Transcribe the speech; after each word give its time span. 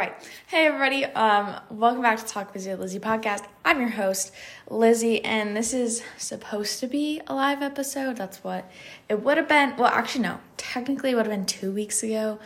right. 0.00 0.14
Hey, 0.46 0.64
everybody. 0.64 1.04
Um, 1.04 1.60
welcome 1.68 2.00
back 2.00 2.18
to 2.20 2.24
Talk 2.24 2.54
Busy 2.54 2.74
Lizzy 2.74 2.98
podcast. 2.98 3.44
I'm 3.66 3.80
your 3.80 3.90
host, 3.90 4.32
Lizzy, 4.70 5.22
and 5.22 5.54
this 5.54 5.74
is 5.74 6.02
supposed 6.16 6.80
to 6.80 6.86
be 6.86 7.20
a 7.26 7.34
live 7.34 7.60
episode. 7.60 8.16
That's 8.16 8.42
what 8.42 8.64
it 9.10 9.22
would 9.22 9.36
have 9.36 9.46
been. 9.46 9.76
Well, 9.76 9.88
actually, 9.92 10.22
no. 10.22 10.40
Technically, 10.56 11.10
it 11.10 11.16
would 11.16 11.26
have 11.26 11.36
been 11.36 11.44
two 11.44 11.70
weeks 11.70 12.02
ago. 12.02 12.38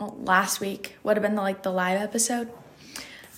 Well, 0.00 0.16
last 0.18 0.58
week 0.58 0.96
would 1.04 1.16
have 1.16 1.22
been 1.22 1.36
the, 1.36 1.42
like 1.42 1.62
the 1.62 1.70
live 1.70 2.02
episode. 2.02 2.50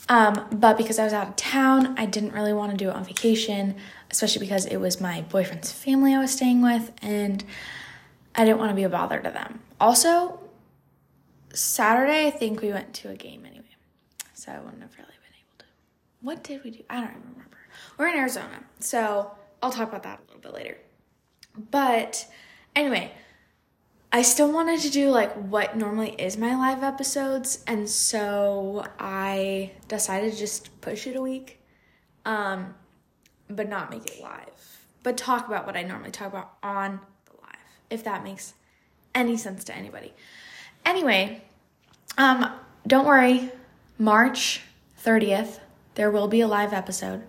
Um, 0.08 0.46
but 0.50 0.78
because 0.78 0.98
I 0.98 1.04
was 1.04 1.12
out 1.12 1.28
of 1.28 1.36
town, 1.36 1.94
I 1.98 2.06
didn't 2.06 2.32
really 2.32 2.54
want 2.54 2.70
to 2.70 2.78
do 2.78 2.88
it 2.88 2.96
on 2.96 3.04
vacation, 3.04 3.76
especially 4.10 4.46
because 4.46 4.64
it 4.64 4.78
was 4.78 4.98
my 4.98 5.20
boyfriend's 5.20 5.70
family 5.70 6.14
I 6.14 6.20
was 6.20 6.30
staying 6.30 6.62
with, 6.62 6.90
and 7.02 7.44
I 8.34 8.46
didn't 8.46 8.60
want 8.60 8.70
to 8.70 8.74
be 8.74 8.84
a 8.84 8.88
bother 8.88 9.20
to 9.20 9.30
them. 9.30 9.60
Also, 9.78 10.40
Saturday, 11.52 12.26
I 12.26 12.30
think 12.30 12.60
we 12.60 12.70
went 12.72 12.94
to 12.94 13.10
a 13.10 13.16
game 13.16 13.44
anyway. 13.44 13.64
So 14.34 14.52
I 14.52 14.58
wouldn't 14.60 14.82
have 14.82 14.94
really 14.96 15.08
been 15.08 15.34
able 15.34 15.58
to. 15.58 15.64
What 16.20 16.44
did 16.44 16.62
we 16.64 16.70
do? 16.70 16.84
I 16.88 17.00
don't 17.00 17.10
even 17.10 17.22
remember. 17.22 17.56
We're 17.96 18.08
in 18.08 18.16
Arizona. 18.16 18.64
So 18.80 19.32
I'll 19.62 19.70
talk 19.70 19.88
about 19.88 20.02
that 20.04 20.20
a 20.20 20.22
little 20.26 20.40
bit 20.40 20.54
later. 20.54 20.78
But 21.70 22.26
anyway, 22.76 23.12
I 24.12 24.22
still 24.22 24.50
wanted 24.52 24.80
to 24.80 24.90
do 24.90 25.10
like 25.10 25.34
what 25.34 25.76
normally 25.76 26.10
is 26.12 26.36
my 26.36 26.54
live 26.54 26.82
episodes. 26.82 27.62
And 27.66 27.88
so 27.88 28.86
I 28.98 29.72
decided 29.88 30.32
to 30.32 30.38
just 30.38 30.80
push 30.80 31.06
it 31.06 31.16
a 31.16 31.20
week, 31.20 31.60
um, 32.24 32.74
but 33.50 33.68
not 33.68 33.90
make 33.90 34.06
it 34.06 34.22
live. 34.22 34.86
But 35.02 35.16
talk 35.16 35.46
about 35.46 35.66
what 35.66 35.76
I 35.76 35.82
normally 35.82 36.10
talk 36.10 36.28
about 36.28 36.52
on 36.62 37.00
the 37.26 37.32
live, 37.42 37.80
if 37.90 38.04
that 38.04 38.24
makes 38.24 38.54
any 39.14 39.36
sense 39.36 39.64
to 39.64 39.76
anybody. 39.76 40.14
Anyway, 40.84 41.42
um, 42.16 42.52
don't 42.86 43.06
worry. 43.06 43.50
March 43.98 44.62
30th, 45.04 45.60
there 45.94 46.10
will 46.10 46.28
be 46.28 46.40
a 46.40 46.48
live 46.48 46.72
episode. 46.72 47.24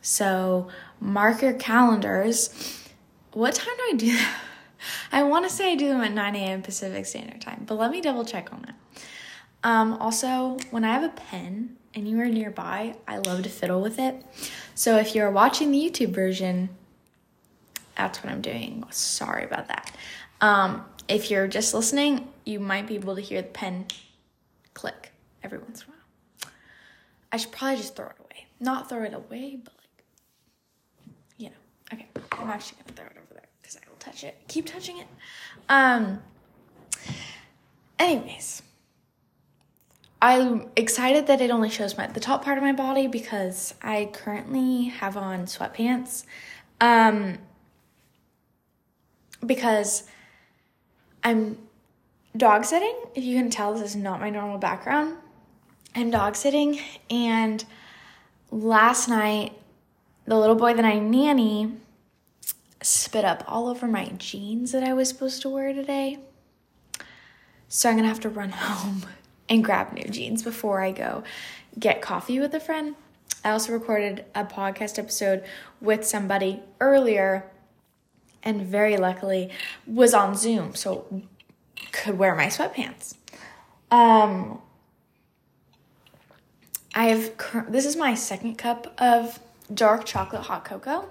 So 0.00 0.68
mark 1.00 1.42
your 1.42 1.52
calendars. 1.52 2.84
What 3.32 3.54
time 3.54 3.74
do 3.76 3.82
I 3.90 3.96
do 3.96 4.12
that? 4.12 4.40
I 5.12 5.22
want 5.24 5.48
to 5.48 5.54
say 5.54 5.72
I 5.72 5.74
do 5.74 5.88
them 5.88 6.00
at 6.00 6.12
9 6.12 6.36
a.m. 6.36 6.62
Pacific 6.62 7.04
Standard 7.04 7.40
Time, 7.40 7.64
but 7.66 7.76
let 7.76 7.90
me 7.90 8.00
double 8.00 8.24
check 8.24 8.52
on 8.52 8.62
that. 8.62 8.74
Um, 9.64 9.94
also, 9.94 10.56
when 10.70 10.84
I 10.84 10.92
have 10.92 11.02
a 11.02 11.08
pen 11.08 11.76
are 11.96 12.28
nearby, 12.28 12.94
I 13.06 13.18
love 13.18 13.42
to 13.42 13.48
fiddle 13.48 13.80
with 13.80 13.98
it. 13.98 14.24
So 14.74 14.98
if 14.98 15.14
you're 15.14 15.30
watching 15.30 15.72
the 15.72 15.78
YouTube 15.78 16.10
version, 16.10 16.68
that's 17.96 18.22
what 18.22 18.32
I'm 18.32 18.40
doing. 18.40 18.84
Sorry 18.90 19.44
about 19.44 19.68
that. 19.68 19.92
Um, 20.40 20.84
if 21.08 21.30
you're 21.30 21.48
just 21.48 21.72
listening, 21.74 22.28
you 22.44 22.60
might 22.60 22.86
be 22.86 22.94
able 22.94 23.14
to 23.16 23.22
hear 23.22 23.40
the 23.42 23.48
pen 23.48 23.86
click 24.74 25.10
every 25.42 25.58
once 25.58 25.82
in 25.82 25.88
a 25.88 25.90
while. 25.90 26.52
I 27.32 27.36
should 27.38 27.52
probably 27.52 27.78
just 27.78 27.96
throw 27.96 28.06
it 28.06 28.16
away. 28.20 28.46
Not 28.60 28.88
throw 28.88 29.02
it 29.02 29.14
away, 29.14 29.58
but 29.62 29.72
like, 29.74 30.04
you 31.38 31.46
know. 31.50 31.56
Okay, 31.92 32.06
I'm 32.32 32.50
actually 32.50 32.78
gonna 32.82 32.96
throw 32.96 33.06
it 33.06 33.16
over 33.16 33.34
there 33.34 33.48
because 33.60 33.76
I 33.76 33.88
will 33.88 33.96
touch 33.98 34.24
it. 34.24 34.36
Keep 34.48 34.66
touching 34.66 34.98
it. 34.98 35.06
Um. 35.68 36.20
Anyways, 37.98 38.62
I'm 40.22 40.68
excited 40.76 41.26
that 41.26 41.40
it 41.40 41.50
only 41.50 41.70
shows 41.70 41.96
my 41.96 42.06
the 42.06 42.20
top 42.20 42.44
part 42.44 42.58
of 42.58 42.64
my 42.64 42.72
body 42.72 43.06
because 43.06 43.74
I 43.82 44.10
currently 44.12 44.84
have 44.84 45.16
on 45.16 45.46
sweatpants. 45.46 46.24
Um. 46.80 47.38
Because 49.44 50.04
I'm 51.28 51.58
dog 52.34 52.64
sitting. 52.64 52.94
If 53.14 53.22
you 53.22 53.36
can 53.36 53.50
tell, 53.50 53.74
this 53.74 53.82
is 53.82 53.96
not 53.96 54.18
my 54.18 54.30
normal 54.30 54.56
background. 54.56 55.16
I'm 55.94 56.10
dog 56.10 56.36
sitting, 56.36 56.80
and 57.10 57.62
last 58.50 59.10
night, 59.10 59.52
the 60.24 60.38
little 60.38 60.56
boy 60.56 60.72
that 60.72 60.86
I 60.86 60.98
nanny 60.98 61.74
spit 62.80 63.26
up 63.26 63.44
all 63.46 63.68
over 63.68 63.86
my 63.86 64.06
jeans 64.16 64.72
that 64.72 64.82
I 64.82 64.94
was 64.94 65.10
supposed 65.10 65.42
to 65.42 65.50
wear 65.50 65.74
today. 65.74 66.18
So 67.68 67.90
I'm 67.90 67.96
gonna 67.96 68.08
have 68.08 68.20
to 68.20 68.30
run 68.30 68.50
home 68.52 69.04
and 69.50 69.62
grab 69.62 69.92
new 69.92 70.08
jeans 70.08 70.42
before 70.42 70.80
I 70.80 70.92
go 70.92 71.24
get 71.78 72.00
coffee 72.00 72.40
with 72.40 72.54
a 72.54 72.60
friend. 72.60 72.94
I 73.44 73.50
also 73.50 73.74
recorded 73.74 74.24
a 74.34 74.46
podcast 74.46 74.98
episode 74.98 75.44
with 75.78 76.06
somebody 76.06 76.62
earlier 76.80 77.50
and 78.48 78.62
very 78.62 78.96
luckily 78.96 79.50
was 79.86 80.14
on 80.14 80.34
Zoom, 80.34 80.74
so 80.74 81.04
could 81.92 82.18
wear 82.18 82.34
my 82.34 82.46
sweatpants. 82.46 83.14
Um, 83.90 84.62
I've 86.94 87.32
this 87.68 87.84
is 87.84 87.94
my 87.94 88.14
second 88.14 88.56
cup 88.56 88.94
of 88.98 89.38
dark 89.72 90.06
chocolate 90.06 90.42
hot 90.42 90.64
cocoa. 90.64 91.10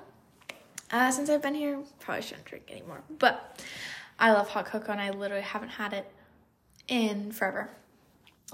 Uh, 0.89 1.11
since 1.11 1.29
I've 1.29 1.43
been 1.43 1.53
here, 1.53 1.79
probably 1.99 2.23
shouldn't 2.23 2.45
drink 2.45 2.71
anymore, 2.71 3.03
but 3.19 3.61
I 4.17 4.31
love 4.31 4.49
hot 4.49 4.65
cocoa 4.65 4.93
and 4.93 5.01
I 5.01 5.11
literally 5.11 5.43
haven't 5.43 5.69
had 5.69 5.93
it 5.93 6.11
in 6.87 7.31
forever. 7.31 7.69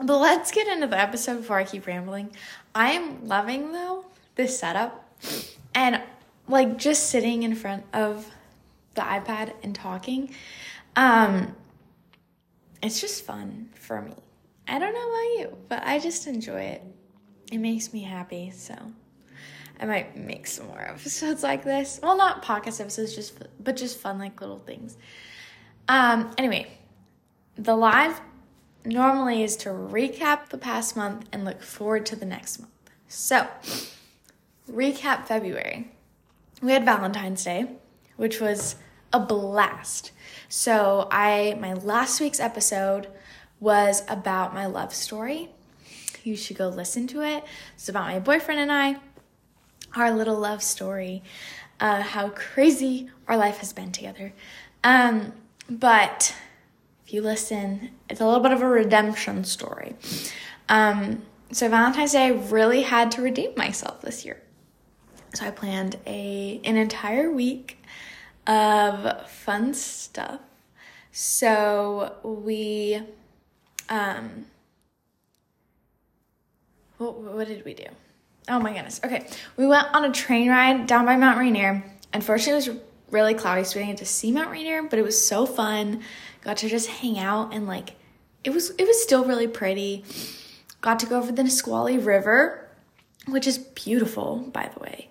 But 0.03 0.17
let's 0.17 0.51
get 0.51 0.67
into 0.67 0.88
the 0.88 0.99
episode 0.99 1.38
before 1.38 1.57
I 1.57 1.63
keep 1.63 1.88
rambling. 1.88 2.35
I 2.75 2.91
am 2.91 3.25
loving 3.27 3.72
though 3.72 4.05
this 4.35 4.59
setup 4.59 5.07
and 5.73 6.01
like 6.49 6.77
just 6.77 7.09
sitting 7.09 7.43
in 7.43 7.55
front 7.55 7.85
of 7.93 8.29
the 8.95 9.01
iPad 9.01 9.53
and 9.63 9.73
talking. 9.73 10.33
Um, 10.95 11.55
it's 12.81 12.99
just 12.99 13.25
fun 13.25 13.69
for 13.75 14.01
me. 14.01 14.13
I 14.67 14.79
don't 14.79 14.93
know 14.93 14.99
about 14.99 15.39
you, 15.39 15.57
but 15.69 15.83
I 15.83 15.99
just 15.99 16.27
enjoy 16.27 16.61
it. 16.61 16.83
It 17.51 17.57
makes 17.57 17.93
me 17.93 18.01
happy, 18.01 18.51
so 18.51 18.75
I 19.79 19.85
might 19.85 20.17
make 20.17 20.47
some 20.47 20.67
more 20.67 20.81
episodes 20.89 21.43
like 21.43 21.63
this. 21.63 21.99
Well, 22.01 22.17
not 22.17 22.43
podcast 22.43 22.79
episodes, 22.79 23.15
just 23.15 23.37
but 23.63 23.75
just 23.75 23.99
fun 23.99 24.19
like 24.19 24.39
little 24.41 24.59
things. 24.59 24.97
Um, 25.87 26.31
anyway, 26.37 26.77
the 27.55 27.75
live 27.75 28.21
normally 28.85 29.43
is 29.43 29.55
to 29.57 29.69
recap 29.69 30.49
the 30.49 30.57
past 30.57 30.95
month 30.95 31.25
and 31.31 31.45
look 31.45 31.61
forward 31.61 32.05
to 32.07 32.15
the 32.15 32.25
next 32.25 32.59
month. 32.59 32.71
So, 33.07 33.47
recap 34.69 35.25
February. 35.25 35.91
We 36.61 36.71
had 36.71 36.85
Valentine's 36.85 37.43
Day, 37.43 37.67
which 38.15 38.39
was 38.39 38.75
a 39.13 39.19
blast. 39.19 40.12
So, 40.50 41.07
I 41.12 41.57
my 41.59 41.74
last 41.74 42.19
week's 42.19 42.40
episode 42.40 43.07
was 43.59 44.03
about 44.09 44.53
my 44.53 44.66
love 44.66 44.94
story. 44.94 45.50
You 46.24 46.35
should 46.35 46.57
go 46.57 46.68
listen 46.68 47.07
to 47.07 47.22
it. 47.22 47.44
It's 47.75 47.88
about 47.88 48.07
my 48.07 48.19
boyfriend 48.19 48.59
and 48.59 48.72
I, 48.72 48.97
our 49.96 50.12
little 50.12 50.38
love 50.38 50.62
story, 50.62 51.23
uh, 51.79 52.02
how 52.02 52.29
crazy 52.29 53.09
our 53.28 53.38
life 53.38 53.57
has 53.57 53.73
been 53.73 53.91
together. 53.91 54.34
Um, 54.84 55.34
but 55.69 56.35
if 57.06 57.13
you 57.13 57.22
listen, 57.22 57.91
it's 58.09 58.22
a 58.22 58.25
little 58.25 58.41
bit 58.41 58.52
of 58.52 58.62
a 58.62 58.68
redemption 58.68 59.44
story. 59.44 59.96
Um, 60.69 61.23
so 61.52 61.69
Valentine's 61.69 62.13
Day, 62.13 62.25
I 62.25 62.29
really 62.29 62.81
had 62.81 63.12
to 63.12 63.22
redeem 63.22 63.53
myself 63.56 64.02
this 64.02 64.25
year. 64.25 64.41
So 65.34 65.46
I 65.46 65.52
planned 65.52 65.97
a 66.06 66.62
an 66.63 66.78
entire 66.78 67.31
week 67.31 67.82
of 68.47 69.29
fun 69.29 69.73
stuff. 69.73 70.39
So 71.11 72.15
we, 72.23 73.01
um, 73.89 74.45
what, 76.97 77.15
what 77.19 77.47
did 77.47 77.63
we 77.65 77.73
do? 77.73 77.85
Oh 78.49 78.59
my 78.59 78.73
goodness. 78.73 78.99
Okay. 79.03 79.27
We 79.55 79.67
went 79.67 79.87
on 79.93 80.05
a 80.05 80.11
train 80.11 80.49
ride 80.49 80.87
down 80.87 81.05
by 81.05 81.15
Mount 81.15 81.37
Rainier. 81.37 81.83
Unfortunately, 82.13 82.53
it 82.53 82.73
was 82.73 82.81
really 83.11 83.33
cloudy, 83.33 83.63
so 83.63 83.79
we 83.79 83.85
didn't 83.85 83.97
get 83.97 84.05
to 84.05 84.11
see 84.11 84.31
Mount 84.31 84.49
Rainier, 84.49 84.83
but 84.83 84.99
it 84.99 85.03
was 85.03 85.23
so 85.23 85.45
fun. 85.45 86.01
Got 86.41 86.57
to 86.57 86.69
just 86.69 86.89
hang 86.89 87.19
out 87.19 87.53
and 87.53 87.67
like, 87.67 87.91
it 88.43 88.49
was, 88.49 88.71
it 88.71 88.85
was 88.85 89.01
still 89.01 89.23
really 89.23 89.47
pretty. 89.47 90.03
Got 90.81 90.99
to 90.99 91.05
go 91.05 91.17
over 91.17 91.31
the 91.31 91.43
Nisqually 91.43 91.97
River, 91.97 92.67
which 93.28 93.47
is 93.47 93.57
beautiful, 93.57 94.49
by 94.51 94.69
the 94.73 94.79
way. 94.79 95.09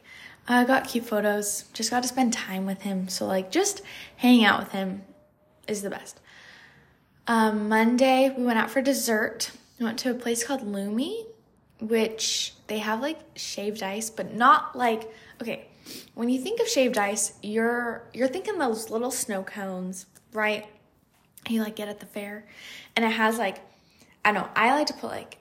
I 0.49 0.65
got 0.65 0.89
cute 0.89 1.05
photos. 1.05 1.65
Just 1.73 1.91
got 1.91 2.03
to 2.03 2.09
spend 2.09 2.33
time 2.33 2.67
with 2.67 2.83
him. 2.83 3.09
So 3.09 3.27
like 3.27 3.51
just 3.51 3.83
hanging 4.17 4.45
out 4.45 4.59
with 4.59 4.73
him 4.73 5.03
is 5.69 5.83
the 5.83 5.91
best. 5.91 6.21
Um, 7.27 7.69
Monday 7.69 8.35
we 8.37 8.45
went 8.45 8.59
out 8.59 8.71
for 8.71 8.83
dessert. 8.83 9.53
We 9.79 9.85
went 9.85 9.99
to 10.01 10.11
a 10.11 10.15
place 10.15 10.45
called 10.45 10.63
Lumi, 10.63 11.25
which 11.81 12.55
they 12.67 12.79
have 12.79 13.01
like 13.01 13.19
shaved 13.37 13.83
ice, 13.83 14.11
but 14.11 14.35
not 14.35 14.77
like 14.77 15.13
okay. 15.41 15.67
When 16.15 16.29
you 16.29 16.41
think 16.41 16.61
of 16.61 16.69
shaved 16.69 16.97
ice, 16.99 17.35
you're 17.43 18.05
you're 18.13 18.29
thinking 18.29 18.59
those 18.59 18.91
little 18.91 19.11
snow 19.11 19.43
cones, 19.43 20.07
right? 20.33 20.67
You 21.49 21.61
like 21.61 21.77
get 21.77 21.89
at 21.89 22.01
the 22.01 22.07
fair, 22.07 22.47
and 22.97 23.05
it 23.05 23.11
has 23.11 23.39
like 23.39 23.59
I 24.25 24.33
don't 24.33 24.43
know. 24.43 24.51
I 24.55 24.75
like 24.75 24.87
to 24.89 24.95
put 24.95 25.11
like 25.11 25.39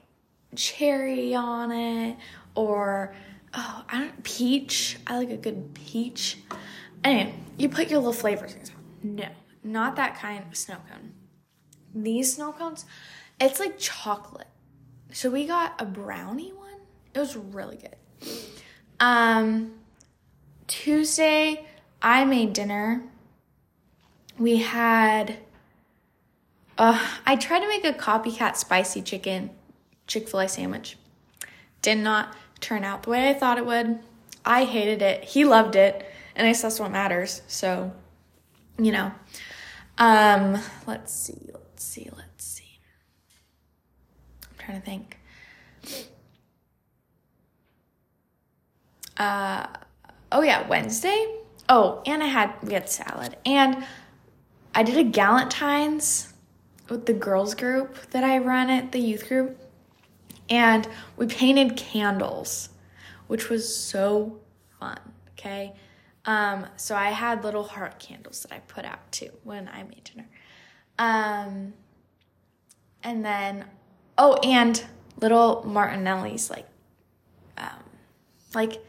cherry 0.54 1.34
on 1.34 1.72
it 1.72 2.16
or 2.54 3.14
oh, 3.54 3.84
I 3.88 3.98
don't 3.98 4.24
peach. 4.24 4.98
I 5.06 5.18
like 5.18 5.30
a 5.30 5.36
good 5.36 5.74
peach. 5.74 6.38
Anyway, 7.04 7.34
you 7.56 7.68
put 7.68 7.90
your 7.90 7.98
little 7.98 8.12
flavors 8.12 8.54
in. 8.54 9.16
No, 9.16 9.28
not 9.62 9.96
that 9.96 10.16
kind 10.16 10.44
of 10.48 10.56
snow 10.56 10.76
cone. 10.90 11.12
These 11.94 12.36
snow 12.36 12.52
cones, 12.52 12.84
it's 13.40 13.60
like 13.60 13.78
chocolate. 13.78 14.46
so 15.12 15.30
we 15.30 15.46
got 15.46 15.74
a 15.80 15.84
brownie 15.84 16.52
one. 16.52 16.80
It 17.14 17.18
was 17.18 17.36
really 17.36 17.76
good. 17.76 17.96
Um, 19.00 19.74
Tuesday, 20.66 21.66
I 22.00 22.24
made 22.24 22.52
dinner. 22.52 23.02
We 24.38 24.58
had, 24.58 25.38
uh, 26.78 27.06
I 27.26 27.36
tried 27.36 27.60
to 27.60 27.68
make 27.68 27.84
a 27.84 27.92
copycat 27.92 28.56
spicy 28.56 29.02
chicken 29.02 29.50
Chick 30.06 30.28
fil 30.28 30.40
A 30.40 30.48
sandwich. 30.48 30.96
Did 31.80 31.98
not 31.98 32.34
turn 32.62 32.84
out 32.84 33.02
the 33.02 33.10
way 33.10 33.28
I 33.28 33.34
thought 33.34 33.58
it 33.58 33.66
would. 33.66 33.98
I 34.44 34.64
hated 34.64 35.02
it. 35.02 35.24
He 35.24 35.44
loved 35.44 35.76
it. 35.76 36.06
And 36.34 36.46
I 36.46 36.50
guess 36.50 36.62
that's 36.62 36.80
what 36.80 36.90
matters. 36.90 37.42
So, 37.46 37.92
you 38.78 38.92
know. 38.92 39.12
Um, 39.98 40.58
let's 40.86 41.12
see, 41.12 41.50
let's 41.52 41.84
see, 41.84 42.08
let's 42.16 42.44
see. 42.44 42.78
I'm 44.50 44.58
trying 44.58 44.80
to 44.80 44.84
think. 44.86 45.18
Uh, 49.16 49.66
oh 50.32 50.42
yeah, 50.42 50.66
Wednesday. 50.66 51.36
Oh, 51.68 52.02
and 52.06 52.22
I 52.22 52.26
had 52.26 52.54
we 52.62 52.72
had 52.72 52.88
salad, 52.88 53.36
and 53.46 53.84
I 54.74 54.82
did 54.82 54.96
a 54.96 55.08
Galentine's 55.08 56.32
with 56.88 57.06
the 57.06 57.12
girls 57.12 57.54
group 57.54 58.10
that 58.10 58.24
I 58.24 58.38
run 58.38 58.70
at 58.70 58.92
the 58.92 58.98
youth 58.98 59.28
group, 59.28 59.58
and 60.52 60.86
we 61.16 61.26
painted 61.26 61.78
candles, 61.78 62.68
which 63.26 63.48
was 63.48 63.74
so 63.74 64.38
fun. 64.78 65.00
Okay, 65.30 65.72
um, 66.26 66.66
so 66.76 66.94
I 66.94 67.08
had 67.08 67.42
little 67.42 67.64
heart 67.64 67.98
candles 67.98 68.42
that 68.42 68.52
I 68.52 68.58
put 68.58 68.84
out 68.84 69.10
too 69.10 69.30
when 69.44 69.66
I 69.68 69.82
made 69.82 70.04
dinner, 70.04 70.28
um, 70.98 71.72
and 73.02 73.24
then 73.24 73.64
oh, 74.18 74.34
and 74.44 74.84
little 75.20 75.64
Martinelli's 75.66 76.50
like, 76.50 76.66
um, 77.56 77.82
like 78.54 78.84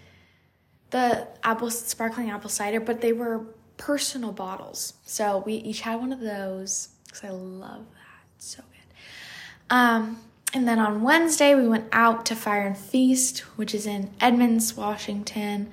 the 0.89 1.27
apple 1.44 1.69
sparkling 1.69 2.30
apple 2.30 2.50
cider, 2.50 2.81
but 2.81 3.00
they 3.00 3.13
were 3.13 3.45
personal 3.77 4.33
bottles. 4.33 4.95
So 5.06 5.44
we 5.45 5.54
each 5.54 5.80
had 5.81 5.95
one 6.01 6.12
of 6.12 6.19
those 6.19 6.89
because 7.06 7.24
I 7.24 7.30
love 7.30 7.86
that. 7.89 8.27
So 8.38 8.62
good. 8.62 8.95
Um, 9.69 10.19
and 10.53 10.67
then 10.67 10.79
on 10.79 11.01
Wednesday 11.01 11.55
we 11.55 11.67
went 11.67 11.88
out 11.91 12.25
to 12.27 12.35
Fire 12.35 12.65
and 12.65 12.77
Feast, 12.77 13.39
which 13.57 13.73
is 13.73 13.85
in 13.85 14.11
Edmonds, 14.19 14.75
Washington. 14.75 15.71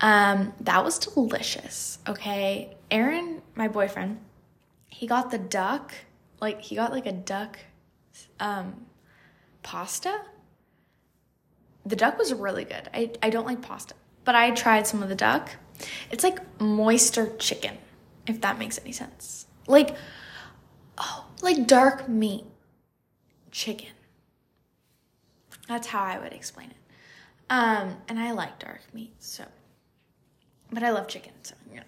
Um, 0.00 0.52
that 0.60 0.84
was 0.84 0.98
delicious. 0.98 1.98
Okay, 2.08 2.76
Aaron, 2.90 3.42
my 3.54 3.68
boyfriend, 3.68 4.18
he 4.88 5.06
got 5.06 5.30
the 5.30 5.38
duck. 5.38 5.92
Like 6.40 6.62
he 6.62 6.76
got 6.76 6.92
like 6.92 7.06
a 7.06 7.12
duck, 7.12 7.58
um, 8.38 8.86
pasta. 9.62 10.22
The 11.84 11.96
duck 11.96 12.18
was 12.18 12.32
really 12.32 12.64
good. 12.64 12.88
I 12.92 13.10
I 13.22 13.30
don't 13.30 13.46
like 13.46 13.62
pasta 13.62 13.94
but 14.24 14.34
I 14.34 14.50
tried 14.50 14.86
some 14.86 15.02
of 15.02 15.08
the 15.08 15.14
duck. 15.14 15.50
It's 16.10 16.24
like 16.24 16.38
moister 16.60 17.34
chicken, 17.38 17.78
if 18.26 18.40
that 18.42 18.58
makes 18.58 18.78
any 18.78 18.92
sense. 18.92 19.46
Like, 19.66 19.96
oh, 20.98 21.26
like 21.42 21.66
dark 21.66 22.08
meat 22.08 22.44
chicken. 23.50 23.88
That's 25.70 25.86
how 25.86 26.02
I 26.02 26.18
would 26.18 26.32
explain 26.32 26.70
it. 26.70 26.76
Um, 27.48 27.96
and 28.08 28.18
I 28.18 28.32
like 28.32 28.58
dark 28.58 28.80
meat, 28.92 29.12
so, 29.20 29.44
but 30.72 30.82
I 30.82 30.90
love 30.90 31.06
chicken, 31.06 31.30
so 31.44 31.54
you 31.70 31.76
know. 31.76 31.86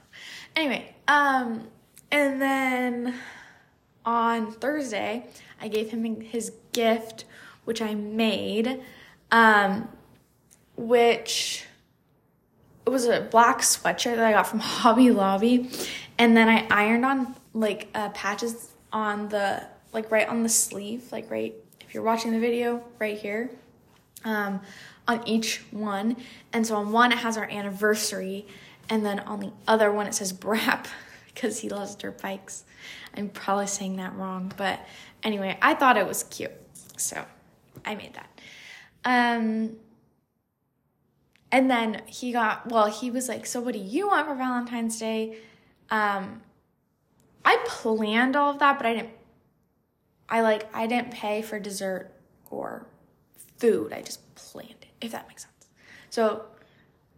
Anyway, 0.54 0.94
um, 1.08 1.66
and 2.12 2.40
then 2.40 3.16
on 4.04 4.52
Thursday, 4.52 5.26
I 5.60 5.66
gave 5.66 5.90
him 5.90 6.20
his 6.20 6.52
gift, 6.70 7.24
which 7.64 7.82
I 7.82 7.94
made, 7.94 8.80
um, 9.32 9.88
which 10.76 11.64
it 12.86 12.90
was 12.90 13.06
a 13.06 13.22
black 13.32 13.62
sweatshirt 13.62 14.14
that 14.14 14.24
I 14.24 14.30
got 14.30 14.46
from 14.46 14.58
Hobby 14.60 15.10
Lobby, 15.10 15.70
and 16.18 16.36
then 16.36 16.48
I 16.48 16.68
ironed 16.70 17.04
on 17.04 17.34
like 17.52 17.88
uh, 17.96 18.10
patches 18.10 18.70
on 18.92 19.28
the 19.28 19.64
like 19.92 20.12
right 20.12 20.28
on 20.28 20.44
the 20.44 20.48
sleeve, 20.48 21.10
like 21.10 21.28
right 21.32 21.52
if 21.80 21.92
you're 21.92 22.04
watching 22.04 22.30
the 22.30 22.38
video 22.38 22.80
right 23.00 23.18
here, 23.18 23.50
um, 24.24 24.60
on 25.06 25.26
each 25.26 25.62
one. 25.70 26.16
And 26.52 26.66
so 26.66 26.76
on 26.76 26.92
one 26.92 27.12
it 27.12 27.18
has 27.18 27.36
our 27.36 27.48
anniversary, 27.48 28.46
and 28.88 29.04
then 29.04 29.20
on 29.20 29.40
the 29.40 29.52
other 29.66 29.92
one 29.92 30.06
it 30.06 30.14
says 30.14 30.32
BRAP 30.32 30.88
because 31.26 31.60
he 31.60 31.68
loves 31.68 31.94
dirt 31.94 32.20
bikes. 32.20 32.64
I'm 33.16 33.28
probably 33.28 33.66
saying 33.66 33.96
that 33.96 34.14
wrong, 34.14 34.52
but 34.56 34.80
anyway, 35.22 35.58
I 35.60 35.74
thought 35.74 35.96
it 35.96 36.06
was 36.06 36.24
cute, 36.24 36.52
so 36.96 37.24
I 37.84 37.94
made 37.94 38.14
that. 38.14 38.40
Um, 39.04 39.76
and 41.50 41.70
then 41.70 42.02
he 42.06 42.32
got, 42.32 42.70
well, 42.70 42.86
he 42.86 43.10
was 43.10 43.28
like, 43.28 43.44
So 43.46 43.60
what 43.60 43.74
do 43.74 43.80
you 43.80 44.08
want 44.08 44.26
for 44.26 44.34
Valentine's 44.34 44.98
Day? 44.98 45.36
Um, 45.90 46.40
I 47.44 47.62
planned 47.66 48.36
all 48.36 48.50
of 48.50 48.58
that, 48.60 48.78
but 48.78 48.86
I 48.86 48.94
didn't, 48.94 49.10
I 50.28 50.40
like, 50.40 50.74
I 50.74 50.86
didn't 50.86 51.12
pay 51.12 51.42
for 51.42 51.58
dessert 51.58 52.10
or 52.50 52.86
food. 53.62 53.92
I 53.92 54.02
just 54.02 54.34
planned 54.34 54.74
it, 54.82 54.88
if 55.00 55.12
that 55.12 55.28
makes 55.28 55.42
sense. 55.42 55.68
So 56.10 56.46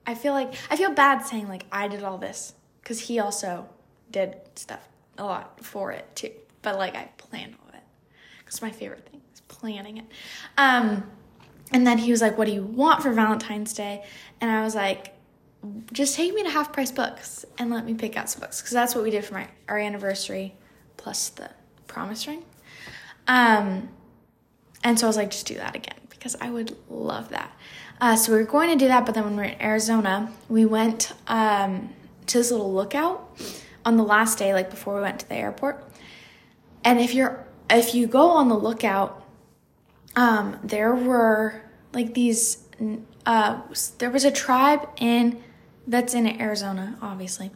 I 0.07 0.15
feel 0.15 0.35
like, 0.35 0.53
I 0.71 0.77
feel 0.77 0.91
bad 0.91 1.25
saying 1.25 1.49
like 1.49 1.65
I 1.73 1.89
did 1.89 2.05
all 2.05 2.19
this 2.19 2.53
because 2.83 3.01
he 3.01 3.19
also 3.19 3.67
did 4.11 4.37
stuff 4.55 4.87
a 5.17 5.25
lot 5.25 5.65
for 5.65 5.91
it 5.91 6.05
too. 6.15 6.33
But 6.61 6.77
like 6.77 6.97
I 6.97 7.09
planned 7.17 7.55
all 7.63 7.69
of 7.71 7.75
it 7.75 7.83
because 8.39 8.61
my 8.61 8.71
favorite 8.71 9.09
thing 9.09 9.23
is 9.33 9.41
planning 9.49 9.97
it. 9.97 10.05
Um, 10.59 11.11
and 11.73 11.87
then 11.87 11.97
he 11.97 12.11
was 12.11 12.21
like, 12.21 12.37
What 12.37 12.47
do 12.47 12.53
you 12.53 12.63
want 12.63 13.03
for 13.03 13.11
Valentine's 13.11 13.73
Day? 13.73 14.05
And 14.43 14.51
I 14.51 14.63
was 14.63 14.75
like, 14.75 15.15
Just 15.95 16.15
take 16.15 16.35
me 16.35 16.43
to 16.43 16.51
half 16.51 16.75
price 16.75 16.93
books 16.93 17.47
and 17.57 17.71
let 17.71 17.87
me 17.87 17.95
pick 17.95 18.19
out 18.19 18.29
some 18.29 18.41
books. 18.41 18.61
Because 18.61 18.75
that's 18.75 18.95
what 18.95 19.03
we 19.03 19.11
did 19.11 19.25
for 19.25 19.33
my, 19.33 19.49
our 19.67 19.79
anniversary 19.79 20.55
plus 20.99 21.31
the 21.31 21.51
promise 21.87 22.27
ring. 22.27 22.45
Um, 23.27 23.89
and 24.83 25.01
so 25.01 25.07
I 25.07 25.09
was 25.09 25.17
like, 25.17 25.31
Just 25.31 25.47
do 25.47 25.55
that 25.55 25.75
again 25.75 26.04
because 26.25 26.41
I 26.41 26.49
would 26.49 26.75
love 26.89 27.29
that. 27.29 27.55
Uh, 28.01 28.17
so 28.17 28.33
we 28.33 28.39
were 28.39 28.45
going 28.45 28.71
to 28.71 28.83
do 28.83 28.89
that, 28.89 29.05
but 29.05 29.15
then 29.15 29.25
when 29.25 29.37
we 29.37 29.43
were 29.43 29.49
in 29.51 29.61
Arizona, 29.61 30.33
we 30.49 30.65
went 30.65 31.13
um, 31.27 31.91
to 32.25 32.39
this 32.39 32.51
little 32.51 32.73
lookout 32.73 33.39
on 33.85 33.99
the 33.99 34.03
last 34.03 34.39
day, 34.39 34.55
like 34.55 34.71
before 34.71 34.95
we 34.95 35.03
went 35.03 35.21
to 35.21 35.29
the 35.29 35.35
airport. 35.35 35.87
And 36.83 36.99
if 36.99 37.13
you're 37.13 37.47
if 37.69 37.95
you 37.95 38.07
go 38.07 38.31
on 38.31 38.49
the 38.49 38.57
lookout 38.57 39.23
um, 40.17 40.59
there 40.65 40.95
were 40.95 41.61
like 41.93 42.15
these. 42.15 42.65
Uh, 43.27 43.61
there 43.99 44.11
was 44.11 44.25
a 44.25 44.31
tribe 44.31 44.89
in 44.97 45.43
that's 45.87 46.15
in 46.15 46.41
Arizona, 46.41 46.97
obviously. 47.03 47.51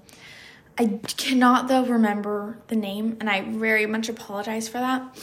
I 0.76 1.00
cannot 1.16 1.68
though 1.68 1.86
remember 1.86 2.58
the 2.68 2.76
name, 2.76 3.16
and 3.18 3.30
I 3.30 3.40
very 3.40 3.86
much 3.86 4.10
apologize 4.10 4.68
for 4.68 4.78
that. 4.78 5.18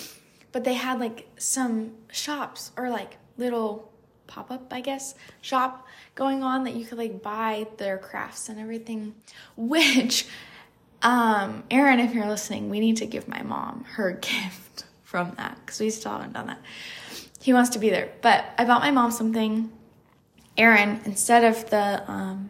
But 0.51 0.63
they 0.63 0.73
had 0.73 0.99
like 0.99 1.27
some 1.37 1.91
shops 2.11 2.71
or 2.75 2.89
like 2.89 3.17
little 3.37 3.91
pop 4.27 4.49
up, 4.51 4.71
I 4.71 4.81
guess, 4.81 5.15
shop 5.41 5.87
going 6.15 6.43
on 6.43 6.63
that 6.63 6.75
you 6.75 6.85
could 6.85 6.97
like 6.97 7.21
buy 7.21 7.67
their 7.77 7.97
crafts 7.97 8.49
and 8.49 8.59
everything. 8.59 9.15
Which, 9.57 10.27
um, 11.01 11.63
Aaron, 11.69 11.99
if 11.99 12.13
you're 12.13 12.27
listening, 12.27 12.69
we 12.69 12.79
need 12.79 12.97
to 12.97 13.05
give 13.05 13.27
my 13.27 13.43
mom 13.43 13.85
her 13.93 14.11
gift 14.21 14.85
from 15.03 15.33
that 15.37 15.57
because 15.65 15.79
we 15.79 15.89
still 15.89 16.11
haven't 16.11 16.33
done 16.33 16.47
that 16.47 16.59
he 17.45 17.53
wants 17.53 17.69
to 17.69 17.79
be 17.79 17.91
there. 17.91 18.11
But 18.23 18.43
I 18.57 18.65
bought 18.65 18.81
my 18.81 18.89
mom 18.89 19.11
something. 19.11 19.71
Aaron, 20.57 20.99
instead 21.05 21.43
of 21.43 21.69
the 21.69 22.03
um, 22.11 22.49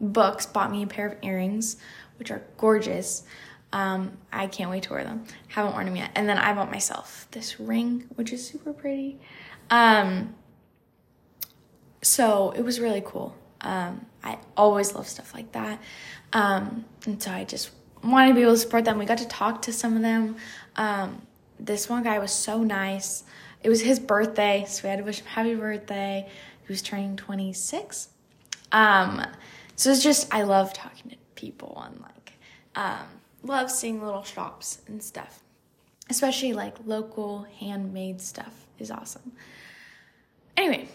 books, 0.00 0.46
bought 0.46 0.70
me 0.70 0.84
a 0.84 0.86
pair 0.86 1.08
of 1.08 1.16
earrings, 1.22 1.78
which 2.20 2.30
are 2.30 2.42
gorgeous. 2.56 3.24
Um, 3.72 4.18
I 4.32 4.46
can't 4.46 4.70
wait 4.70 4.84
to 4.84 4.92
wear 4.92 5.02
them. 5.02 5.24
Haven't 5.48 5.72
worn 5.72 5.86
them 5.86 5.96
yet. 5.96 6.12
And 6.14 6.28
then 6.28 6.38
I 6.38 6.52
bought 6.54 6.70
myself 6.70 7.26
this 7.32 7.58
ring, 7.58 8.04
which 8.14 8.32
is 8.32 8.46
super 8.46 8.72
pretty. 8.72 9.18
Um, 9.70 10.34
so 12.02 12.52
it 12.56 12.62
was 12.62 12.80
really 12.80 13.02
cool. 13.04 13.34
Um, 13.60 14.06
I 14.22 14.38
always 14.56 14.94
love 14.94 15.08
stuff 15.08 15.34
like 15.34 15.52
that. 15.52 15.80
Um, 16.32 16.84
and 17.04 17.22
so 17.22 17.30
I 17.30 17.44
just 17.44 17.70
wanted 18.04 18.28
to 18.28 18.34
be 18.34 18.42
able 18.42 18.52
to 18.52 18.58
support 18.58 18.84
them. 18.84 18.98
We 18.98 19.06
got 19.06 19.18
to 19.18 19.28
talk 19.28 19.62
to 19.62 19.72
some 19.72 19.96
of 19.96 20.02
them. 20.02 20.36
Um, 20.76 21.22
this 21.58 21.88
one 21.88 22.02
guy 22.02 22.18
was 22.18 22.32
so 22.32 22.62
nice 22.62 23.24
it 23.66 23.68
was 23.68 23.80
his 23.80 23.98
birthday, 23.98 24.64
so 24.68 24.84
we 24.84 24.90
had 24.90 25.00
to 25.00 25.04
wish 25.04 25.18
him 25.18 25.26
happy 25.26 25.56
birthday. 25.56 26.28
He 26.64 26.72
was 26.72 26.82
turning 26.82 27.16
26. 27.16 28.10
Um, 28.70 29.26
so 29.74 29.90
it's 29.90 30.04
just, 30.04 30.32
I 30.32 30.42
love 30.42 30.72
talking 30.72 31.10
to 31.10 31.16
people 31.34 31.82
and 31.84 32.00
like, 32.00 32.34
um, 32.76 33.06
love 33.42 33.68
seeing 33.68 34.00
little 34.00 34.22
shops 34.22 34.82
and 34.86 35.02
stuff. 35.02 35.42
Especially 36.08 36.52
like 36.52 36.76
local 36.84 37.46
handmade 37.58 38.20
stuff 38.20 38.66
is 38.78 38.92
awesome. 38.92 39.32
Anyway, 40.56 40.88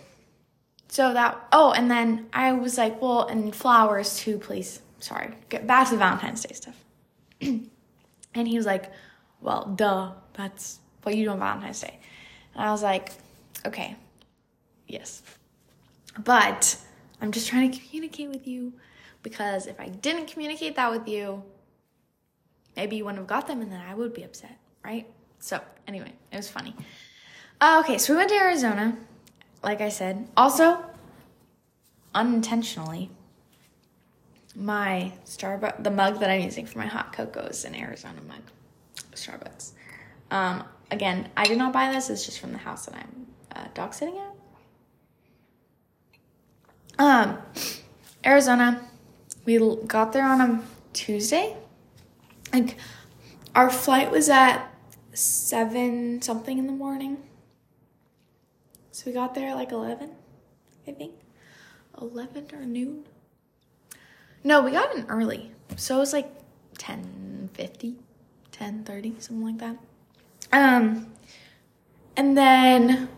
so 0.88 1.14
that, 1.14 1.40
oh, 1.52 1.72
and 1.72 1.90
then 1.90 2.28
I 2.34 2.54
was 2.54 2.78
like, 2.78 3.02
well, 3.02 3.28
and 3.28 3.56
flowers 3.56 4.18
too, 4.18 4.38
please. 4.38 4.82
Sorry, 5.00 5.32
get 5.50 5.66
back 5.66 5.88
to 5.88 5.94
the 5.94 5.98
Valentine's 5.98 6.44
Day 6.44 6.54
stuff. 6.54 6.84
and 7.42 7.68
he 8.48 8.58
was 8.58 8.66
like, 8.66 8.92
well, 9.40 9.66
duh, 9.76 10.12
that's 10.34 10.80
what 11.04 11.16
you 11.16 11.26
do 11.26 11.32
on 11.32 11.40
Valentine's 11.40 11.82
Day. 11.82 12.00
And 12.54 12.64
I 12.64 12.72
was 12.72 12.84
like, 12.84 13.12
Okay. 13.66 13.96
Yes. 14.88 15.22
But 16.24 16.78
I'm 17.22 17.32
just 17.32 17.48
trying 17.48 17.72
to 17.72 17.80
communicate 17.80 18.30
with 18.30 18.48
you 18.48 18.74
because 19.24 19.68
if 19.68 19.80
I 19.80 19.88
didn't 19.88 20.28
communicate 20.28 20.76
that 20.76 20.92
with 20.92 21.08
you, 21.08 21.44
maybe 22.76 22.98
you 22.98 23.06
wouldn't 23.06 23.20
have 23.20 23.28
got 23.28 23.48
them 23.48 23.62
and 23.62 23.72
then 23.72 23.82
I 23.82 23.94
would 23.94 24.14
be 24.14 24.24
upset, 24.24 24.58
right? 24.84 25.08
So, 25.40 25.62
anyway, 25.88 26.12
it 26.32 26.38
was 26.38 26.50
funny. 26.50 26.76
Uh, 27.60 27.82
okay, 27.84 27.98
so 27.98 28.14
we 28.14 28.18
went 28.18 28.30
to 28.30 28.36
Arizona, 28.36 28.98
like 29.64 29.82
I 29.82 29.90
said. 29.90 30.28
Also, 30.36 30.84
unintentionally, 32.14 33.10
my 34.56 35.14
Starbucks, 35.26 35.84
the 35.84 35.92
mug 35.92 36.20
that 36.20 36.30
I'm 36.30 36.42
using 36.42 36.66
for 36.66 36.80
my 36.80 36.88
hot 36.88 37.14
cocoa 37.14 37.46
is 37.48 37.66
an 37.66 37.76
Arizona 37.76 38.22
mug, 38.28 38.42
Starbucks. 39.14 39.72
Um, 40.30 40.64
again, 40.90 41.30
I 41.38 41.46
did 41.46 41.58
not 41.58 41.74
buy 41.74 41.92
this. 41.92 42.10
It's 42.10 42.26
just 42.26 42.40
from 42.40 42.52
the 42.52 42.58
house 42.58 42.86
that 42.86 42.96
I'm 42.96 43.28
uh, 43.56 43.68
dog 43.74 43.94
sitting 43.94 44.18
at. 44.18 44.32
Um, 47.00 47.38
Arizona. 48.26 48.88
We 49.46 49.58
got 49.88 50.14
there 50.14 50.26
on 50.26 50.40
a 50.40 50.62
Tuesday. 50.94 51.56
Like, 52.54 52.78
our 53.56 53.70
flight 53.70 54.12
was 54.12 54.30
at 54.30 54.68
seven 55.14 56.22
something 56.22 56.58
in 56.58 56.68
the 56.68 56.74
morning. 56.74 57.18
So 58.92 59.04
we 59.06 59.14
got 59.14 59.34
there 59.34 59.50
at 59.50 59.56
like 59.56 59.72
eleven, 59.72 60.12
I 60.88 60.92
think. 60.92 61.14
Eleven 62.00 62.48
or 62.54 62.66
noon. 62.66 63.06
No, 64.44 64.62
we 64.62 64.72
got 64.72 64.96
in 64.96 65.06
early. 65.08 65.52
So 65.76 65.98
it 65.98 66.00
was 66.00 66.14
like 66.14 66.32
10 66.78 67.50
50, 67.54 67.96
10 68.52 68.84
30, 68.84 69.16
something 69.20 69.46
like 69.46 69.58
that. 69.60 69.78
Um, 70.52 71.14
and 72.18 72.38
then, 72.38 73.10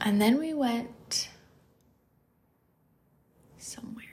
and 0.00 0.20
then 0.20 0.38
we 0.38 0.54
went 0.54 1.28
somewhere. 3.58 4.04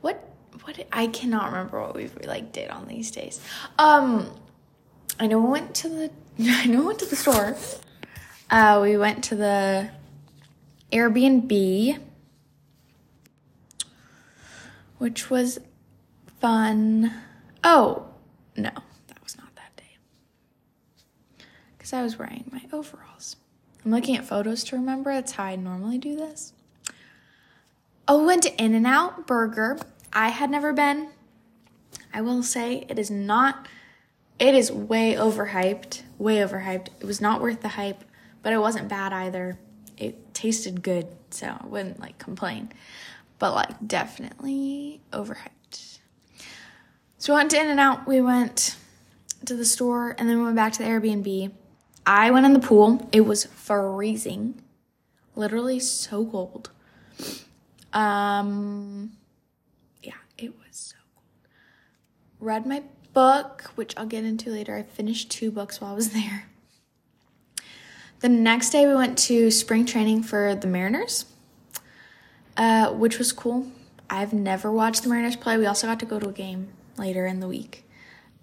What, 0.00 0.28
what, 0.64 0.86
I 0.90 1.06
cannot 1.08 1.52
remember 1.52 1.80
what 1.80 1.94
we 1.94 2.08
like 2.26 2.52
did 2.52 2.70
on 2.70 2.86
these 2.88 3.10
days. 3.10 3.40
Um, 3.78 4.30
I 5.20 5.26
know 5.26 5.38
we 5.38 5.50
went 5.50 5.74
to 5.76 5.88
the, 5.88 6.10
I 6.40 6.66
know 6.66 6.80
we 6.80 6.86
went 6.86 6.98
to 6.98 7.06
the 7.06 7.16
store. 7.16 7.56
Uh, 8.50 8.80
we 8.82 8.98
went 8.98 9.24
to 9.24 9.34
the 9.36 9.90
Airbnb, 10.92 11.98
which 14.98 15.30
was 15.30 15.58
fun. 16.38 17.10
Oh, 17.64 18.08
no, 18.54 18.70
that 19.08 19.22
was 19.22 19.38
not 19.38 19.54
that 19.56 19.74
day. 19.76 19.96
Because 21.78 21.94
I 21.94 22.02
was 22.02 22.18
wearing 22.18 22.44
my 22.52 22.62
overalls. 22.70 23.36
I'm 23.82 23.90
looking 23.90 24.16
at 24.16 24.26
photos 24.26 24.62
to 24.64 24.76
remember. 24.76 25.14
That's 25.14 25.32
how 25.32 25.44
I 25.44 25.56
normally 25.56 25.96
do 25.96 26.16
this. 26.16 26.52
Oh, 28.06 28.20
we 28.20 28.26
went 28.26 28.42
to 28.42 28.62
In 28.62 28.74
N 28.74 28.84
Out 28.84 29.26
Burger. 29.26 29.78
I 30.12 30.28
had 30.28 30.50
never 30.50 30.74
been. 30.74 31.08
I 32.12 32.20
will 32.20 32.42
say 32.42 32.84
it 32.90 32.98
is 32.98 33.10
not, 33.10 33.66
it 34.38 34.54
is 34.54 34.70
way 34.70 35.14
overhyped. 35.14 36.02
Way 36.18 36.36
overhyped. 36.36 36.88
It 37.00 37.04
was 37.04 37.20
not 37.20 37.40
worth 37.40 37.60
the 37.60 37.68
hype, 37.68 38.04
but 38.42 38.52
it 38.52 38.58
wasn't 38.58 38.88
bad 38.88 39.12
either. 39.12 39.58
It 39.96 40.34
tasted 40.34 40.82
good, 40.82 41.08
so 41.30 41.46
I 41.46 41.66
wouldn't 41.66 42.00
like 42.00 42.18
complain. 42.18 42.72
But 43.38 43.54
like, 43.54 43.86
definitely 43.86 45.00
overhyped. 45.12 45.98
So 47.18 47.32
we 47.32 47.38
went 47.38 47.50
to 47.50 47.60
In 47.60 47.68
and 47.68 47.80
Out. 47.80 48.06
We 48.06 48.20
went 48.20 48.76
to 49.46 49.54
the 49.54 49.64
store 49.64 50.14
and 50.18 50.28
then 50.28 50.38
we 50.38 50.44
went 50.44 50.56
back 50.56 50.72
to 50.74 50.78
the 50.82 50.88
Airbnb. 50.88 51.52
I 52.06 52.30
went 52.30 52.46
in 52.46 52.52
the 52.52 52.60
pool. 52.60 53.08
It 53.12 53.22
was 53.22 53.44
freezing. 53.44 54.62
Literally 55.34 55.80
so 55.80 56.24
cold. 56.24 56.70
Um 57.92 59.12
yeah, 60.02 60.14
it 60.38 60.56
was 60.56 60.76
so 60.76 60.96
cold. 61.14 61.26
Read 62.38 62.66
my 62.66 62.82
book, 63.16 63.72
which 63.76 63.94
I'll 63.96 64.04
get 64.04 64.24
into 64.24 64.50
later. 64.50 64.76
I 64.76 64.82
finished 64.82 65.30
two 65.30 65.50
books 65.50 65.80
while 65.80 65.92
I 65.92 65.94
was 65.94 66.10
there. 66.20 66.50
The 68.20 68.28
next 68.28 68.70
day 68.70 68.86
we 68.86 68.94
went 68.94 69.16
to 69.30 69.50
spring 69.50 69.86
training 69.86 70.22
for 70.22 70.54
the 70.54 70.66
Mariners. 70.66 71.24
Uh, 72.58 72.90
which 72.92 73.18
was 73.18 73.32
cool. 73.32 73.66
I've 74.08 74.32
never 74.32 74.70
watched 74.70 75.02
the 75.02 75.08
Mariners 75.08 75.36
play. 75.36 75.56
We 75.58 75.66
also 75.66 75.86
got 75.86 76.00
to 76.00 76.06
go 76.06 76.18
to 76.18 76.28
a 76.28 76.32
game 76.32 76.68
later 76.96 77.26
in 77.26 77.40
the 77.40 77.48
week. 77.48 77.84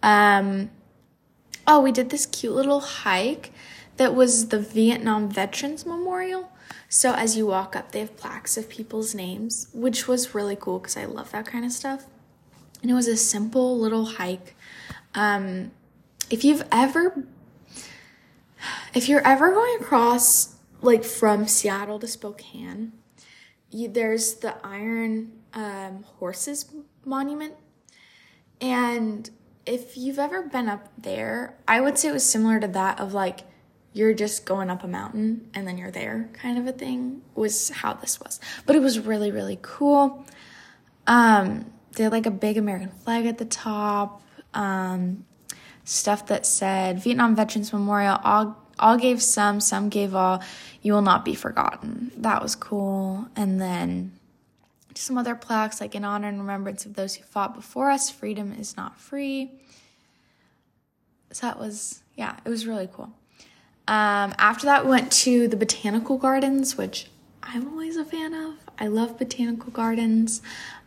Um, 0.03 0.69
oh, 1.67 1.79
we 1.79 1.91
did 1.91 2.09
this 2.09 2.25
cute 2.25 2.53
little 2.53 2.79
hike 2.79 3.51
that 3.97 4.13
was 4.13 4.49
the 4.49 4.59
Vietnam 4.59 5.29
Veterans 5.29 5.85
Memorial. 5.85 6.51
So 6.89 7.13
as 7.13 7.37
you 7.37 7.47
walk 7.47 7.75
up, 7.75 7.91
they 7.91 7.99
have 8.01 8.17
plaques 8.17 8.55
of 8.55 8.69
people's 8.69 9.15
names, 9.15 9.67
which 9.73 10.07
was 10.07 10.35
really 10.35 10.55
cool 10.55 10.79
because 10.79 10.97
I 10.97 11.05
love 11.05 11.31
that 11.31 11.45
kind 11.45 11.65
of 11.65 11.71
stuff. 11.71 12.05
And 12.83 12.91
it 12.91 12.93
was 12.93 13.07
a 13.07 13.17
simple 13.17 13.79
little 13.79 14.05
hike. 14.05 14.55
Um, 15.15 15.71
if 16.29 16.43
you've 16.43 16.65
ever, 16.71 17.25
if 18.93 19.07
you're 19.07 19.25
ever 19.25 19.51
going 19.51 19.81
across 19.81 20.55
like 20.81 21.03
from 21.03 21.47
Seattle 21.47 21.99
to 21.99 22.07
Spokane, 22.07 22.93
you, 23.69 23.87
there's 23.87 24.35
the 24.35 24.55
Iron 24.65 25.33
um, 25.53 26.03
Horses 26.19 26.69
Monument 27.05 27.53
and 28.63 29.29
if 29.65 29.97
you've 29.97 30.19
ever 30.19 30.43
been 30.43 30.69
up 30.69 30.87
there, 30.97 31.57
I 31.67 31.81
would 31.81 31.97
say 31.97 32.07
it 32.07 32.13
was 32.13 32.23
similar 32.23 32.61
to 32.61 32.67
that 32.69 32.99
of 32.99 33.13
like 33.13 33.41
you're 33.91 34.13
just 34.13 34.45
going 34.45 34.69
up 34.69 34.85
a 34.85 34.87
mountain 34.87 35.49
and 35.53 35.67
then 35.67 35.77
you're 35.77 35.91
there 35.91 36.29
kind 36.33 36.57
of 36.57 36.65
a 36.65 36.71
thing 36.71 37.21
was 37.35 37.69
how 37.69 37.93
this 37.93 38.21
was. 38.21 38.39
But 38.65 38.77
it 38.77 38.79
was 38.79 38.99
really 38.99 39.31
really 39.31 39.59
cool. 39.61 40.25
Um 41.07 41.65
they 41.91 42.03
had 42.03 42.13
like 42.13 42.25
a 42.25 42.31
big 42.31 42.57
American 42.57 42.89
flag 42.89 43.25
at 43.25 43.37
the 43.37 43.45
top. 43.45 44.23
Um 44.53 45.25
stuff 45.85 46.27
that 46.27 46.45
said 46.45 47.03
Vietnam 47.03 47.35
Veterans 47.35 47.73
Memorial 47.73 48.19
all 48.23 48.57
all 48.79 48.97
gave 48.97 49.21
some, 49.21 49.59
some 49.59 49.89
gave 49.89 50.15
all. 50.15 50.41
You 50.81 50.93
will 50.93 51.01
not 51.01 51.23
be 51.23 51.35
forgotten. 51.35 52.11
That 52.17 52.41
was 52.41 52.55
cool. 52.55 53.27
And 53.35 53.61
then 53.61 54.13
some 54.95 55.17
other 55.17 55.35
plaques 55.35 55.81
like 55.81 55.95
in 55.95 56.05
honor 56.05 56.27
and 56.27 56.39
remembrance 56.39 56.85
of 56.85 56.93
those 56.95 57.15
who 57.15 57.23
fought 57.23 57.55
before 57.55 57.89
us 57.89 58.09
freedom 58.09 58.53
is 58.53 58.77
not 58.77 58.99
free 58.99 59.51
so 61.31 61.47
that 61.47 61.59
was 61.59 62.03
yeah 62.15 62.37
it 62.45 62.49
was 62.49 62.67
really 62.67 62.87
cool 62.93 63.11
um, 63.87 64.33
after 64.37 64.65
that 64.65 64.85
we 64.85 64.91
went 64.91 65.11
to 65.11 65.47
the 65.47 65.57
botanical 65.57 66.17
gardens 66.17 66.77
which 66.77 67.07
i'm 67.41 67.67
always 67.69 67.97
a 67.97 68.05
fan 68.05 68.33
of 68.33 68.55
i 68.79 68.87
love 68.87 69.17
botanical 69.17 69.71
gardens 69.71 70.41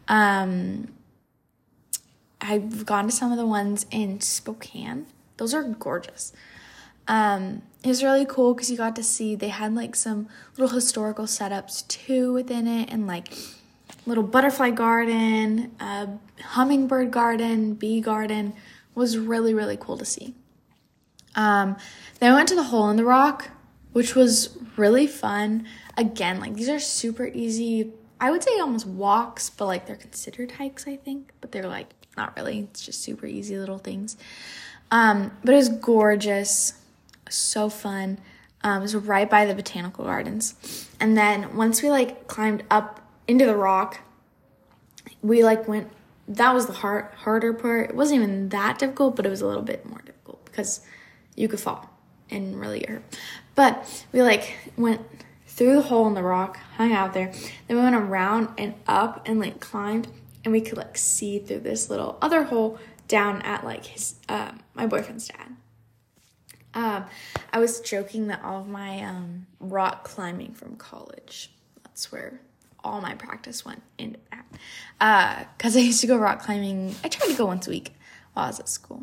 um, 0.09 0.87
i've 2.47 2.87
gone 2.87 3.07
to 3.07 3.13
some 3.13 3.31
of 3.33 3.39
the 3.39 3.47
ones 3.47 3.87
in 3.91 4.21
spokane 4.21 5.07
those 5.37 5.53
are 5.53 5.63
gorgeous 5.63 6.33
um, 7.09 7.63
it 7.85 7.89
was 7.89 8.03
really 8.03 8.27
cool 8.27 8.53
because 8.53 8.69
you 8.69 8.77
got 8.77 8.97
to 8.97 9.03
see 9.05 9.37
they 9.37 9.49
had 9.49 9.75
like 9.75 9.95
some 9.95 10.29
little 10.57 10.75
historical 10.75 11.27
setups 11.27 11.87
too 11.87 12.33
within 12.33 12.67
it 12.67 12.91
and 12.91 13.07
like 13.07 13.29
little 14.07 14.25
butterfly 14.25 14.71
garden, 14.71 15.73
a 15.81 16.09
hummingbird 16.43 17.11
garden, 17.11 17.75
bee 17.75 18.01
garden 18.01 18.55
was 18.95 19.19
really, 19.19 19.53
really 19.53 19.77
cool 19.77 19.99
to 19.99 20.05
see. 20.05 20.35
Um, 21.35 21.77
then 22.19 22.33
I 22.33 22.35
went 22.35 22.49
to 22.49 22.55
the 22.55 22.65
hole 22.65 22.89
in 22.89 22.97
the 22.97 23.05
rock, 23.05 23.51
which 23.93 24.15
was 24.15 24.57
really 24.77 25.07
fun. 25.07 25.67
Again, 25.97 26.41
like 26.41 26.55
these 26.55 26.69
are 26.69 26.79
super 26.79 27.27
easy. 27.27 27.93
I 28.21 28.31
would 28.31 28.43
say 28.43 28.59
almost 28.59 28.87
walks, 28.87 29.51
but 29.51 29.67
like 29.67 29.87
they're 29.87 29.97
considered 29.97 30.53
hikes, 30.53 30.87
I 30.87 30.97
think, 30.97 31.33
but 31.41 31.53
they're 31.53 31.69
like 31.69 31.91
not 32.17 32.37
really. 32.37 32.61
It's 32.71 32.85
just 32.85 33.03
super 33.03 33.27
easy 33.27 33.59
little 33.59 33.79
things. 33.79 34.17
Um, 34.91 35.33
but 35.45 35.55
it 35.55 35.57
was 35.57 35.69
gorgeous, 35.69 36.75
so 37.29 37.69
fun. 37.69 38.19
Um, 38.63 38.79
it 38.79 38.83
was 38.83 38.97
right 38.97 39.29
by 39.29 39.45
the 39.45 39.55
botanical 39.55 40.05
gardens. 40.05 40.89
And 40.99 41.17
then 41.17 41.57
once 41.57 41.83
we 41.83 41.91
like 41.91 42.27
climbed 42.27 42.65
up 42.71 43.07
into 43.29 43.47
the 43.47 43.57
rock. 43.57 44.01
We 45.23 45.45
like 45.45 45.67
went. 45.67 45.91
That 46.29 46.55
was 46.55 46.67
the 46.67 46.73
hard 46.73 47.07
harder 47.15 47.53
part. 47.53 47.91
It 47.91 47.97
wasn't 47.97 48.23
even 48.23 48.49
that 48.51 48.79
difficult, 48.79 49.17
but 49.17 49.27
it 49.27 49.29
was 49.29 49.41
a 49.41 49.47
little 49.47 49.63
bit 49.63 49.87
more 49.87 50.01
difficult 50.05 50.45
because 50.45 50.81
you 51.37 51.49
could 51.49 51.61
fall 51.61 51.91
and 52.31 52.59
really 52.59 52.81
get 52.81 52.89
hurt. 52.89 53.19
But 53.55 54.05
we 54.13 54.23
like 54.23 54.57
went 54.77 55.03
through 55.47 55.77
the 55.77 55.83
hole 55.83 56.07
in 56.07 56.15
the 56.15 56.23
rock, 56.23 56.59
hung 56.77 56.93
out 56.93 57.15
there. 57.15 57.33
Then 57.67 57.77
we 57.77 57.83
went 57.83 57.97
around 57.97 58.49
and 58.59 58.75
up 58.87 59.23
and 59.27 59.41
like 59.41 59.61
climbed, 59.61 60.09
and 60.47 60.53
we 60.53 60.61
could 60.61 60.79
like 60.79 60.97
see 60.97 61.41
through 61.41 61.59
this 61.59 61.91
little 61.91 62.17
other 62.23 62.45
hole 62.45 62.79
down 63.09 63.43
at 63.43 63.65
like 63.65 63.85
his 63.85 64.15
uh, 64.29 64.53
my 64.75 64.87
boyfriend's 64.87 65.27
dad. 65.27 65.57
Um, 66.73 67.07
I 67.53 67.59
was 67.59 67.81
joking 67.81 68.29
that 68.29 68.45
all 68.45 68.61
of 68.61 68.69
my 68.69 69.03
um, 69.03 69.49
rock 69.59 70.05
climbing 70.05 70.55
from 70.55 70.77
college. 70.77 71.51
That's 71.83 72.13
where 72.13 72.41
all 72.85 73.01
my 73.01 73.15
practice 73.15 73.65
went 73.65 73.83
into 73.99 74.21
that. 74.31 75.49
Because 75.57 75.75
uh, 75.75 75.81
I 75.81 75.83
used 75.83 76.01
to 76.03 76.07
go 76.07 76.17
rock 76.17 76.43
climbing. 76.43 76.95
I 77.03 77.09
tried 77.09 77.33
to 77.33 77.37
go 77.37 77.47
once 77.47 77.67
a 77.67 77.71
week 77.71 77.93
while 78.35 78.45
I 78.45 78.49
was 78.49 78.61
at 78.61 78.69
school. 78.69 79.03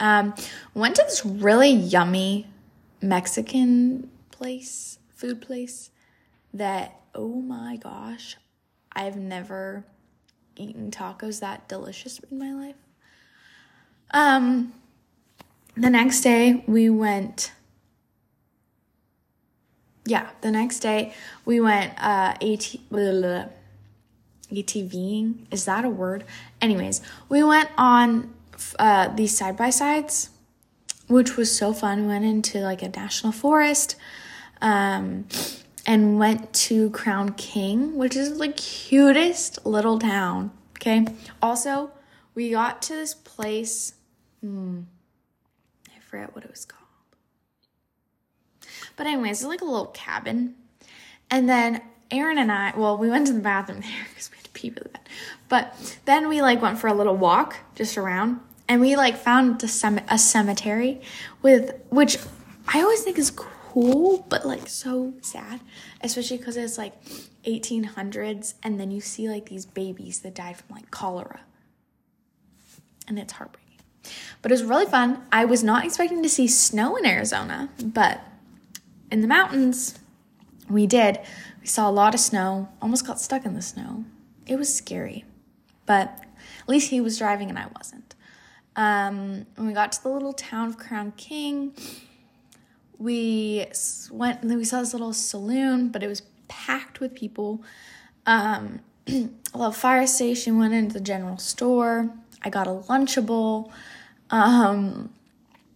Um, 0.00 0.32
went 0.72 0.96
to 0.96 1.02
this 1.02 1.26
really 1.26 1.70
yummy 1.70 2.46
Mexican 3.02 4.10
place, 4.30 4.98
food 5.10 5.42
place 5.42 5.90
that, 6.54 6.98
oh 7.14 7.42
my 7.42 7.76
gosh, 7.76 8.38
I've 8.90 9.16
never 9.16 9.84
eaten 10.56 10.90
tacos 10.90 11.40
that 11.40 11.68
delicious 11.68 12.20
in 12.30 12.38
my 12.38 12.52
life. 12.52 12.76
Um, 14.12 14.72
the 15.76 15.90
next 15.90 16.20
day 16.20 16.64
we 16.66 16.90
went 16.90 17.52
yeah, 20.04 20.30
the 20.40 20.50
next 20.50 20.80
day 20.80 21.14
we 21.44 21.60
went 21.60 21.92
uh 21.98 22.34
AT 22.40 22.76
blah, 22.90 23.12
blah, 23.12 23.44
ATVing. 24.50 25.46
Is 25.50 25.64
that 25.64 25.84
a 25.84 25.88
word? 25.88 26.24
Anyways, 26.60 27.00
we 27.28 27.42
went 27.42 27.70
on 27.78 28.34
uh 28.78 29.08
these 29.08 29.36
side 29.36 29.56
by 29.56 29.70
sides, 29.70 30.30
which 31.08 31.36
was 31.36 31.56
so 31.56 31.72
fun. 31.72 32.02
We 32.02 32.08
went 32.08 32.24
into 32.24 32.60
like 32.60 32.82
a 32.82 32.88
national 32.88 33.32
forest, 33.32 33.96
um, 34.60 35.26
and 35.86 36.18
went 36.18 36.52
to 36.52 36.90
Crown 36.90 37.32
King, 37.32 37.96
which 37.96 38.16
is 38.16 38.38
the 38.38 38.48
cutest 38.48 39.64
little 39.66 39.98
town. 39.98 40.52
Okay. 40.78 41.06
Also, 41.40 41.90
we 42.34 42.50
got 42.50 42.82
to 42.82 42.94
this 42.94 43.14
place. 43.14 43.94
Hmm, 44.40 44.82
I 45.88 46.00
forget 46.00 46.34
what 46.34 46.44
it 46.44 46.50
was 46.50 46.64
called. 46.64 46.82
But 48.96 49.06
anyways, 49.06 49.40
it's 49.40 49.48
like 49.48 49.60
a 49.60 49.64
little 49.64 49.86
cabin. 49.86 50.54
And 51.30 51.48
then 51.48 51.82
Aaron 52.10 52.38
and 52.38 52.52
I, 52.52 52.74
well, 52.76 52.98
we 52.98 53.08
went 53.08 53.26
to 53.28 53.32
the 53.32 53.40
bathroom 53.40 53.80
there 53.82 54.06
because 54.10 54.30
we 54.30 54.36
had 54.36 54.44
to 54.44 54.50
pee 54.50 54.70
really 54.70 54.90
bad. 54.92 55.08
But 55.48 55.98
then 56.04 56.28
we 56.28 56.42
like 56.42 56.62
went 56.62 56.78
for 56.78 56.88
a 56.88 56.94
little 56.94 57.16
walk 57.16 57.56
just 57.74 57.96
around, 57.96 58.40
and 58.68 58.80
we 58.80 58.96
like 58.96 59.16
found 59.16 59.62
a, 59.62 59.68
cemetery 60.18 61.00
with 61.42 61.74
which 61.90 62.18
I 62.68 62.82
always 62.82 63.02
think 63.02 63.18
is 63.18 63.30
cool, 63.30 63.50
but 63.74 64.46
like 64.46 64.68
so 64.68 65.14
sad, 65.22 65.60
especially 66.00 66.38
because 66.38 66.56
it's 66.56 66.78
like 66.78 67.02
1800s, 67.44 68.54
and 68.62 68.78
then 68.78 68.90
you 68.90 69.00
see 69.00 69.28
like 69.28 69.46
these 69.46 69.66
babies 69.66 70.20
that 70.20 70.34
died 70.34 70.56
from 70.56 70.76
like 70.76 70.90
cholera, 70.90 71.40
and 73.08 73.18
it's 73.18 73.32
heartbreaking. 73.32 73.78
But 74.40 74.50
it 74.50 74.54
was 74.54 74.64
really 74.64 74.86
fun. 74.86 75.24
I 75.30 75.44
was 75.44 75.62
not 75.62 75.84
expecting 75.84 76.22
to 76.22 76.28
see 76.28 76.48
snow 76.48 76.96
in 76.96 77.06
Arizona, 77.06 77.70
but 77.82 78.20
in 79.10 79.20
the 79.20 79.28
mountains, 79.28 79.98
we 80.68 80.86
did. 80.86 81.18
We 81.60 81.66
saw 81.66 81.88
a 81.88 81.92
lot 81.92 82.14
of 82.14 82.20
snow, 82.20 82.68
almost 82.80 83.06
got 83.06 83.20
stuck 83.20 83.44
in 83.44 83.54
the 83.54 83.62
snow. 83.62 84.04
It 84.46 84.56
was 84.56 84.74
scary, 84.74 85.24
but 85.86 86.08
at 86.60 86.68
least 86.68 86.90
he 86.90 87.00
was 87.00 87.18
driving 87.18 87.48
and 87.48 87.58
I 87.58 87.66
wasn't. 87.76 88.14
Um, 88.74 89.46
when 89.56 89.68
we 89.68 89.72
got 89.72 89.92
to 89.92 90.02
the 90.02 90.08
little 90.08 90.32
town 90.32 90.68
of 90.68 90.78
Crown 90.78 91.12
King, 91.16 91.74
we 93.02 93.66
went 94.10 94.42
and 94.42 94.50
then 94.50 94.58
we 94.58 94.64
saw 94.64 94.80
this 94.80 94.92
little 94.92 95.12
saloon, 95.12 95.88
but 95.88 96.02
it 96.02 96.08
was 96.08 96.22
packed 96.48 97.00
with 97.00 97.14
people. 97.14 97.62
Um, 98.26 98.80
a 99.08 99.28
little 99.54 99.72
fire 99.72 100.06
station, 100.06 100.58
went 100.58 100.74
into 100.74 100.94
the 100.94 101.00
general 101.00 101.38
store. 101.38 102.10
I 102.42 102.50
got 102.50 102.66
a 102.66 102.70
Lunchable. 102.70 103.70
Um, 104.30 105.12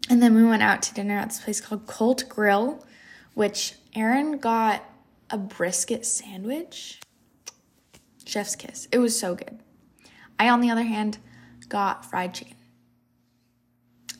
and 0.08 0.22
then 0.22 0.34
we 0.34 0.44
went 0.44 0.62
out 0.62 0.82
to 0.82 0.94
dinner 0.94 1.18
at 1.18 1.30
this 1.30 1.40
place 1.40 1.60
called 1.60 1.86
Colt 1.86 2.24
Grill 2.28 2.82
which 3.36 3.74
Aaron 3.94 4.38
got 4.38 4.82
a 5.28 5.36
brisket 5.36 6.06
sandwich. 6.06 6.98
Chef's 8.24 8.56
kiss. 8.56 8.88
It 8.90 8.98
was 8.98 9.16
so 9.16 9.34
good. 9.34 9.60
I, 10.38 10.48
on 10.48 10.62
the 10.62 10.70
other 10.70 10.84
hand, 10.84 11.18
got 11.68 12.06
fried 12.06 12.32
chicken, 12.32 12.56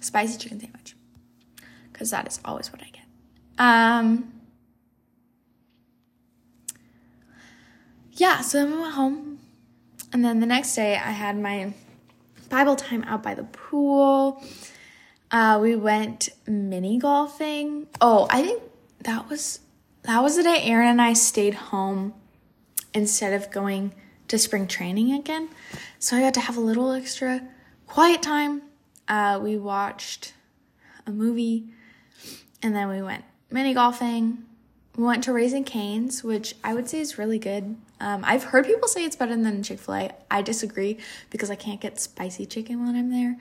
spicy 0.01 0.37
chicken 0.37 0.61
sandwich, 0.61 0.97
because 1.91 2.11
that 2.11 2.29
is 2.29 2.41
always 2.45 2.71
what 2.71 2.83
I 2.83 2.91
get. 2.91 2.96
Um, 3.59 4.33
yeah, 8.13 8.41
so 8.41 8.59
then 8.59 8.73
we 8.73 8.81
went 8.81 8.95
home, 8.95 9.39
and 10.13 10.25
then 10.25 10.41
the 10.41 10.47
next 10.47 10.75
day 10.75 10.97
I 10.97 11.11
had 11.11 11.39
my 11.39 11.73
Bible 12.49 12.77
time 12.77 13.03
out 13.05 13.23
by 13.23 13.35
the 13.35 13.45
pool. 13.45 14.43
Uh, 15.31 15.59
we 15.61 15.75
went 15.75 16.29
mini 16.47 16.99
golfing. 16.99 17.87
Oh, 18.01 18.27
I 18.31 18.43
think 18.43 18.63
that 19.01 19.29
was 19.29 19.61
that 20.03 20.23
was 20.23 20.37
the 20.37 20.45
day 20.45 20.63
Aaron 20.63 20.89
and 20.89 21.03
I 21.03 21.15
stayed 21.15 21.55
home 21.55 22.15
instead 22.95 23.33
of 23.33 23.51
going 23.51 23.93
to 24.29 24.39
spring 24.39 24.67
training 24.69 25.13
again. 25.13 25.49
So 25.99 26.17
I 26.17 26.21
got 26.21 26.35
to 26.35 26.41
have 26.41 26.57
a 26.57 26.61
little 26.61 26.93
extra 26.93 27.43
quiet 27.87 28.23
time. 28.23 28.63
Uh, 29.09 29.41
we 29.43 29.57
watched 29.57 30.33
a 31.07 31.11
movie 31.11 31.67
and 32.63 32.75
then 32.75 32.89
we 32.89 33.03
went 33.03 33.25
mini 33.51 33.75
golfing. 33.75 34.45
We 34.97 35.05
went 35.05 35.25
to 35.25 35.33
Raising 35.33 35.65
Cane's, 35.65 36.25
which 36.25 36.55
I 36.65 36.73
would 36.73 36.89
say 36.89 37.01
is 37.01 37.19
really 37.19 37.39
good. 37.39 37.77
Um, 38.01 38.23
I've 38.25 38.45
heard 38.45 38.67
people 38.67 38.89
say 38.89 39.05
it's 39.05 39.17
better 39.17 39.37
than 39.37 39.63
Chick 39.63 39.79
fil 39.79 39.95
A. 39.95 40.15
I 40.31 40.43
disagree 40.43 40.99
because 41.31 41.51
I 41.51 41.55
can't 41.55 41.81
get 41.81 42.01
spicy 42.01 42.47
chicken 42.47 42.85
when 42.85 42.97
I'm 42.97 43.11
there, 43.11 43.37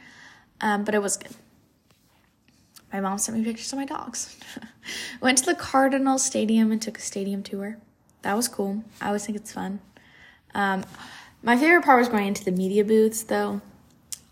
um, 0.61 0.83
but 0.83 0.95
it 0.95 1.01
was 1.01 1.17
good. 1.17 1.31
My 2.91 3.01
mom 3.01 3.17
sent 3.17 3.37
me 3.37 3.43
pictures 3.43 3.71
of 3.73 3.79
my 3.79 3.85
dogs. 3.85 4.37
Went 5.21 5.37
to 5.39 5.45
the 5.45 5.55
Cardinal 5.55 6.17
Stadium 6.17 6.71
and 6.71 6.81
took 6.81 6.97
a 6.97 7.01
stadium 7.01 7.43
tour. 7.43 7.77
That 8.21 8.35
was 8.35 8.47
cool. 8.47 8.83
I 9.01 9.07
always 9.07 9.25
think 9.25 9.37
it's 9.37 9.51
fun. 9.51 9.79
Um, 10.53 10.85
my 11.43 11.57
favorite 11.57 11.83
part 11.83 11.99
was 11.99 12.09
going 12.09 12.27
into 12.27 12.45
the 12.45 12.51
media 12.51 12.85
booths, 12.85 13.23
though. 13.23 13.61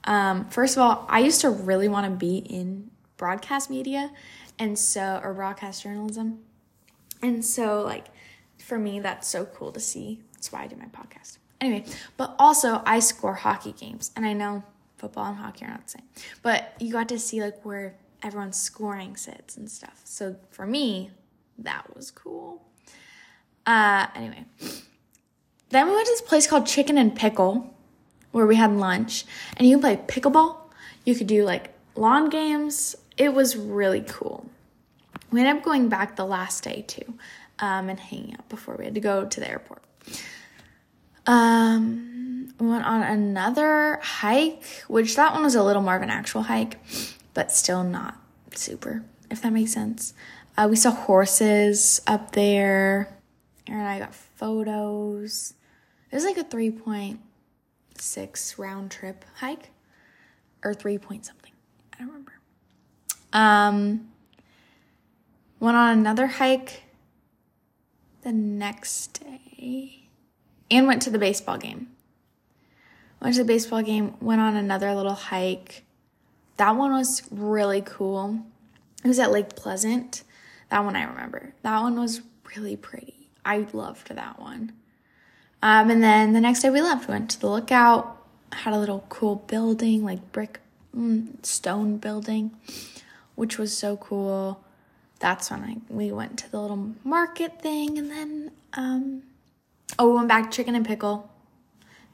Um, 0.05 0.45
first 0.45 0.77
of 0.77 0.81
all, 0.81 1.05
I 1.09 1.19
used 1.19 1.41
to 1.41 1.49
really 1.49 1.87
want 1.87 2.05
to 2.05 2.11
be 2.11 2.37
in 2.37 2.89
broadcast 3.17 3.69
media, 3.69 4.11
and 4.59 4.77
so 4.77 5.19
or 5.23 5.33
broadcast 5.33 5.83
journalism, 5.83 6.39
and 7.21 7.43
so 7.43 7.81
like 7.81 8.07
for 8.57 8.79
me, 8.79 8.99
that's 8.99 9.27
so 9.27 9.45
cool 9.45 9.71
to 9.71 9.79
see. 9.79 10.21
That's 10.33 10.51
why 10.51 10.63
I 10.63 10.67
do 10.67 10.75
my 10.75 10.85
podcast. 10.85 11.37
Anyway, 11.59 11.85
but 12.17 12.35
also 12.39 12.81
I 12.85 12.99
score 12.99 13.35
hockey 13.35 13.71
games, 13.71 14.11
and 14.15 14.25
I 14.25 14.33
know 14.33 14.63
football 14.97 15.25
and 15.25 15.37
hockey 15.37 15.65
are 15.65 15.69
not 15.69 15.85
the 15.85 15.91
same, 15.91 16.03
but 16.41 16.73
you 16.79 16.91
got 16.91 17.09
to 17.09 17.19
see 17.19 17.41
like 17.41 17.63
where 17.63 17.95
everyone's 18.21 18.57
scoring 18.57 19.15
sits 19.15 19.57
and 19.57 19.69
stuff. 19.69 20.01
So 20.03 20.35
for 20.49 20.65
me, 20.65 21.11
that 21.57 21.95
was 21.95 22.11
cool. 22.11 22.61
Uh, 23.65 24.07
anyway, 24.15 24.45
then 25.69 25.87
we 25.87 25.93
went 25.93 26.05
to 26.05 26.11
this 26.11 26.21
place 26.21 26.47
called 26.47 26.65
Chicken 26.65 26.97
and 26.97 27.15
Pickle 27.15 27.73
where 28.33 28.45
we 28.47 28.55
had 28.57 28.75
lunch, 28.75 29.25
and 29.55 29.67
you 29.67 29.79
can 29.79 29.81
play 29.81 29.95
pickleball. 29.95 30.57
You 31.05 31.15
could 31.15 31.27
do 31.27 31.45
like 31.45 31.73
lawn 31.95 32.29
games. 32.29 32.95
It 33.17 33.33
was 33.33 33.55
really 33.55 34.01
cool. 34.01 34.45
We 35.31 35.41
ended 35.41 35.57
up 35.57 35.63
going 35.63 35.89
back 35.89 36.15
the 36.15 36.25
last 36.25 36.63
day 36.63 36.83
too, 36.87 37.15
um, 37.59 37.89
and 37.89 37.99
hanging 37.99 38.35
out 38.35 38.47
before 38.49 38.75
we 38.77 38.85
had 38.85 38.95
to 38.95 39.01
go 39.01 39.25
to 39.25 39.39
the 39.39 39.49
airport. 39.49 39.83
Um, 41.25 42.53
we 42.59 42.67
went 42.67 42.85
on 42.85 43.01
another 43.01 43.99
hike, 44.03 44.63
which 44.87 45.15
that 45.15 45.33
one 45.33 45.43
was 45.43 45.55
a 45.55 45.63
little 45.63 45.81
more 45.81 45.95
of 45.95 46.01
an 46.01 46.09
actual 46.09 46.43
hike 46.43 46.77
but 47.33 47.51
still 47.51 47.83
not 47.83 48.21
super, 48.53 49.03
if 49.29 49.41
that 49.41 49.51
makes 49.51 49.73
sense. 49.73 50.13
Uh, 50.57 50.67
we 50.69 50.75
saw 50.75 50.91
horses 50.91 52.01
up 52.05 52.33
there. 52.33 53.17
Aaron 53.67 53.81
and 53.81 53.89
I 53.89 53.99
got 53.99 54.13
photos. 54.13 55.53
It 56.11 56.15
was 56.15 56.25
like 56.25 56.37
a 56.37 56.43
3.6 56.43 58.59
round 58.59 58.91
trip 58.91 59.25
hike 59.35 59.71
or 60.63 60.73
3 60.73 60.97
point 60.99 61.25
something. 61.25 61.51
I 61.93 61.99
don't 61.99 62.07
remember. 62.07 62.33
Um, 63.33 64.09
went 65.59 65.75
on 65.75 65.97
another 65.97 66.27
hike 66.27 66.83
the 68.21 68.31
next 68.31 69.21
day 69.21 70.07
and 70.71 70.87
went 70.87 71.01
to 71.01 71.09
the 71.09 71.19
baseball 71.19 71.57
game. 71.57 71.89
Went 73.21 73.35
to 73.35 73.41
the 73.41 73.47
baseball 73.47 73.81
game, 73.81 74.15
went 74.21 74.39
on 74.39 74.55
another 74.55 74.93
little 74.93 75.13
hike 75.13 75.83
that 76.57 76.75
one 76.75 76.91
was 76.91 77.23
really 77.31 77.81
cool. 77.81 78.43
It 79.03 79.07
was 79.07 79.19
at 79.19 79.31
Lake 79.31 79.55
Pleasant. 79.55 80.23
That 80.69 80.83
one 80.83 80.95
I 80.95 81.03
remember. 81.03 81.53
That 81.63 81.81
one 81.81 81.99
was 81.99 82.21
really 82.55 82.75
pretty. 82.75 83.29
I 83.43 83.67
loved 83.73 84.09
that 84.09 84.39
one. 84.39 84.71
Um, 85.61 85.89
and 85.89 86.03
then 86.03 86.33
the 86.33 86.41
next 86.41 86.61
day 86.61 86.69
we 86.69 86.81
left, 86.81 87.07
went 87.07 87.29
to 87.31 87.39
the 87.39 87.49
lookout, 87.49 88.17
had 88.51 88.73
a 88.73 88.79
little 88.79 89.05
cool 89.09 89.35
building, 89.35 90.03
like 90.03 90.31
brick 90.31 90.59
mm, 90.95 91.43
stone 91.45 91.97
building, 91.97 92.51
which 93.35 93.57
was 93.57 93.75
so 93.75 93.97
cool. 93.97 94.63
That's 95.19 95.49
when 95.49 95.63
I 95.63 95.77
we 95.89 96.11
went 96.11 96.37
to 96.39 96.51
the 96.51 96.59
little 96.59 96.91
market 97.03 97.61
thing, 97.61 97.97
and 97.97 98.09
then 98.09 98.51
um, 98.73 99.23
oh, 99.97 100.09
we 100.09 100.15
went 100.15 100.27
back 100.27 100.51
chicken 100.51 100.75
and 100.75 100.85
pickle. 100.85 101.29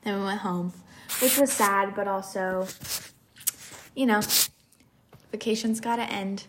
Then 0.03 0.19
we 0.19 0.25
went 0.25 0.39
home, 0.41 0.73
which 1.21 1.38
was 1.38 1.51
sad, 1.51 1.95
but 1.95 2.08
also 2.08 2.67
you 3.95 4.05
know, 4.05 4.21
vacation's 5.32 5.79
gotta 5.79 6.03
end. 6.03 6.45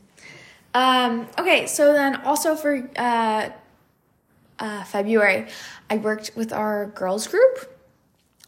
Um, 0.73 1.27
okay, 1.39 1.67
so 1.67 1.93
then 1.93 2.17
also 2.23 2.55
for 2.55 2.89
uh, 2.97 3.51
uh, 4.59 4.85
February, 4.85 5.49
I 5.89 5.97
worked 5.97 6.33
with 6.37 6.53
our 6.53 6.87
girls 6.87 7.27
group 7.27 7.77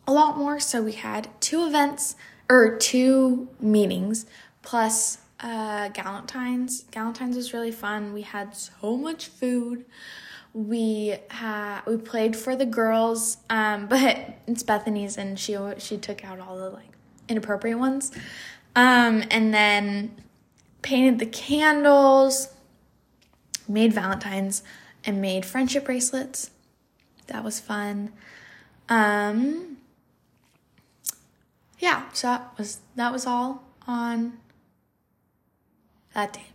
a 0.06 0.12
lot 0.12 0.36
more. 0.36 0.60
So 0.60 0.82
we 0.82 0.92
had 0.92 1.28
two 1.40 1.66
events 1.66 2.14
or 2.48 2.76
two 2.76 3.48
meetings 3.60 4.26
plus 4.62 5.18
uh, 5.42 5.88
Galentine's. 5.88 6.84
Galentine's 6.92 7.36
was 7.36 7.52
really 7.52 7.72
fun. 7.72 8.12
We 8.12 8.22
had 8.22 8.56
so 8.56 8.96
much 8.96 9.26
food. 9.26 9.84
We 10.54 11.16
had 11.30 11.80
we 11.86 11.96
played 11.96 12.36
for 12.36 12.54
the 12.54 12.66
girls, 12.66 13.38
um, 13.50 13.86
but 13.88 14.38
it's 14.46 14.62
Bethany's, 14.62 15.16
and 15.18 15.38
she 15.38 15.56
she 15.78 15.98
took 15.98 16.24
out 16.24 16.38
all 16.40 16.56
the 16.56 16.70
like 16.70 16.90
inappropriate 17.28 17.78
ones, 17.78 18.12
um, 18.76 19.24
and 19.30 19.52
then 19.52 20.14
painted 20.82 21.18
the 21.18 21.26
candles, 21.26 22.48
made 23.68 23.92
Valentine's, 23.92 24.62
and 25.04 25.20
made 25.20 25.44
friendship 25.44 25.86
bracelets. 25.86 26.50
That 27.28 27.42
was 27.44 27.60
fun. 27.60 28.12
Um, 28.88 29.78
yeah, 31.78 32.04
so 32.12 32.28
that 32.28 32.58
was 32.58 32.80
that 32.96 33.12
was 33.12 33.26
all 33.26 33.64
on 33.86 34.38
that 36.14 36.32
day. 36.32 36.46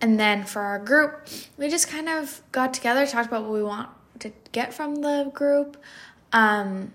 And 0.00 0.18
then 0.18 0.44
for 0.44 0.60
our 0.60 0.78
group, 0.78 1.26
we 1.56 1.68
just 1.68 1.88
kind 1.88 2.08
of 2.08 2.42
got 2.52 2.74
together, 2.74 3.06
talked 3.06 3.28
about 3.28 3.42
what 3.42 3.52
we 3.52 3.62
want 3.62 3.88
to 4.20 4.32
get 4.52 4.74
from 4.74 4.96
the 4.96 5.30
group. 5.32 5.76
Um, 6.32 6.92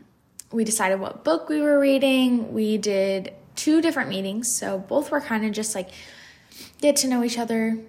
we 0.52 0.64
decided 0.64 1.00
what 1.00 1.24
book 1.24 1.50
we 1.50 1.62
were 1.62 1.80
reading. 1.80 2.54
We 2.54 2.78
did 2.78 3.34
two 3.56 3.82
different 3.82 4.10
meetings, 4.10 4.52
so 4.54 4.80
both 4.80 5.12
were 5.12 5.22
kind 5.22 5.46
of 5.46 5.52
just 5.52 5.76
like 5.76 5.90
get 6.82 6.96
to 6.98 7.08
know 7.08 7.24
each 7.24 7.38
other 7.38 7.80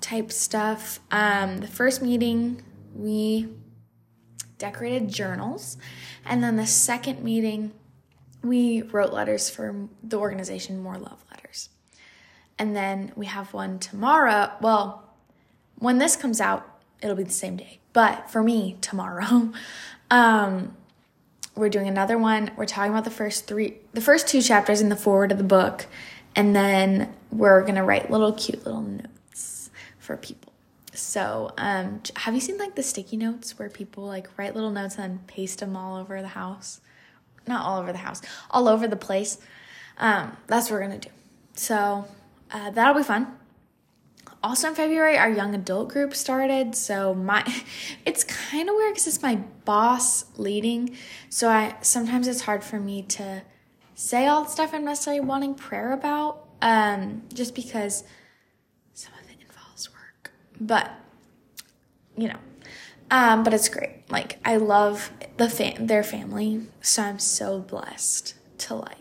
type 0.00 0.32
stuff. 0.32 1.00
Um, 1.10 1.58
the 1.58 1.66
first 1.66 2.02
meeting, 2.02 2.62
we 2.94 3.48
decorated 4.58 5.08
journals, 5.08 5.76
and 6.24 6.42
then 6.42 6.56
the 6.56 6.66
second 6.66 7.22
meeting, 7.22 7.72
we 8.42 8.82
wrote 8.82 9.12
letters 9.12 9.50
for 9.50 9.88
the 10.02 10.18
organization 10.18 10.82
More 10.82 10.98
Love. 10.98 11.24
And 12.60 12.76
then 12.76 13.12
we 13.16 13.24
have 13.24 13.54
one 13.54 13.78
tomorrow. 13.78 14.52
Well, 14.60 15.02
when 15.78 15.96
this 15.96 16.14
comes 16.14 16.42
out, 16.42 16.68
it'll 17.00 17.16
be 17.16 17.22
the 17.22 17.30
same 17.30 17.56
day. 17.56 17.78
But 17.94 18.30
for 18.30 18.42
me, 18.42 18.76
tomorrow, 18.82 19.54
um, 20.10 20.76
we're 21.56 21.70
doing 21.70 21.88
another 21.88 22.18
one. 22.18 22.50
We're 22.58 22.66
talking 22.66 22.92
about 22.92 23.04
the 23.04 23.10
first 23.10 23.46
three, 23.46 23.78
the 23.94 24.02
first 24.02 24.28
two 24.28 24.42
chapters 24.42 24.82
in 24.82 24.90
the 24.90 24.96
forward 24.96 25.32
of 25.32 25.38
the 25.38 25.44
book, 25.44 25.86
and 26.36 26.54
then 26.54 27.14
we're 27.32 27.64
gonna 27.64 27.82
write 27.82 28.10
little 28.10 28.34
cute 28.34 28.66
little 28.66 28.82
notes 28.82 29.70
for 29.98 30.18
people. 30.18 30.52
So, 30.92 31.54
um, 31.56 32.02
have 32.14 32.34
you 32.34 32.40
seen 32.40 32.58
like 32.58 32.74
the 32.74 32.82
sticky 32.82 33.16
notes 33.16 33.58
where 33.58 33.70
people 33.70 34.04
like 34.04 34.28
write 34.36 34.54
little 34.54 34.70
notes 34.70 34.96
and 34.96 35.04
then 35.04 35.20
paste 35.26 35.60
them 35.60 35.76
all 35.76 35.96
over 35.96 36.20
the 36.20 36.28
house? 36.28 36.82
Not 37.46 37.64
all 37.64 37.80
over 37.80 37.90
the 37.90 37.98
house, 37.98 38.20
all 38.50 38.68
over 38.68 38.86
the 38.86 38.96
place. 38.96 39.38
Um, 39.96 40.36
that's 40.46 40.70
what 40.70 40.76
we're 40.76 40.82
gonna 40.82 40.98
do. 40.98 41.08
So 41.54 42.04
uh, 42.52 42.70
that'll 42.70 42.94
be 42.94 43.02
fun 43.02 43.38
also 44.42 44.68
in 44.68 44.74
February, 44.74 45.18
our 45.18 45.30
young 45.30 45.54
adult 45.54 45.88
group 45.88 46.14
started. 46.14 46.74
So 46.74 47.14
my, 47.14 47.44
it's 48.04 48.24
kind 48.24 48.68
of 48.68 48.74
weird 48.76 48.94
because 48.94 49.06
it's 49.06 49.22
my 49.22 49.36
boss 49.64 50.24
leading. 50.36 50.96
So 51.28 51.48
I 51.48 51.76
sometimes 51.82 52.26
it's 52.28 52.42
hard 52.42 52.64
for 52.64 52.80
me 52.80 53.02
to 53.02 53.42
say 53.94 54.26
all 54.26 54.44
the 54.44 54.50
stuff 54.50 54.72
I'm 54.72 54.84
necessarily 54.84 55.20
wanting 55.20 55.54
prayer 55.54 55.92
about, 55.92 56.48
um, 56.62 57.22
just 57.32 57.54
because 57.54 58.04
some 58.94 59.12
of 59.14 59.30
it 59.30 59.36
involves 59.46 59.90
work. 59.90 60.32
But 60.60 60.90
you 62.16 62.28
know, 62.28 62.38
um, 63.10 63.42
but 63.42 63.54
it's 63.54 63.68
great. 63.68 64.10
Like 64.10 64.38
I 64.44 64.56
love 64.56 65.10
the 65.36 65.48
fam- 65.48 65.86
their 65.86 66.02
family, 66.02 66.62
so 66.80 67.02
I'm 67.02 67.18
so 67.18 67.60
blessed 67.60 68.34
to 68.58 68.74
like 68.74 68.96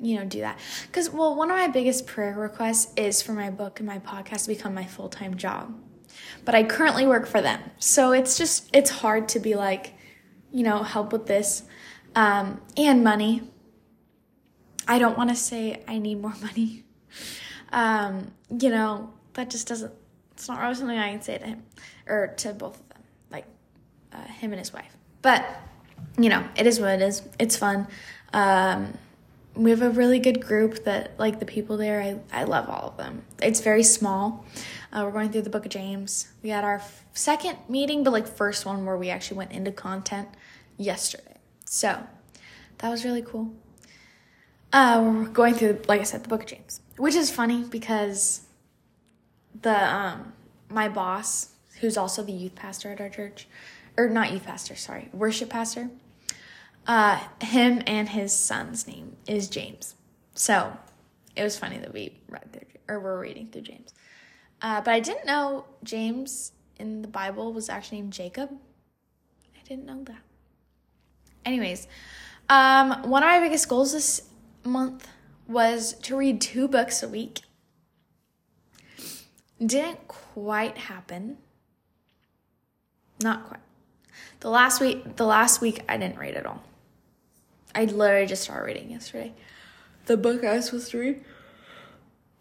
you 0.00 0.18
know, 0.18 0.24
do 0.24 0.40
that. 0.40 0.58
Because, 0.86 1.10
well, 1.10 1.34
one 1.36 1.50
of 1.50 1.56
my 1.56 1.68
biggest 1.68 2.06
prayer 2.06 2.34
requests 2.34 2.92
is 2.96 3.20
for 3.22 3.32
my 3.32 3.50
book 3.50 3.80
and 3.80 3.86
my 3.86 3.98
podcast 3.98 4.42
to 4.42 4.48
become 4.48 4.74
my 4.74 4.84
full 4.84 5.08
time 5.08 5.36
job. 5.36 5.78
But 6.44 6.54
I 6.54 6.64
currently 6.64 7.06
work 7.06 7.26
for 7.26 7.40
them. 7.40 7.60
So 7.78 8.12
it's 8.12 8.38
just, 8.38 8.70
it's 8.74 8.90
hard 8.90 9.28
to 9.30 9.40
be 9.40 9.54
like, 9.54 9.94
you 10.50 10.64
know, 10.64 10.82
help 10.82 11.12
with 11.12 11.26
this 11.26 11.62
um, 12.14 12.60
and 12.76 13.04
money. 13.04 13.42
I 14.88 14.98
don't 14.98 15.16
want 15.16 15.30
to 15.30 15.36
say 15.36 15.82
I 15.86 15.98
need 15.98 16.20
more 16.20 16.34
money. 16.42 16.84
Um, 17.72 18.32
you 18.58 18.70
know, 18.70 19.12
that 19.34 19.50
just 19.50 19.68
doesn't, 19.68 19.92
it's 20.32 20.48
not 20.48 20.60
really 20.60 20.74
something 20.74 20.98
I 20.98 21.10
can 21.10 21.22
say 21.22 21.38
to 21.38 21.44
him 21.44 21.62
or 22.06 22.28
to 22.38 22.52
both 22.52 22.80
of 22.80 22.88
them, 22.88 23.02
like 23.30 23.44
uh, 24.12 24.24
him 24.24 24.52
and 24.52 24.58
his 24.58 24.72
wife. 24.72 24.96
But, 25.22 25.46
you 26.18 26.30
know, 26.30 26.44
it 26.56 26.66
is 26.66 26.80
what 26.80 26.90
it 26.90 27.02
is. 27.02 27.22
It's 27.38 27.56
fun. 27.56 27.86
Um, 28.32 28.94
we 29.54 29.70
have 29.70 29.82
a 29.82 29.90
really 29.90 30.18
good 30.18 30.40
group 30.44 30.84
that 30.84 31.18
like 31.18 31.40
the 31.40 31.46
people 31.46 31.76
there 31.76 32.00
i, 32.00 32.40
I 32.40 32.44
love 32.44 32.68
all 32.68 32.88
of 32.88 32.96
them. 32.96 33.24
It's 33.42 33.60
very 33.60 33.82
small. 33.82 34.44
Uh, 34.92 35.02
we're 35.04 35.12
going 35.12 35.30
through 35.30 35.42
the 35.42 35.50
book 35.50 35.64
of 35.64 35.70
james. 35.70 36.28
We 36.42 36.50
had 36.50 36.64
our 36.64 36.76
f- 36.76 37.04
second 37.12 37.58
meeting 37.68 38.04
but 38.04 38.12
like 38.12 38.26
first 38.28 38.64
one 38.64 38.84
where 38.86 38.96
we 38.96 39.10
actually 39.10 39.38
went 39.38 39.52
into 39.52 39.72
content 39.72 40.28
yesterday. 40.76 41.36
So 41.64 42.02
that 42.78 42.88
was 42.88 43.04
really 43.04 43.22
cool. 43.22 43.52
Uh, 44.72 45.02
we're 45.04 45.24
going 45.24 45.54
through 45.54 45.80
like 45.88 46.00
i 46.00 46.04
said 46.04 46.22
the 46.22 46.28
book 46.28 46.42
of 46.42 46.48
james 46.48 46.80
which 46.96 47.16
is 47.16 47.28
funny 47.30 47.64
because 47.64 48.42
the 49.62 49.94
um 49.94 50.32
my 50.68 50.88
boss 50.88 51.48
who's 51.80 51.96
also 51.96 52.22
the 52.22 52.32
youth 52.32 52.54
pastor 52.54 52.92
at 52.92 53.00
our 53.00 53.08
church 53.08 53.48
or 53.96 54.08
not 54.08 54.32
youth 54.32 54.44
pastor 54.44 54.76
sorry 54.76 55.08
worship 55.12 55.48
pastor 55.50 55.90
uh, 56.90 57.20
him 57.40 57.80
and 57.86 58.08
his 58.08 58.32
son's 58.32 58.88
name 58.88 59.16
is 59.28 59.48
James. 59.48 59.94
So 60.34 60.76
it 61.36 61.44
was 61.44 61.56
funny 61.56 61.78
that 61.78 61.94
we 61.94 62.18
read 62.28 62.52
through, 62.52 62.66
or 62.88 62.98
we're 62.98 63.20
reading 63.20 63.46
through 63.46 63.62
James. 63.62 63.94
Uh, 64.60 64.80
but 64.80 64.92
I 64.92 64.98
didn't 64.98 65.24
know 65.24 65.66
James 65.84 66.50
in 66.80 67.02
the 67.02 67.06
Bible 67.06 67.52
was 67.52 67.68
actually 67.68 68.00
named 68.00 68.12
Jacob. 68.12 68.50
I 69.54 69.62
didn't 69.68 69.86
know 69.86 70.02
that. 70.02 70.18
Anyways, 71.44 71.86
um, 72.48 73.08
one 73.08 73.22
of 73.22 73.28
my 73.28 73.38
biggest 73.38 73.68
goals 73.68 73.92
this 73.92 74.22
month 74.64 75.06
was 75.46 75.92
to 75.92 76.16
read 76.16 76.40
two 76.40 76.66
books 76.66 77.04
a 77.04 77.08
week. 77.08 77.42
Didn't 79.64 80.08
quite 80.08 80.76
happen. 80.76 81.38
Not 83.22 83.46
quite. 83.46 83.60
The 84.40 84.50
last 84.50 84.80
week, 84.80 85.14
the 85.14 85.26
last 85.26 85.60
week 85.60 85.84
I 85.88 85.96
didn't 85.96 86.18
read 86.18 86.34
at 86.34 86.46
all. 86.46 86.64
I 87.74 87.84
literally 87.84 88.26
just 88.26 88.42
started 88.42 88.64
reading 88.64 88.90
yesterday. 88.90 89.32
The 90.06 90.16
book 90.16 90.44
I 90.44 90.54
was 90.54 90.66
supposed 90.66 90.90
to 90.90 90.98
read. 90.98 91.24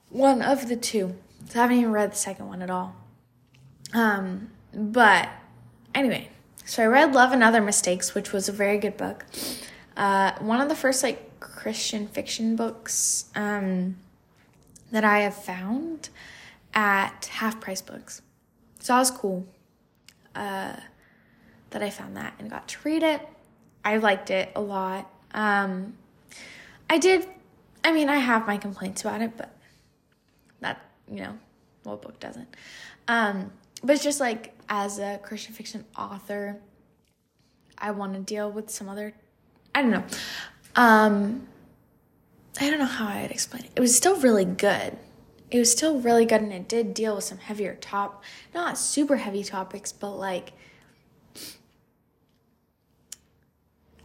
One 0.10 0.42
of 0.42 0.68
the 0.68 0.76
two. 0.76 1.16
So 1.48 1.60
I 1.60 1.64
haven't 1.64 1.78
even 1.78 1.92
read 1.92 2.12
the 2.12 2.18
second 2.18 2.48
one 2.48 2.62
at 2.62 2.70
all. 2.70 2.96
Um, 3.94 4.52
but 4.74 5.30
anyway, 5.94 6.30
so 6.66 6.84
I 6.84 6.88
read 6.88 7.14
Love 7.14 7.32
and 7.32 7.44
Other 7.44 7.62
Mistakes, 7.62 8.14
which 8.14 8.32
was 8.32 8.50
a 8.50 8.52
very 8.52 8.78
good 8.78 8.98
book. 8.98 9.26
Uh, 9.96 10.32
one 10.40 10.62
of 10.62 10.70
the 10.70 10.76
first 10.76 11.04
like 11.04 11.40
Christian 11.40 12.08
fiction 12.08 12.56
books 12.56 13.26
um, 13.36 13.98
that 14.92 15.04
I 15.04 15.20
have 15.20 15.36
found 15.36 16.10
at 16.74 17.26
half 17.26 17.60
price 17.60 17.82
books. 17.82 18.22
So 18.80 18.94
that 18.94 19.00
was 19.00 19.12
cool 19.12 19.46
uh, 20.36 20.76
that 21.72 21.84
I 21.84 21.90
found 21.90 22.16
that 22.18 22.34
and 22.40 22.50
got 22.50 22.68
to 22.70 22.78
read 22.84 23.04
it. 23.04 23.28
I 23.84 23.98
liked 23.98 24.30
it 24.30 24.52
a 24.56 24.62
lot. 24.62 25.12
Um, 25.34 25.94
I 26.90 26.98
did, 26.98 27.28
I 27.84 27.92
mean, 27.92 28.10
I 28.10 28.18
have 28.18 28.48
my 28.48 28.58
complaints 28.58 29.02
about 29.02 29.22
it, 29.22 29.38
but 29.38 29.56
that, 30.60 30.82
you 31.10 31.22
know, 31.22 31.38
what 31.84 32.02
book 32.02 32.20
doesn't? 32.20 32.56
Um, 33.08 33.52
but 33.84 33.94
it's 33.94 34.04
just 34.04 34.20
like 34.20 34.56
as 34.68 35.00
a 35.00 35.20
Christian 35.22 35.54
fiction 35.54 35.86
author, 35.98 36.58
I 37.78 37.92
want 37.92 38.14
to 38.14 38.20
deal 38.20 38.52
with 38.52 38.70
some 38.70 38.90
other, 38.90 39.14
I 39.74 39.82
don't 39.82 39.92
know. 39.92 40.04
Um, 40.76 41.48
I 42.60 42.70
don't 42.70 42.80
know 42.80 42.86
how 42.86 43.08
I'd 43.08 43.32
explain 43.32 43.64
it. 43.66 43.72
It 43.76 43.80
was 43.80 43.96
still 43.96 44.18
really 44.18 44.46
good. 44.46 44.98
It 45.52 45.58
was 45.58 45.72
still 45.72 46.00
really 46.00 46.26
good, 46.26 46.42
and 46.42 46.54
it 46.54 46.68
did 46.68 46.94
deal 46.94 47.16
with 47.16 47.24
some 47.24 47.40
heavier 47.40 47.76
top, 47.82 48.24
not 48.54 48.78
super 48.78 49.16
heavy 49.16 49.44
topics, 49.44 49.92
but 49.92 50.12
like 50.12 50.52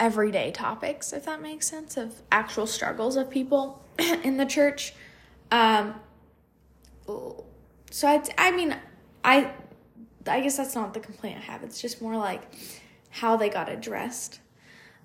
everyday 0.05 0.51
topics, 0.51 1.15
if 1.15 1.25
that 1.25 1.41
makes 1.41 1.67
sense, 1.67 1.97
of 1.97 2.21
actual 2.31 2.67
struggles 2.67 3.17
of 3.17 3.31
people 3.31 3.83
in 4.23 4.37
the 4.37 4.45
church. 4.45 4.93
Um, 5.51 5.95
so 7.07 8.07
I, 8.07 8.23
I 8.37 8.51
mean, 8.51 8.77
I, 9.25 9.51
I 10.27 10.41
guess 10.41 10.59
that's 10.59 10.75
not 10.75 10.93
the 10.93 11.01
complaint 11.01 11.39
I 11.39 11.53
have. 11.53 11.63
It's 11.63 11.81
just 11.81 12.03
more 12.03 12.19
like 12.19 12.43
how 13.09 13.37
they 13.39 13.49
got 13.49 13.71
addressed, 13.71 14.41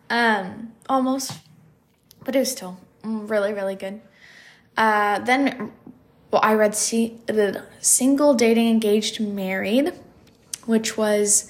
um, 0.10 0.74
almost. 0.90 1.32
But 2.26 2.36
it 2.36 2.40
was 2.40 2.52
still 2.52 2.78
really, 3.02 3.54
really 3.54 3.76
good. 3.76 4.02
Uh, 4.76 5.20
then, 5.20 5.72
well, 6.30 6.42
I 6.44 6.56
read 6.56 6.74
the 6.74 7.64
Single, 7.80 8.34
Dating, 8.34 8.68
Engaged, 8.68 9.22
Married, 9.22 9.94
which 10.66 10.98
was 10.98 11.50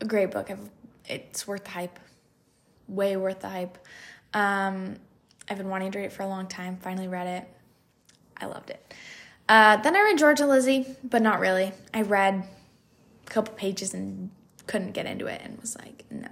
a 0.00 0.04
great 0.04 0.30
book. 0.30 0.52
I've, 0.52 0.70
it's 1.04 1.48
worth 1.48 1.64
the 1.64 1.70
hype 1.70 1.98
way 2.88 3.16
worth 3.16 3.40
the 3.40 3.48
hype. 3.48 3.78
Um, 4.34 4.96
I've 5.48 5.58
been 5.58 5.68
wanting 5.68 5.92
to 5.92 5.98
read 5.98 6.06
it 6.06 6.12
for 6.12 6.22
a 6.22 6.28
long 6.28 6.46
time. 6.46 6.78
Finally 6.80 7.08
read 7.08 7.26
it. 7.26 7.48
I 8.36 8.46
loved 8.46 8.70
it. 8.70 8.94
Uh, 9.48 9.76
then 9.78 9.96
I 9.96 10.02
read 10.02 10.18
Georgia 10.18 10.46
Lizzie, 10.46 10.86
but 11.02 11.22
not 11.22 11.40
really. 11.40 11.72
I 11.94 12.02
read 12.02 12.44
a 13.26 13.30
couple 13.30 13.54
pages 13.54 13.94
and 13.94 14.30
couldn't 14.66 14.92
get 14.92 15.06
into 15.06 15.26
it 15.26 15.40
and 15.42 15.58
was 15.60 15.76
like, 15.76 16.04
no, 16.10 16.28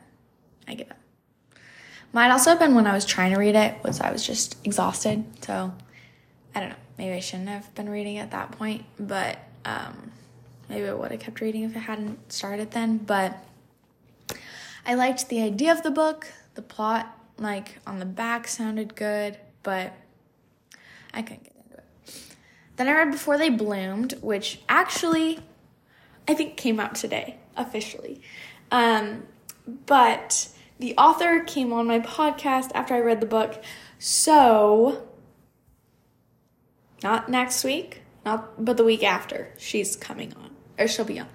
I 0.69 0.75
give 0.75 0.91
up. 0.91 0.99
Might 2.13 2.31
also 2.31 2.51
have 2.51 2.59
been 2.59 2.75
when 2.75 2.87
I 2.87 2.93
was 2.93 3.05
trying 3.05 3.33
to 3.33 3.39
read 3.39 3.55
it, 3.55 3.83
was 3.83 4.01
I 4.01 4.13
was 4.13 4.25
just 4.25 4.57
exhausted. 4.65 5.25
So 5.45 5.73
I 6.55 6.61
don't 6.61 6.71
know. 6.71 6.77
Maybe 6.99 7.15
I 7.15 7.21
shouldn't 7.21 7.49
have 7.49 7.75
been 7.75 7.91
reading 7.91 8.19
at 8.19 8.31
that 8.31 8.53
point, 8.53 8.85
but 8.99 9.39
um, 9.65 10.13
maybe 10.69 10.89
I 10.89 10.95
would 10.95 11.11
have 11.11 11.21
kept 11.21 11.41
reading 11.41 11.65
if 11.65 11.77
it 11.77 11.81
hadn't 11.81 12.33
started 12.33 12.71
then. 12.71 12.99
But 12.99 13.37
I 14.87 14.95
liked 14.95 15.29
the 15.29 15.43
idea 15.43 15.73
of 15.73 15.83
the 15.83 15.91
book. 15.91 16.29
The 16.57 16.63
plot, 16.63 17.17
like 17.39 17.79
on 17.87 17.99
the 17.99 18.07
back, 18.07 18.49
sounded 18.49 18.97
good, 18.97 19.39
but 19.63 19.93
I 21.13 21.23
couldn't 21.23 21.45
get 21.45 21.53
into 21.65 21.77
it. 21.77 21.85
Then 22.77 22.89
I 22.89 22.93
read 22.93 23.11
Before 23.11 23.39
They 23.39 23.51
Bloomed, 23.51 24.15
which 24.23 24.61
actually 24.69 25.39
I 26.27 26.35
think 26.35 26.57
came 26.57 26.81
out 26.81 26.95
today 26.95 27.37
officially. 27.57 28.21
Um, 28.71 29.25
but 29.87 30.49
the 30.79 30.97
author 30.97 31.41
came 31.41 31.73
on 31.73 31.87
my 31.87 32.01
podcast 32.01 32.71
after 32.75 32.95
I 32.95 33.01
read 33.01 33.21
the 33.21 33.27
book. 33.27 33.63
So, 33.99 35.07
not 37.03 37.29
next 37.29 37.65
week, 37.65 38.03
not 38.25 38.65
but 38.65 38.77
the 38.77 38.85
week 38.85 39.03
after, 39.03 39.53
she's 39.59 39.97
coming 39.97 40.33
on, 40.35 40.51
or 40.79 40.89
she'll 40.89 41.05
be 41.05 41.19
on. 41.19 41.29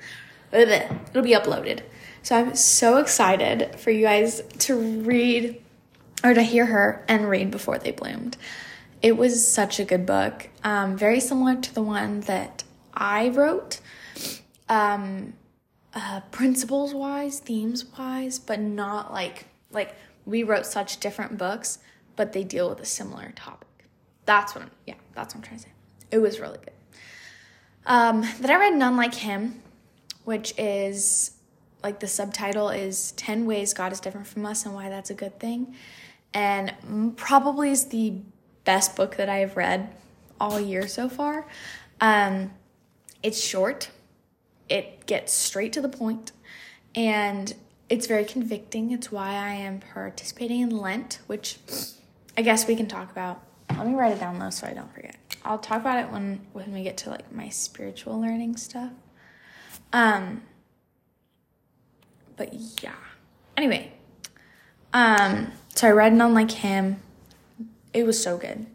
It'll 0.51 1.23
be 1.23 1.33
uploaded. 1.33 1.81
So 2.23 2.37
I'm 2.37 2.55
so 2.55 2.97
excited 2.97 3.79
for 3.79 3.89
you 3.89 4.03
guys 4.03 4.41
to 4.59 4.77
read 4.77 5.61
or 6.23 6.33
to 6.33 6.43
hear 6.43 6.67
her 6.67 7.03
and 7.07 7.27
read 7.29 7.49
Before 7.49 7.79
They 7.79 7.91
Bloomed. 7.91 8.37
It 9.01 9.17
was 9.17 9.51
such 9.51 9.79
a 9.79 9.85
good 9.85 10.05
book, 10.05 10.47
um, 10.63 10.95
very 10.95 11.19
similar 11.19 11.55
to 11.55 11.73
the 11.73 11.81
one 11.81 12.21
that 12.21 12.63
I 12.93 13.29
wrote. 13.29 13.79
Um, 14.69 15.33
uh, 15.93 16.21
principles 16.31 16.93
wise, 16.93 17.39
themes 17.39 17.85
wise, 17.97 18.39
but 18.39 18.59
not 18.59 19.11
like 19.11 19.47
like 19.71 19.95
we 20.25 20.43
wrote 20.43 20.65
such 20.65 20.99
different 20.99 21.37
books, 21.37 21.79
but 22.15 22.33
they 22.33 22.43
deal 22.43 22.69
with 22.69 22.79
a 22.79 22.85
similar 22.85 23.33
topic. 23.35 23.67
That's 24.25 24.53
what 24.53 24.65
I'm 24.65 24.71
yeah, 24.85 24.93
that's 25.15 25.33
what 25.33 25.39
I'm 25.39 25.47
trying 25.47 25.57
to 25.57 25.63
say. 25.63 25.71
It 26.11 26.19
was 26.19 26.39
really 26.39 26.59
good. 26.59 26.73
Um, 27.85 28.21
then 28.39 28.51
I 28.51 28.55
read 28.55 28.75
None 28.75 28.95
Like 28.95 29.15
Him, 29.15 29.61
which 30.23 30.53
is 30.57 31.31
like 31.83 31.99
the 31.99 32.07
subtitle 32.07 32.69
is 32.69 33.11
10 33.13 33.45
ways 33.45 33.73
God 33.73 33.91
is 33.91 33.99
different 33.99 34.27
from 34.27 34.45
us 34.45 34.65
and 34.65 34.73
why 34.73 34.89
that's 34.89 35.09
a 35.09 35.15
good 35.15 35.39
thing. 35.39 35.75
And 36.33 36.73
probably 37.17 37.71
is 37.71 37.87
the 37.87 38.21
best 38.63 38.95
book 38.95 39.17
that 39.17 39.29
I 39.29 39.37
have 39.37 39.57
read 39.57 39.89
all 40.39 40.59
year 40.59 40.87
so 40.87 41.09
far. 41.09 41.45
Um, 41.99 42.51
it's 43.21 43.41
short 43.41 43.89
it 44.71 45.05
gets 45.05 45.33
straight 45.33 45.73
to 45.73 45.81
the 45.81 45.89
point 45.89 46.31
and 46.95 47.53
it's 47.89 48.07
very 48.07 48.23
convicting. 48.23 48.91
It's 48.91 49.11
why 49.11 49.33
I 49.33 49.53
am 49.53 49.81
participating 49.81 50.61
in 50.61 50.69
Lent, 50.69 51.19
which 51.27 51.57
I 52.37 52.41
guess 52.41 52.67
we 52.67 52.77
can 52.77 52.87
talk 52.87 53.11
about. 53.11 53.43
Let 53.69 53.85
me 53.85 53.93
write 53.93 54.13
it 54.13 54.19
down 54.19 54.39
though 54.39 54.49
so 54.49 54.65
I 54.67 54.73
don't 54.73 54.91
forget. 54.93 55.17
I'll 55.43 55.59
talk 55.59 55.81
about 55.81 55.99
it 55.99 56.09
when 56.09 56.41
when 56.53 56.71
we 56.71 56.83
get 56.83 56.97
to 56.97 57.09
like 57.09 57.31
my 57.33 57.49
spiritual 57.49 58.19
learning 58.19 58.55
stuff. 58.55 58.91
Um 59.91 60.43
but 62.37 62.53
yeah. 62.81 62.95
Anyway, 63.57 63.91
um 64.93 65.51
so 65.75 65.87
I 65.87 65.91
read 65.91 66.13
None 66.13 66.33
Like 66.33 66.51
Him. 66.51 67.01
It 67.93 68.05
was 68.05 68.21
so 68.21 68.37
good. 68.37 68.65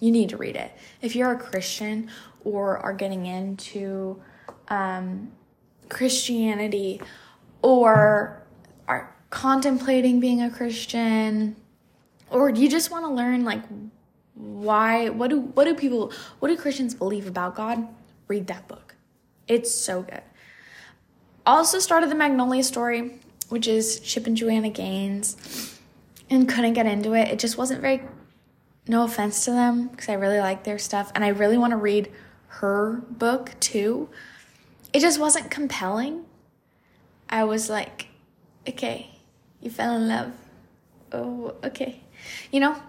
You 0.00 0.10
need 0.10 0.28
to 0.30 0.36
read 0.36 0.56
it. 0.56 0.72
If 1.02 1.16
you're 1.16 1.32
a 1.32 1.38
Christian 1.38 2.10
or 2.44 2.78
are 2.78 2.92
getting 2.92 3.26
into 3.26 4.22
um, 4.68 5.32
Christianity 5.88 7.00
or 7.62 8.42
are 8.86 9.14
contemplating 9.30 10.20
being 10.20 10.42
a 10.42 10.50
Christian 10.50 11.56
or 12.30 12.50
you 12.50 12.68
just 12.68 12.90
want 12.90 13.04
to 13.04 13.10
learn 13.10 13.44
like 13.44 13.62
why 14.34 15.08
what 15.08 15.30
do 15.30 15.40
what 15.40 15.64
do 15.64 15.74
people 15.74 16.12
what 16.38 16.48
do 16.48 16.56
Christians 16.56 16.94
believe 16.94 17.26
about 17.26 17.56
God? 17.56 17.86
Read 18.28 18.46
that 18.46 18.68
book. 18.68 18.94
It's 19.48 19.70
so 19.70 20.02
good. 20.02 20.22
Also 21.48 21.78
started 21.78 22.10
the 22.10 22.14
Magnolia 22.14 22.62
story, 22.62 23.18
which 23.48 23.66
is 23.66 24.00
Chip 24.00 24.26
and 24.26 24.36
Joanna 24.36 24.70
Gaines, 24.70 25.80
and 26.28 26.48
couldn't 26.48 26.74
get 26.74 26.86
into 26.86 27.14
it. 27.14 27.28
It 27.28 27.38
just 27.38 27.56
wasn't 27.56 27.80
very 27.80 28.02
no 28.86 29.04
offense 29.04 29.44
to 29.46 29.50
them 29.50 29.88
because 29.88 30.08
I 30.08 30.14
really 30.14 30.38
like 30.38 30.64
their 30.64 30.78
stuff 30.78 31.10
and 31.14 31.24
I 31.24 31.28
really 31.28 31.58
want 31.58 31.72
to 31.72 31.76
read 31.76 32.12
her 32.46 33.02
book 33.10 33.54
too 33.60 34.08
it 34.92 35.00
just 35.00 35.18
wasn't 35.18 35.50
compelling. 35.50 36.24
I 37.28 37.44
was 37.44 37.68
like, 37.68 38.08
okay, 38.68 39.10
you 39.60 39.70
fell 39.70 39.94
in 39.96 40.08
love. 40.08 40.32
Oh, 41.12 41.54
okay. 41.64 42.00
You 42.50 42.60
know? 42.60 42.82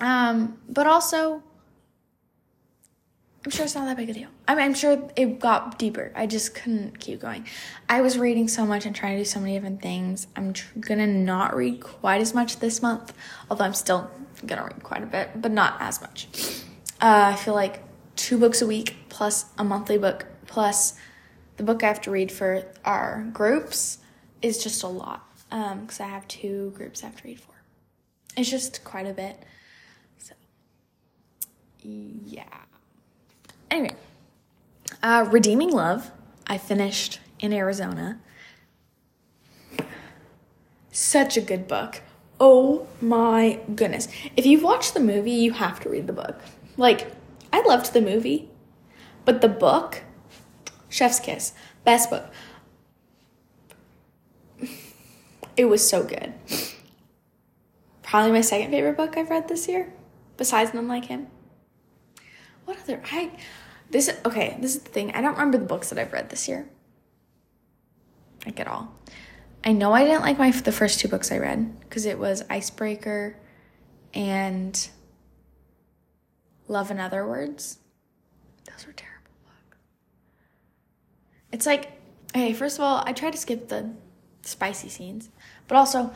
Um, 0.00 0.58
but 0.68 0.86
also, 0.86 1.42
I'm 3.44 3.50
sure 3.50 3.64
it's 3.64 3.74
not 3.74 3.86
that 3.86 3.96
big 3.96 4.10
a 4.10 4.14
deal. 4.14 4.28
I 4.50 4.54
mean, 4.56 4.64
I'm 4.64 4.74
sure 4.74 5.00
it 5.14 5.38
got 5.38 5.78
deeper. 5.78 6.10
I 6.12 6.26
just 6.26 6.56
couldn't 6.56 6.98
keep 6.98 7.20
going. 7.20 7.46
I 7.88 8.00
was 8.00 8.18
reading 8.18 8.48
so 8.48 8.66
much 8.66 8.84
and 8.84 8.96
trying 8.96 9.16
to 9.16 9.20
do 9.20 9.24
so 9.24 9.38
many 9.38 9.52
different 9.54 9.80
things. 9.80 10.26
I'm 10.34 10.54
tr- 10.54 10.76
gonna 10.80 11.06
not 11.06 11.54
read 11.54 11.80
quite 11.80 12.20
as 12.20 12.34
much 12.34 12.58
this 12.58 12.82
month, 12.82 13.12
although 13.48 13.64
I'm 13.64 13.74
still 13.74 14.10
gonna 14.44 14.64
read 14.64 14.82
quite 14.82 15.04
a 15.04 15.06
bit, 15.06 15.40
but 15.40 15.52
not 15.52 15.76
as 15.78 16.00
much. 16.00 16.26
Uh, 17.00 17.30
I 17.32 17.36
feel 17.36 17.54
like 17.54 17.84
two 18.16 18.38
books 18.38 18.60
a 18.60 18.66
week 18.66 18.96
plus 19.08 19.44
a 19.56 19.62
monthly 19.62 19.98
book 19.98 20.26
plus 20.48 20.94
the 21.56 21.62
book 21.62 21.84
I 21.84 21.86
have 21.86 22.00
to 22.00 22.10
read 22.10 22.32
for 22.32 22.64
our 22.84 23.30
groups 23.32 23.98
is 24.42 24.60
just 24.60 24.82
a 24.82 24.88
lot 24.88 25.28
because 25.48 26.00
um, 26.00 26.06
I 26.06 26.08
have 26.08 26.26
two 26.26 26.72
groups 26.74 27.04
I 27.04 27.06
have 27.06 27.16
to 27.18 27.28
read 27.28 27.38
for. 27.38 27.54
It's 28.36 28.50
just 28.50 28.82
quite 28.82 29.06
a 29.06 29.12
bit. 29.12 29.44
So, 30.18 30.34
yeah. 31.84 32.42
Anyway, 33.70 33.94
uh, 35.02 35.26
Redeeming 35.30 35.70
Love, 35.70 36.10
I 36.46 36.58
finished 36.58 37.20
in 37.38 37.52
Arizona. 37.52 38.20
Such 40.90 41.36
a 41.36 41.40
good 41.40 41.68
book. 41.68 42.02
Oh 42.38 42.88
my 43.00 43.60
goodness. 43.74 44.08
If 44.36 44.46
you've 44.46 44.62
watched 44.62 44.94
the 44.94 45.00
movie, 45.00 45.30
you 45.30 45.52
have 45.52 45.80
to 45.80 45.88
read 45.88 46.06
the 46.06 46.12
book. 46.12 46.40
Like, 46.76 47.12
I 47.52 47.62
loved 47.62 47.92
the 47.92 48.00
movie, 48.00 48.48
but 49.24 49.40
the 49.40 49.48
book 49.48 50.02
Chef's 50.88 51.20
Kiss, 51.20 51.52
best 51.84 52.10
book. 52.10 52.26
It 55.56 55.66
was 55.66 55.88
so 55.88 56.02
good. 56.02 56.34
Probably 58.02 58.32
my 58.32 58.40
second 58.40 58.72
favorite 58.72 58.96
book 58.96 59.16
I've 59.16 59.30
read 59.30 59.46
this 59.46 59.68
year, 59.68 59.92
besides 60.36 60.74
None 60.74 60.88
Like 60.88 61.04
Him. 61.04 61.28
What 62.64 62.78
other? 62.80 63.00
I 63.12 63.30
this 63.90 64.10
okay. 64.24 64.56
This 64.60 64.76
is 64.76 64.82
the 64.82 64.90
thing. 64.90 65.12
I 65.12 65.20
don't 65.20 65.32
remember 65.32 65.58
the 65.58 65.64
books 65.64 65.90
that 65.90 65.98
I've 65.98 66.12
read 66.12 66.30
this 66.30 66.48
year. 66.48 66.68
Like 68.46 68.58
at 68.60 68.66
all. 68.66 68.94
I 69.62 69.72
know 69.72 69.92
I 69.92 70.04
didn't 70.04 70.22
like 70.22 70.38
my 70.38 70.50
the 70.50 70.72
first 70.72 71.00
two 71.00 71.08
books 71.08 71.30
I 71.30 71.38
read 71.38 71.80
because 71.80 72.06
it 72.06 72.18
was 72.18 72.42
Icebreaker 72.48 73.36
and 74.14 74.88
Love 76.68 76.90
in 76.90 76.98
Other 77.00 77.26
Words. 77.26 77.78
Those 78.64 78.86
were 78.86 78.92
terrible. 78.92 79.30
Books. 79.44 79.78
It's 81.52 81.66
like, 81.66 81.92
okay, 82.30 82.52
first 82.54 82.78
of 82.78 82.84
all, 82.84 83.02
I 83.04 83.12
tried 83.12 83.32
to 83.32 83.38
skip 83.38 83.68
the 83.68 83.90
spicy 84.42 84.88
scenes, 84.88 85.28
but 85.68 85.76
also, 85.76 86.12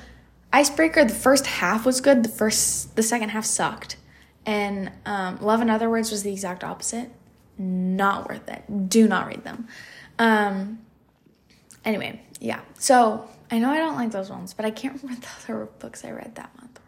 Icebreaker, 0.53 1.05
the 1.05 1.15
first 1.15 1.47
half 1.47 1.85
was 1.85 2.01
good, 2.01 2.23
the 2.23 2.29
first, 2.29 2.95
the 2.95 3.03
second 3.03 3.31
half 3.31 3.45
sucked. 3.45 3.97
And 4.47 4.93
um, 5.05 5.39
Love 5.41 5.61
in 5.61 5.69
Other 5.69 5.91
Words 5.91 6.13
was 6.13 6.23
the 6.23 6.33
exact 6.33 6.63
opposite. 6.63 7.11
Not 7.59 8.29
worth 8.29 8.49
it. 8.49 8.89
Do 8.89 9.07
not 9.07 9.27
read 9.27 9.45
them. 9.45 9.69
Um, 10.19 10.81
anyway, 11.85 12.21
yeah. 12.41 12.61
So 12.79 13.29
I 13.51 13.59
know 13.59 13.71
I 13.71 13.79
don't 13.79 13.97
like 13.97 14.11
those 14.11 14.31
ones, 14.31 14.55
but 14.55 14.65
I 14.65 14.71
can't 14.71 14.95
remember 15.03 15.21
the 15.21 15.53
other 15.53 15.67
books 15.79 16.05
I 16.05 16.11
read 16.11 16.35
that 16.35 16.51
month. 16.61 16.81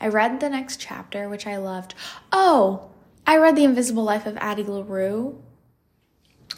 I 0.00 0.08
read 0.08 0.40
the 0.40 0.50
next 0.50 0.78
chapter, 0.78 1.28
which 1.28 1.46
I 1.46 1.56
loved. 1.56 1.94
Oh, 2.32 2.90
I 3.26 3.38
read 3.38 3.56
The 3.56 3.64
Invisible 3.64 4.04
Life 4.04 4.26
of 4.26 4.36
Addie 4.36 4.62
LaRue, 4.62 5.42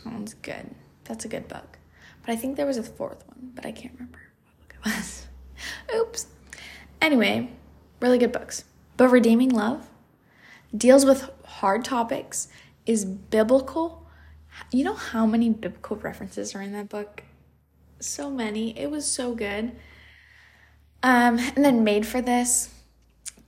that 0.05 0.13
one's 0.13 0.35
good. 0.35 0.75
That's 1.05 1.25
a 1.25 1.29
good 1.29 1.49
book. 1.49 1.79
But 2.25 2.33
I 2.33 2.37
think 2.37 2.57
there 2.57 2.67
was 2.67 2.77
a 2.77 2.83
fourth 2.83 3.27
one, 3.29 3.53
but 3.55 3.65
I 3.65 3.73
can't 3.73 3.95
remember 3.95 4.21
what 4.45 4.69
book 4.69 4.77
it 4.77 4.97
was. 4.97 5.27
Oops. 5.95 6.27
Anyway, 7.01 7.51
really 8.01 8.19
good 8.19 8.33
books. 8.33 8.65
But 8.97 9.09
Redeeming 9.09 9.51
Love 9.51 9.89
deals 10.77 11.05
with 11.05 11.31
hard 11.45 11.85
topics, 11.85 12.49
is 12.87 13.05
biblical. 13.05 14.07
You 14.73 14.85
know 14.85 14.95
how 14.95 15.27
many 15.27 15.51
biblical 15.51 15.97
references 15.97 16.55
are 16.55 16.63
in 16.63 16.73
that 16.73 16.89
book? 16.89 17.23
So 18.01 18.31
many. 18.31 18.79
It 18.79 18.91
was 18.91 19.07
so 19.07 19.35
good. 19.35 19.73
Um, 21.03 21.39
and 21.39 21.65
then 21.65 21.85
Made 21.85 22.07
for 22.07 22.21
This, 22.21 22.71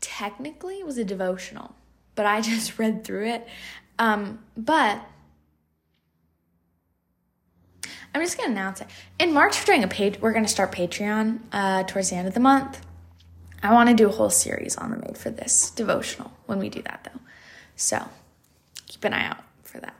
technically, 0.00 0.83
was 0.85 0.98
a 0.98 1.04
devotional, 1.04 1.74
but 2.14 2.26
I 2.26 2.40
just 2.42 2.78
read 2.78 3.04
through 3.04 3.28
it. 3.28 3.48
Um, 3.98 4.40
but 4.56 5.00
I'm 8.14 8.20
just 8.20 8.37
gonna 8.37 8.50
announce 8.50 8.80
it. 8.80 8.88
In 9.18 9.33
March, 9.33 9.59
we're 9.59 9.66
doing 9.66 9.85
a 9.85 9.88
page. 9.88 10.20
We're 10.20 10.33
gonna 10.33 10.48
start 10.48 10.72
Patreon 10.72 11.40
uh, 11.52 11.85
towards 11.85 12.11
the 12.11 12.16
end 12.16 12.26
of 12.26 12.35
the 12.35 12.40
month. 12.40 12.80
I 13.62 13.73
want 13.73 13.88
to 13.90 13.94
do 13.94 14.09
a 14.09 14.12
whole 14.12 14.31
series 14.31 14.77
on 14.77 14.90
the 14.90 14.96
Made 14.96 15.18
for 15.18 15.31
This 15.31 15.70
devotional 15.70 16.33
when 16.46 16.59
we 16.59 16.68
do 16.68 16.83
that, 16.83 17.09
though. 17.12 17.20
So 17.77 18.09
keep 18.87 19.05
an 19.05 19.12
eye 19.12 19.27
out 19.27 19.42
for 19.64 19.81
that. 19.81 19.94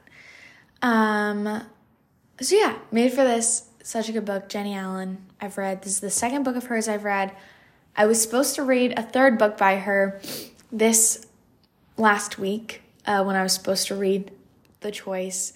Um, 0.83 1.63
so 2.41 2.57
yeah, 2.57 2.79
Made 2.91 3.13
for 3.13 3.25
This, 3.25 3.69
such 3.83 4.09
a 4.09 4.13
good 4.13 4.25
book. 4.25 4.49
Jennie 4.49 4.75
Allen, 4.75 5.27
I've 5.41 5.59
read. 5.59 5.83
This 5.83 5.95
is 5.95 6.01
the 6.01 6.11
second 6.11 6.43
book 6.43 6.57
of 6.57 6.65
hers 6.65 6.89
I've 6.89 7.05
read. 7.05 7.33
I 7.97 8.07
was 8.07 8.23
supposed 8.23 8.55
to 8.55 8.63
read 8.63 8.99
a 8.99 9.03
third 9.03 9.39
book 9.39 9.59
by 9.59 9.77
her 9.77 10.21
this 10.73 11.27
last 11.97 12.39
week 12.39 12.83
uh, 13.05 13.23
when 13.25 13.37
I 13.37 13.43
was 13.43 13.53
supposed 13.53 13.89
to 13.89 13.95
read 13.95 14.31
The 14.81 14.91
Choice. 14.91 15.53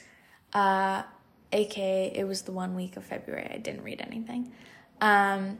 Uh, 0.53 1.05
aka, 1.53 2.13
it 2.15 2.25
was 2.25 2.43
the 2.43 2.53
one 2.53 2.75
week 2.75 2.97
of 2.97 3.05
February 3.05 3.51
I 3.53 3.59
didn't 3.59 3.83
read 3.83 4.01
anything. 4.01 4.53
Um, 5.01 5.59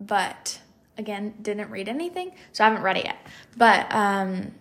but 0.00 0.60
again, 1.00 1.34
didn't 1.42 1.70
read 1.70 1.88
anything, 1.88 2.32
so 2.52 2.64
I 2.64 2.68
haven't 2.68 2.82
read 2.82 2.96
it 2.98 3.04
yet. 3.04 3.26
But 3.56 3.92
um, 3.92 4.54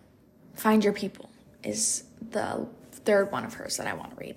Find 0.55 0.83
Your 0.83 0.93
People 0.93 1.29
is 1.63 2.03
the 2.31 2.67
third 2.91 3.31
one 3.31 3.45
of 3.45 3.53
hers 3.53 3.77
that 3.77 3.87
I 3.87 3.93
want 3.93 4.11
to 4.11 4.15
read. 4.17 4.35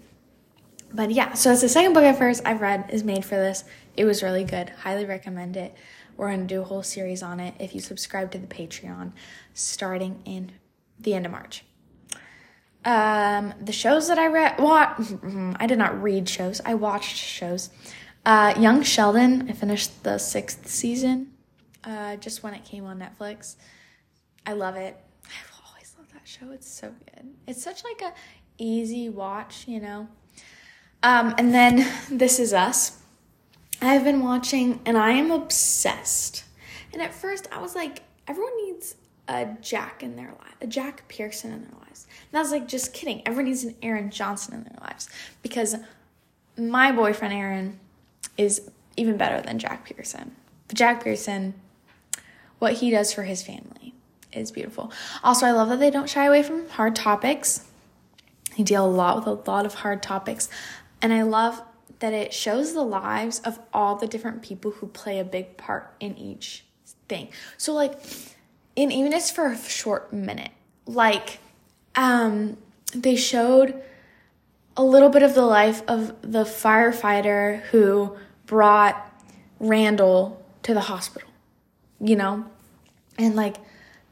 But 0.95 1.11
yeah, 1.11 1.33
so 1.33 1.53
it's 1.53 1.63
the 1.63 1.69
second 1.69 1.95
book 1.95 2.05
of 2.05 2.19
hers 2.19 2.43
I've 2.45 2.61
read 2.61 2.91
is 2.93 3.03
made 3.03 3.25
for 3.25 3.37
this. 3.37 3.65
It 3.97 4.05
was 4.05 4.23
really 4.23 4.45
good. 4.45 4.69
Highly 4.71 5.07
recommend 5.07 5.57
it. 5.57 5.75
We're 6.17 6.29
going 6.29 6.47
to 6.47 6.55
do 6.55 6.61
a 6.61 6.65
whole 6.65 6.83
series 6.83 7.23
on 7.23 7.41
it 7.41 7.55
if 7.59 7.75
you 7.75 7.81
subscribe 7.81 8.31
to 8.33 8.39
the 8.39 8.47
Patreon 8.47 9.13
starting 9.55 10.21
in 10.25 10.53
the 11.01 11.15
end 11.15 11.25
of 11.25 11.33
March. 11.33 11.65
Um, 12.85 13.55
the 13.61 13.73
shows 13.73 14.09
that 14.09 14.19
I 14.19 14.27
read, 14.27 14.57
well, 14.59 14.73
I 14.73 15.67
did 15.67 15.79
not 15.79 16.03
read 16.03 16.29
shows. 16.29 16.61
I 16.65 16.75
watched 16.75 17.17
shows. 17.17 17.71
Uh, 18.25 18.55
Young 18.59 18.83
Sheldon, 18.83 19.49
I 19.49 19.53
finished 19.53 20.05
the 20.05 20.19
sixth 20.19 20.69
season, 20.69 21.32
uh, 21.85 22.17
just 22.17 22.43
when 22.43 22.55
it 22.55 22.65
came 22.65 22.85
on 22.85 22.99
Netflix. 22.99 23.57
I 24.47 24.53
love 24.53 24.77
it. 24.77 24.97
I've 25.25 25.53
always 25.69 25.95
loved 25.99 26.13
that 26.15 26.27
show. 26.27 26.51
It's 26.51 26.69
so 26.69 26.93
good. 27.15 27.29
It's 27.47 27.63
such 27.63 27.85
like 27.85 28.03
a 28.03 28.13
easy 28.59 29.09
watch, 29.09 29.67
you 29.67 29.81
know. 29.81 30.09
Um, 31.03 31.35
and 31.39 31.53
then 31.53 31.87
This 32.11 32.39
Is 32.39 32.53
Us. 32.53 32.99
I've 33.81 34.05
been 34.05 34.23
watching 34.23 34.81
and 34.87 34.97
I 34.97 35.13
am 35.13 35.31
obsessed. 35.31 36.45
And 36.93 37.03
at 37.03 37.13
first 37.13 37.49
I 37.51 37.61
was 37.61 37.75
like, 37.75 38.03
everyone 38.29 38.53
needs 38.65 38.95
a 39.27 39.47
Jack 39.61 40.03
in 40.03 40.15
their 40.15 40.29
life, 40.29 40.57
a 40.61 40.67
Jack 40.67 41.09
Pearson 41.09 41.53
in 41.53 41.63
their 41.63 41.79
lives. 41.81 42.07
And 42.31 42.39
I 42.39 42.43
was 42.43 42.53
like, 42.53 42.69
just 42.69 42.93
kidding. 42.93 43.23
Everyone 43.27 43.47
needs 43.47 43.65
an 43.65 43.75
Aaron 43.83 44.11
Johnson 44.11 44.55
in 44.55 44.65
their 44.65 44.79
lives 44.81 45.09
because 45.43 45.77
my 46.57 46.93
boyfriend 46.93 47.35
Aaron 47.35 47.81
is 48.37 48.71
even 48.97 49.17
better 49.17 49.41
than 49.41 49.59
Jack 49.59 49.85
Pearson. 49.85 50.37
But 50.69 50.77
Jack 50.77 51.03
Pearson, 51.03 51.55
what 52.63 52.75
he 52.75 52.93
does 52.93 53.13
for 53.13 53.25
his 53.25 53.43
family 53.43 53.93
is 54.33 54.53
beautiful. 54.53 54.93
Also, 55.25 55.47
I 55.47 55.51
love 55.51 55.69
that 55.71 55.81
they 55.81 55.91
don't 55.91 56.09
shy 56.09 56.27
away 56.27 56.45
from 56.45 56.69
hard 56.69 56.95
topics. 56.95 57.67
They 58.57 58.63
deal 58.63 58.87
a 58.87 58.89
lot 58.89 59.17
with 59.17 59.27
a 59.27 59.51
lot 59.51 59.67
of 59.67 59.75
hard 59.75 60.01
topics. 60.01 60.49
And 61.03 61.13
I 61.13 61.23
love 61.23 61.61
that 61.99 62.13
it 62.13 62.33
shows 62.33 62.73
the 62.73 62.85
lives 62.85 63.41
of 63.41 63.59
all 63.75 63.97
the 63.97 64.07
different 64.07 64.43
people 64.43 64.71
who 64.71 64.87
play 64.87 65.19
a 65.19 65.25
big 65.25 65.57
part 65.57 65.93
in 65.99 66.17
each 66.17 66.65
thing. 67.09 67.31
So 67.59 67.75
like 67.75 67.95
and 68.77 68.93
even 68.93 69.13
it's 69.13 69.29
for 69.29 69.47
a 69.49 69.59
short 69.59 70.13
minute, 70.13 70.53
like 70.87 71.41
um 71.97 72.59
they 72.95 73.17
showed 73.17 73.83
a 74.77 74.85
little 74.85 75.09
bit 75.09 75.25
of 75.25 75.35
the 75.35 75.43
life 75.43 75.83
of 75.89 76.15
the 76.23 76.45
firefighter 76.45 77.61
who 77.73 78.17
brought 78.47 79.13
Randall 79.59 80.41
to 80.63 80.75
the 80.75 80.81
hospital, 80.81 81.29
you 82.01 82.15
know? 82.15 82.47
And 83.19 83.37
like 83.37 83.57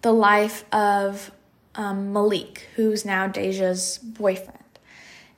the 0.02 0.12
life 0.12 0.64
of 0.72 1.30
um, 1.74 2.12
Malik, 2.12 2.68
who's 2.76 3.04
now 3.04 3.26
Deja's 3.26 3.98
boyfriend. 3.98 4.58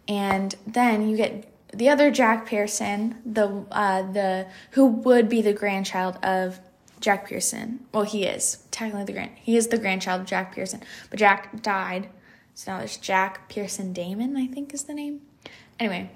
And 0.08 0.54
then 0.66 1.08
you 1.08 1.16
get 1.16 1.48
the 1.72 1.88
other 1.88 2.10
Jack 2.10 2.46
Pearson, 2.46 3.16
the 3.24 3.64
uh, 3.70 4.02
the 4.02 4.46
who 4.72 4.86
would 4.86 5.28
be 5.28 5.40
the 5.40 5.52
grandchild 5.52 6.18
of 6.22 6.60
Jack 7.00 7.28
Pearson. 7.28 7.80
Well, 7.92 8.04
he 8.04 8.24
is 8.24 8.58
technically 8.70 9.04
the 9.04 9.12
grand. 9.12 9.32
He 9.36 9.56
is 9.56 9.68
the 9.68 9.78
grandchild 9.78 10.22
of 10.22 10.26
Jack 10.26 10.54
Pearson, 10.54 10.82
but 11.10 11.18
Jack 11.18 11.62
died, 11.62 12.08
so 12.54 12.72
now 12.72 12.78
there's 12.78 12.96
Jack 12.96 13.48
Pearson 13.48 13.92
Damon. 13.92 14.36
I 14.36 14.46
think 14.46 14.74
is 14.74 14.84
the 14.84 14.94
name. 14.94 15.22
Anyway, 15.80 16.10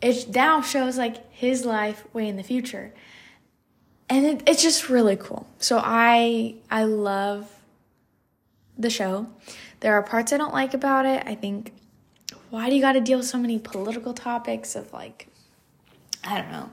it 0.00 0.34
now 0.34 0.60
shows 0.60 0.98
like 0.98 1.32
his 1.32 1.64
life 1.64 2.04
way 2.12 2.28
in 2.28 2.36
the 2.36 2.42
future, 2.42 2.92
and 4.12 4.26
it, 4.26 4.42
it's 4.46 4.62
just 4.62 4.90
really 4.90 5.16
cool. 5.16 5.46
So 5.58 5.80
I 5.82 6.56
I 6.70 6.84
love 6.84 7.50
the 8.78 8.90
show. 8.90 9.26
There 9.80 9.94
are 9.94 10.02
parts 10.02 10.32
I 10.34 10.36
don't 10.36 10.52
like 10.52 10.74
about 10.74 11.06
it. 11.06 11.22
I 11.26 11.34
think 11.34 11.72
why 12.50 12.68
do 12.68 12.76
you 12.76 12.82
got 12.82 12.92
to 12.92 13.00
deal 13.00 13.18
with 13.18 13.26
so 13.26 13.38
many 13.38 13.58
political 13.58 14.12
topics 14.12 14.76
of 14.76 14.92
like, 14.92 15.28
I 16.22 16.36
don't 16.36 16.52
know. 16.52 16.68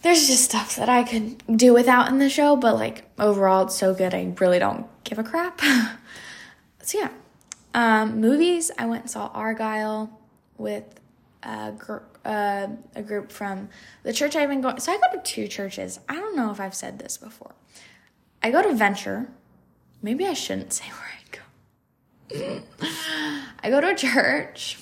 There's 0.00 0.26
just 0.26 0.44
stuff 0.44 0.76
that 0.76 0.88
I 0.88 1.02
could 1.02 1.42
do 1.58 1.74
without 1.74 2.08
in 2.08 2.18
the 2.18 2.30
show, 2.30 2.56
but 2.56 2.76
like 2.76 3.04
overall, 3.18 3.66
it's 3.66 3.76
so 3.76 3.92
good. 3.92 4.14
I 4.14 4.32
really 4.40 4.58
don't 4.58 4.86
give 5.04 5.18
a 5.18 5.22
crap. 5.22 5.60
so 6.82 6.98
yeah, 6.98 7.10
um, 7.74 8.22
movies. 8.22 8.70
I 8.78 8.86
went 8.86 9.02
and 9.02 9.10
saw 9.10 9.30
Argylle 9.34 10.08
with 10.56 10.84
a, 11.42 11.72
gr- 11.76 11.98
uh, 12.24 12.68
a 12.94 13.02
group 13.02 13.32
from 13.32 13.68
the 14.02 14.12
church 14.12 14.36
I've 14.36 14.48
been 14.48 14.60
going. 14.60 14.78
So 14.80 14.92
I 14.92 14.96
go 14.96 15.16
to 15.16 15.22
two 15.22 15.48
churches. 15.48 16.00
I 16.08 16.14
don't 16.14 16.36
know 16.36 16.50
if 16.50 16.60
I've 16.60 16.74
said 16.74 16.98
this 16.98 17.16
before. 17.16 17.54
I 18.42 18.50
go 18.50 18.62
to 18.62 18.72
Venture. 18.74 19.28
Maybe 20.02 20.26
I 20.26 20.34
shouldn't 20.34 20.72
say 20.72 20.84
where 20.86 21.10
I 21.10 22.56
go. 22.56 22.62
I 23.62 23.70
go 23.70 23.80
to 23.80 23.90
a 23.90 23.94
church. 23.94 24.78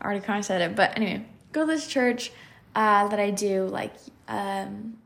I 0.00 0.04
already 0.04 0.20
kind 0.20 0.38
of 0.38 0.44
said 0.44 0.60
it, 0.60 0.74
but 0.74 0.96
anyway, 0.96 1.24
go 1.52 1.60
to 1.60 1.66
this 1.66 1.86
church 1.86 2.32
uh, 2.74 3.08
that 3.08 3.20
I 3.20 3.30
do. 3.30 3.66
Like, 3.66 3.94
um, 4.26 4.98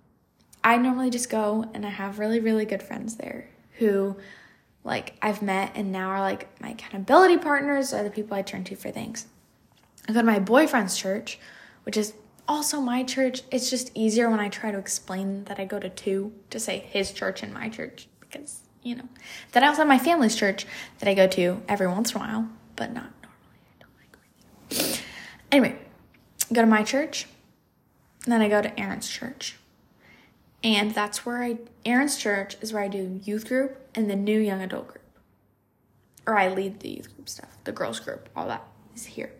I 0.64 0.78
normally 0.78 1.10
just 1.10 1.28
go 1.28 1.70
and 1.74 1.84
I 1.84 1.90
have 1.90 2.18
really, 2.18 2.40
really 2.40 2.64
good 2.64 2.82
friends 2.82 3.16
there 3.16 3.48
who, 3.78 4.16
like, 4.82 5.14
I've 5.20 5.42
met 5.42 5.72
and 5.74 5.92
now 5.92 6.08
are 6.08 6.20
like 6.20 6.60
my 6.60 6.70
accountability 6.70 7.36
partners, 7.36 7.92
are 7.92 8.02
the 8.02 8.10
people 8.10 8.36
I 8.36 8.42
turn 8.42 8.64
to 8.64 8.76
for 8.76 8.90
things. 8.90 9.26
I 10.08 10.12
go 10.12 10.20
to 10.20 10.26
my 10.26 10.38
boyfriend's 10.38 10.96
church, 10.96 11.38
which 11.84 11.96
is 11.96 12.14
also 12.48 12.80
my 12.80 13.02
church. 13.02 13.42
It's 13.50 13.70
just 13.70 13.90
easier 13.94 14.30
when 14.30 14.40
I 14.40 14.48
try 14.48 14.70
to 14.70 14.78
explain 14.78 15.44
that 15.44 15.58
I 15.58 15.64
go 15.64 15.78
to 15.78 15.88
two 15.88 16.32
to 16.50 16.60
say 16.60 16.78
his 16.78 17.12
church 17.12 17.42
and 17.42 17.52
my 17.52 17.68
church 17.68 18.08
because 18.20 18.60
you 18.82 18.94
know. 18.94 19.08
Then 19.52 19.64
I 19.64 19.66
also 19.66 19.80
have 19.80 19.88
my 19.88 19.98
family's 19.98 20.36
church 20.36 20.64
that 21.00 21.08
I 21.08 21.14
go 21.14 21.26
to 21.26 21.60
every 21.68 21.88
once 21.88 22.12
in 22.12 22.18
a 22.18 22.20
while, 22.20 22.48
but 22.76 22.92
not 22.92 23.10
normally. 23.22 23.60
I 23.68 23.80
don't 23.80 24.80
like 24.80 24.92
going 24.92 24.98
Anyway, 25.50 25.78
go 26.52 26.60
to 26.60 26.66
my 26.66 26.84
church, 26.84 27.26
then 28.26 28.40
I 28.40 28.48
go 28.48 28.62
to 28.62 28.78
Aaron's 28.78 29.08
church. 29.08 29.56
And 30.62 30.92
that's 30.94 31.26
where 31.26 31.42
I, 31.42 31.58
Aaron's 31.84 32.16
church 32.16 32.56
is 32.60 32.72
where 32.72 32.82
I 32.82 32.88
do 32.88 33.20
youth 33.24 33.48
group 33.48 33.88
and 33.94 34.08
the 34.08 34.16
new 34.16 34.38
young 34.38 34.62
adult 34.62 34.88
group. 34.88 35.02
Or 36.26 36.38
I 36.38 36.48
lead 36.48 36.80
the 36.80 36.88
youth 36.88 37.14
group 37.14 37.28
stuff, 37.28 37.56
the 37.64 37.72
girls 37.72 38.00
group, 38.00 38.28
all 38.34 38.46
that 38.48 38.64
is 38.94 39.06
here. 39.06 39.32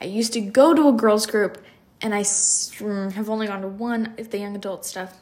I 0.00 0.06
used 0.06 0.32
to 0.32 0.40
go 0.40 0.74
to 0.74 0.88
a 0.88 0.92
girls 0.92 1.26
group 1.26 1.62
and 2.00 2.14
I 2.14 2.22
mm, 2.22 3.12
have 3.12 3.28
only 3.28 3.46
gone 3.46 3.62
to 3.62 3.68
one 3.68 4.14
if 4.16 4.30
the 4.30 4.38
young 4.38 4.56
adult 4.56 4.86
stuff, 4.86 5.18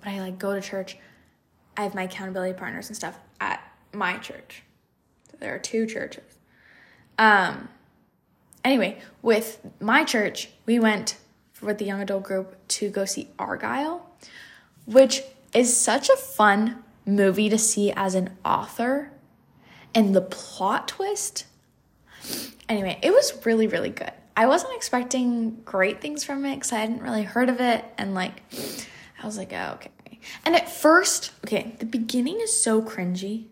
but 0.00 0.10
I 0.10 0.20
like 0.20 0.38
go 0.38 0.54
to 0.54 0.60
church 0.60 0.96
I 1.76 1.82
have 1.82 1.94
my 1.94 2.02
accountability 2.02 2.58
partners 2.58 2.88
and 2.88 2.96
stuff 2.96 3.18
at 3.40 3.62
my 3.92 4.18
church. 4.18 4.62
So 5.30 5.36
there 5.40 5.54
are 5.54 5.58
two 5.58 5.86
churches. 5.86 6.24
Um, 7.18 7.68
anyway, 8.64 9.00
with 9.22 9.60
my 9.80 10.04
church, 10.04 10.50
we 10.66 10.78
went 10.78 11.16
with 11.60 11.78
the 11.78 11.84
young 11.84 12.00
adult 12.00 12.24
group 12.24 12.56
to 12.68 12.90
go 12.90 13.04
see 13.04 13.28
Argylle, 13.38 14.00
which 14.86 15.22
is 15.54 15.74
such 15.74 16.08
a 16.08 16.16
fun 16.16 16.82
movie 17.06 17.48
to 17.48 17.58
see 17.58 17.92
as 17.92 18.14
an 18.14 18.36
author 18.44 19.12
and 19.94 20.14
the 20.14 20.20
plot 20.20 20.88
twist. 20.88 21.46
Anyway, 22.72 22.98
it 23.02 23.10
was 23.12 23.44
really, 23.44 23.66
really 23.66 23.90
good. 23.90 24.12
I 24.34 24.46
wasn't 24.46 24.74
expecting 24.74 25.60
great 25.62 26.00
things 26.00 26.24
from 26.24 26.46
it 26.46 26.54
because 26.54 26.72
I 26.72 26.78
hadn't 26.78 27.02
really 27.02 27.22
heard 27.22 27.50
of 27.50 27.60
it. 27.60 27.84
And 27.98 28.14
like, 28.14 28.42
I 29.22 29.26
was 29.26 29.36
like, 29.36 29.52
oh, 29.52 29.72
okay. 29.74 29.90
And 30.46 30.56
at 30.56 30.70
first, 30.70 31.32
okay, 31.44 31.76
the 31.80 31.84
beginning 31.84 32.40
is 32.40 32.58
so 32.58 32.80
cringy 32.80 33.48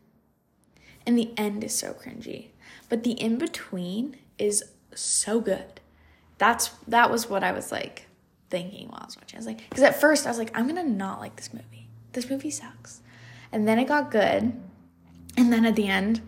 and 1.06 1.18
the 1.18 1.34
end 1.36 1.62
is 1.62 1.74
so 1.74 1.92
cringy, 1.92 2.46
but 2.88 3.04
the 3.04 3.12
in 3.12 3.36
between 3.36 4.16
is 4.38 4.64
so 4.94 5.38
good. 5.38 5.80
That's 6.38 6.68
that 6.88 7.10
was 7.10 7.28
what 7.28 7.44
I 7.44 7.52
was 7.52 7.70
like 7.70 8.06
thinking 8.48 8.88
while 8.88 9.00
I 9.02 9.04
was 9.04 9.18
watching. 9.18 9.36
I 9.36 9.40
was 9.40 9.46
like, 9.46 9.68
because 9.68 9.82
at 9.82 10.00
first 10.00 10.26
I 10.26 10.30
was 10.30 10.38
like, 10.38 10.56
I'm 10.56 10.66
gonna 10.66 10.82
not 10.82 11.20
like 11.20 11.36
this 11.36 11.52
movie. 11.52 11.88
This 12.14 12.30
movie 12.30 12.50
sucks. 12.50 13.02
And 13.52 13.68
then 13.68 13.78
it 13.78 13.86
got 13.86 14.10
good. 14.10 14.58
And 15.36 15.52
then 15.52 15.66
at 15.66 15.76
the 15.76 15.88
end, 15.88 16.22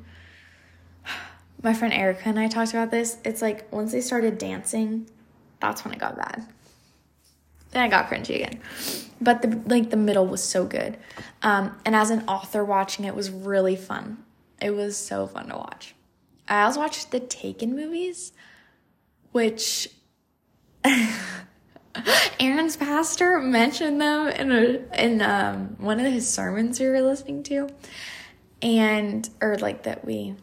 my 1.62 1.74
friend 1.74 1.94
Erica 1.94 2.28
and 2.28 2.38
I 2.38 2.48
talked 2.48 2.72
about 2.72 2.90
this. 2.90 3.18
It's 3.24 3.40
like 3.40 3.72
once 3.72 3.92
they 3.92 4.00
started 4.00 4.38
dancing, 4.38 5.08
that's 5.60 5.84
when 5.84 5.94
it 5.94 6.00
got 6.00 6.16
bad. 6.16 6.46
Then 7.70 7.82
I 7.82 7.88
got 7.88 8.08
cringy 8.10 8.36
again. 8.36 8.60
But 9.20 9.42
the 9.42 9.62
like 9.66 9.90
the 9.90 9.96
middle 9.96 10.26
was 10.26 10.42
so 10.42 10.64
good. 10.66 10.98
Um, 11.42 11.76
and 11.84 11.94
as 11.94 12.10
an 12.10 12.24
author 12.28 12.64
watching 12.64 13.04
it 13.04 13.14
was 13.14 13.30
really 13.30 13.76
fun. 13.76 14.24
It 14.60 14.70
was 14.70 14.96
so 14.96 15.26
fun 15.26 15.48
to 15.48 15.56
watch. 15.56 15.94
I 16.48 16.62
also 16.62 16.80
watched 16.80 17.10
the 17.10 17.20
Taken 17.20 17.74
movies, 17.74 18.32
which 19.30 19.88
Aaron's 22.40 22.76
pastor 22.76 23.38
mentioned 23.38 24.00
them 24.00 24.28
in 24.28 24.52
a, 24.52 25.02
in 25.02 25.22
um, 25.22 25.76
one 25.78 26.00
of 26.00 26.12
his 26.12 26.28
sermons 26.28 26.78
we 26.80 26.88
were 26.88 27.00
listening 27.00 27.42
to, 27.44 27.68
and 28.60 29.28
or 29.40 29.56
like 29.58 29.84
that 29.84 30.04
we 30.04 30.34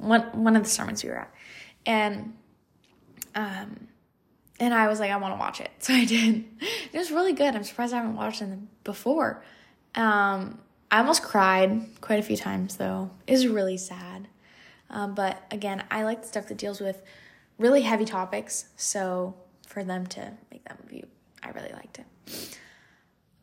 one 0.00 0.44
one 0.44 0.56
of 0.56 0.62
the 0.62 0.68
sermons 0.68 1.02
we 1.02 1.10
were 1.10 1.18
at, 1.18 1.34
and 1.86 2.34
um, 3.34 3.88
and 4.58 4.74
I 4.74 4.88
was 4.88 5.00
like, 5.00 5.10
I 5.10 5.16
want 5.16 5.34
to 5.34 5.38
watch 5.38 5.60
it, 5.60 5.70
so 5.78 5.94
I 5.94 6.04
did. 6.04 6.44
It 6.92 6.98
was 6.98 7.10
really 7.10 7.32
good. 7.32 7.54
I'm 7.54 7.64
surprised 7.64 7.94
I 7.94 7.98
haven't 7.98 8.16
watched 8.16 8.40
them 8.40 8.68
before. 8.84 9.42
Um, 9.94 10.60
I 10.90 10.98
almost 10.98 11.22
cried 11.22 11.82
quite 12.00 12.18
a 12.18 12.22
few 12.22 12.36
times 12.36 12.76
though. 12.76 13.10
It 13.26 13.32
was 13.32 13.46
really 13.46 13.76
sad. 13.76 14.28
Um, 14.88 15.14
but 15.14 15.40
again, 15.50 15.84
I 15.90 16.02
like 16.02 16.22
the 16.22 16.28
stuff 16.28 16.48
that 16.48 16.58
deals 16.58 16.80
with 16.80 17.02
really 17.58 17.82
heavy 17.82 18.04
topics. 18.04 18.66
So 18.76 19.34
for 19.66 19.84
them 19.84 20.06
to 20.08 20.32
make 20.50 20.64
that 20.64 20.82
movie, 20.82 21.04
I 21.42 21.50
really 21.50 21.72
liked 21.72 22.00
it. 22.00 22.58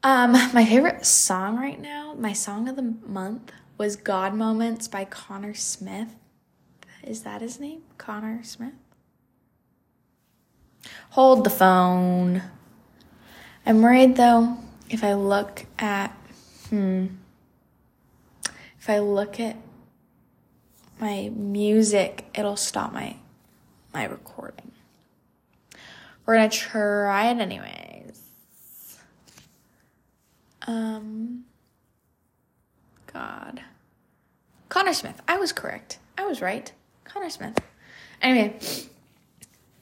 Um, 0.03 0.31
my 0.31 0.65
favorite 0.65 1.05
song 1.05 1.57
right 1.57 1.79
now, 1.79 2.15
my 2.17 2.33
song 2.33 2.67
of 2.67 2.75
the 2.75 2.95
month 3.05 3.51
was 3.77 3.95
God 3.95 4.33
Moments 4.33 4.87
by 4.87 5.05
Conner 5.05 5.53
Smith. 5.53 6.15
Is 7.07 7.23
that 7.23 7.39
his 7.39 7.57
name? 7.57 7.83
Conner 7.97 8.43
Smith? 8.43 8.73
Hold 11.11 11.45
the 11.45 11.49
phone. 11.49 12.43
I'm 13.65 13.81
worried 13.81 14.17
though, 14.17 14.57
if 14.89 15.05
I 15.05 15.13
look 15.13 15.65
at, 15.79 16.09
hmm, 16.69 17.07
if 18.77 18.89
I 18.89 18.99
look 18.99 19.39
at 19.39 19.55
my 20.99 21.31
music, 21.33 22.25
it'll 22.35 22.57
stop 22.57 22.91
my 22.91 23.15
my 23.93 24.03
recording. 24.03 24.73
We're 26.25 26.35
gonna 26.35 26.49
try 26.49 27.31
it 27.31 27.37
anyways. 27.39 28.21
Um 30.67 31.45
God. 33.13 33.61
Conner 34.67 34.93
Smith. 34.93 35.21
I 35.25 35.37
was 35.37 35.53
correct. 35.53 35.99
I 36.17 36.25
was 36.25 36.41
right. 36.41 36.73
Conner 37.07 37.29
Smith. 37.29 37.57
Anyway, 38.21 38.59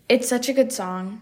it's 0.07 0.28
such 0.28 0.49
a 0.49 0.53
good 0.53 0.71
song. 0.71 1.21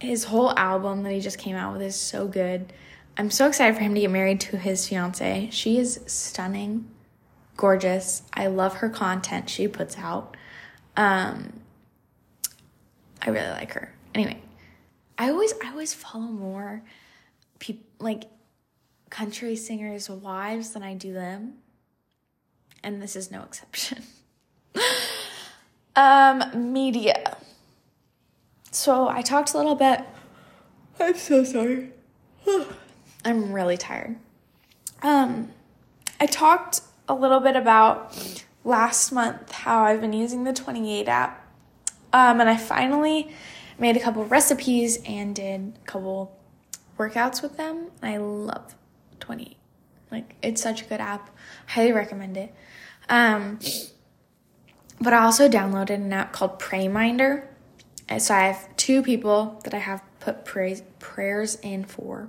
His 0.00 0.24
whole 0.24 0.56
album 0.58 1.02
that 1.04 1.12
he 1.12 1.20
just 1.20 1.38
came 1.38 1.56
out 1.56 1.72
with 1.72 1.82
is 1.82 1.96
so 1.96 2.26
good. 2.26 2.72
I'm 3.16 3.30
so 3.30 3.46
excited 3.46 3.76
for 3.76 3.82
him 3.82 3.94
to 3.94 4.00
get 4.00 4.10
married 4.10 4.40
to 4.42 4.56
his 4.56 4.88
fiance. 4.88 5.48
She 5.52 5.78
is 5.78 6.00
stunning 6.06 6.90
gorgeous. 7.56 8.22
I 8.32 8.48
love 8.48 8.74
her 8.76 8.88
content 8.88 9.48
she 9.48 9.68
puts 9.68 9.96
out. 9.98 10.36
Um, 10.96 11.60
I 13.22 13.30
really 13.30 13.50
like 13.50 13.72
her. 13.72 13.92
Anyway, 14.14 14.40
I 15.18 15.30
always 15.30 15.54
I 15.64 15.70
always 15.70 15.94
follow 15.94 16.24
more 16.24 16.82
people 17.58 17.84
like 17.98 18.24
country 19.10 19.56
singers' 19.56 20.10
wives 20.10 20.70
than 20.70 20.82
I 20.82 20.94
do 20.94 21.12
them, 21.12 21.54
and 22.82 23.00
this 23.00 23.16
is 23.16 23.30
no 23.30 23.42
exception. 23.42 24.02
um, 25.96 26.72
media. 26.72 27.36
So 28.70 29.08
I 29.08 29.22
talked 29.22 29.54
a 29.54 29.56
little 29.56 29.74
bit. 29.74 30.00
I'm 30.98 31.16
so 31.16 31.44
sorry. 31.44 31.90
I'm 33.24 33.52
really 33.52 33.76
tired. 33.76 34.16
Um, 35.02 35.50
I 36.20 36.26
talked 36.26 36.80
a 37.08 37.14
little 37.14 37.40
bit 37.40 37.56
about 37.56 38.16
last 38.64 39.12
month 39.12 39.52
how 39.52 39.84
I've 39.84 40.00
been 40.00 40.12
using 40.12 40.44
the 40.44 40.52
28 40.52 41.08
app. 41.08 41.40
Um, 42.12 42.40
and 42.40 42.48
I 42.48 42.56
finally 42.56 43.30
made 43.78 43.96
a 43.96 44.00
couple 44.00 44.24
recipes 44.24 44.98
and 45.04 45.34
did 45.34 45.74
a 45.82 45.86
couple 45.86 46.38
workouts 46.98 47.42
with 47.42 47.56
them. 47.56 47.88
I 48.02 48.18
love 48.18 48.74
28. 49.20 49.56
Like, 50.10 50.36
it's 50.42 50.62
such 50.62 50.82
a 50.82 50.84
good 50.84 51.00
app. 51.00 51.30
Highly 51.66 51.92
recommend 51.92 52.36
it. 52.36 52.54
Um, 53.08 53.58
but 55.00 55.12
I 55.12 55.24
also 55.24 55.48
downloaded 55.48 55.96
an 55.96 56.12
app 56.12 56.32
called 56.32 56.58
Prayminder. 56.58 57.46
Uh, 58.08 58.18
so 58.18 58.34
I 58.34 58.42
have 58.42 58.76
two 58.76 59.02
people 59.02 59.60
that 59.64 59.74
I 59.74 59.78
have 59.78 60.02
put 60.20 60.44
pray- 60.44 60.82
prayers 60.98 61.56
in 61.56 61.84
for. 61.84 62.28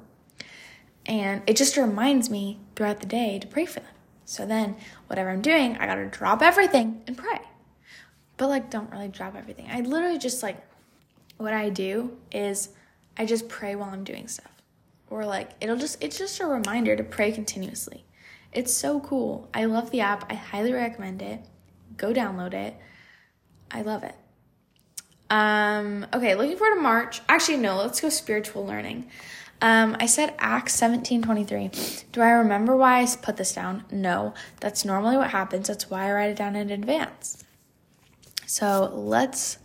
And 1.05 1.41
it 1.47 1.55
just 1.55 1.78
reminds 1.78 2.30
me 2.30 2.59
throughout 2.76 2.99
the 2.99 3.05
day 3.05 3.39
to 3.39 3.47
pray 3.47 3.66
for 3.66 3.80
them. 3.80 3.89
So 4.26 4.45
then, 4.45 4.76
whatever 5.07 5.30
I'm 5.30 5.41
doing, 5.41 5.78
I 5.78 5.86
gotta 5.86 6.07
drop 6.07 6.41
everything 6.41 7.03
and 7.05 7.16
pray. 7.16 7.41
But 8.38 8.49
like, 8.49 8.70
don't 8.70 8.91
really 8.91 9.07
drop 9.07 9.36
everything. 9.36 9.68
I 9.72 9.82
literally 9.82 10.18
just 10.18 10.41
like, 10.41 10.57
what 11.38 11.53
I 11.53 11.70
do 11.70 12.18
is 12.32 12.70
I 13.18 13.26
just 13.26 13.47
pray 13.47 13.76
while 13.76 13.91
I'm 13.91 14.03
doing 14.03 14.28
stuff. 14.28 14.51
Or 15.09 15.26
like, 15.26 15.51
it'll 15.61 15.78
just, 15.78 16.03
it's 16.03 16.18
just 16.18 16.39
a 16.39 16.47
reminder 16.47 16.95
to 16.95 17.03
pray 17.03 17.32
continuously. 17.32 18.03
It's 18.51 18.74
so 18.74 18.99
cool. 18.99 19.47
I 19.53 19.66
love 19.66 19.91
the 19.91 20.01
app. 20.01 20.32
I 20.32 20.36
highly 20.36 20.74
recommend 20.74 21.22
it. 21.22 21.41
Go 21.98 22.14
download 22.14 22.54
it. 22.54 22.76
I 23.72 23.82
love 23.82 24.04
it. 24.04 24.16
Um, 25.30 26.06
okay, 26.14 26.36
looking 26.36 26.58
forward 26.58 26.76
to 26.76 26.82
March. 26.82 27.22
Actually, 27.28 27.58
no, 27.58 27.78
let's 27.78 28.00
go 28.00 28.10
spiritual 28.10 28.66
learning. 28.66 29.10
Um, 29.62 29.96
I 30.00 30.06
said 30.06 30.36
Acts 30.38 30.76
17:23. 30.76 32.06
Do 32.12 32.22
I 32.22 32.30
remember 32.32 32.76
why 32.76 33.02
I 33.02 33.08
put 33.22 33.38
this 33.38 33.54
down? 33.54 33.86
No. 33.89 34.34
That's 34.60 34.86
normally 34.86 35.18
what 35.18 35.32
happens. 35.32 35.68
That's 35.68 35.89
why 35.89 36.10
I 36.10 36.14
write 36.14 36.30
it 36.32 36.38
down 36.38 36.56
in 36.56 36.70
advance. 36.70 37.43
So 38.46 38.91
let's 38.93 39.58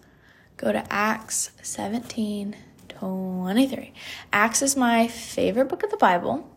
go 0.57 0.73
to 0.73 0.85
Acts 0.91 1.51
17:23. 1.63 3.93
Acts 4.33 4.63
is 4.63 4.77
my 4.77 5.09
favorite 5.09 5.69
book 5.69 5.83
of 5.83 5.91
the 5.91 5.97
Bible. 5.97 6.49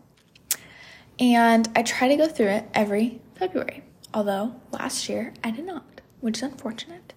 And 1.18 1.68
I 1.76 1.82
try 1.82 2.08
to 2.08 2.16
go 2.16 2.26
through 2.26 2.48
it 2.48 2.68
every 2.74 3.20
February. 3.34 3.83
Although 4.14 4.54
last 4.70 5.08
year 5.08 5.34
I 5.42 5.50
did 5.50 5.66
not, 5.66 6.00
which 6.20 6.36
is 6.36 6.44
unfortunate. 6.44 7.12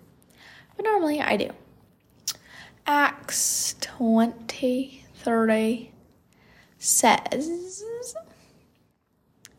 But 0.75 0.83
normally 0.83 1.21
I 1.21 1.37
do. 1.37 1.51
Acts 2.87 3.75
23 3.81 5.91
says, 6.79 7.83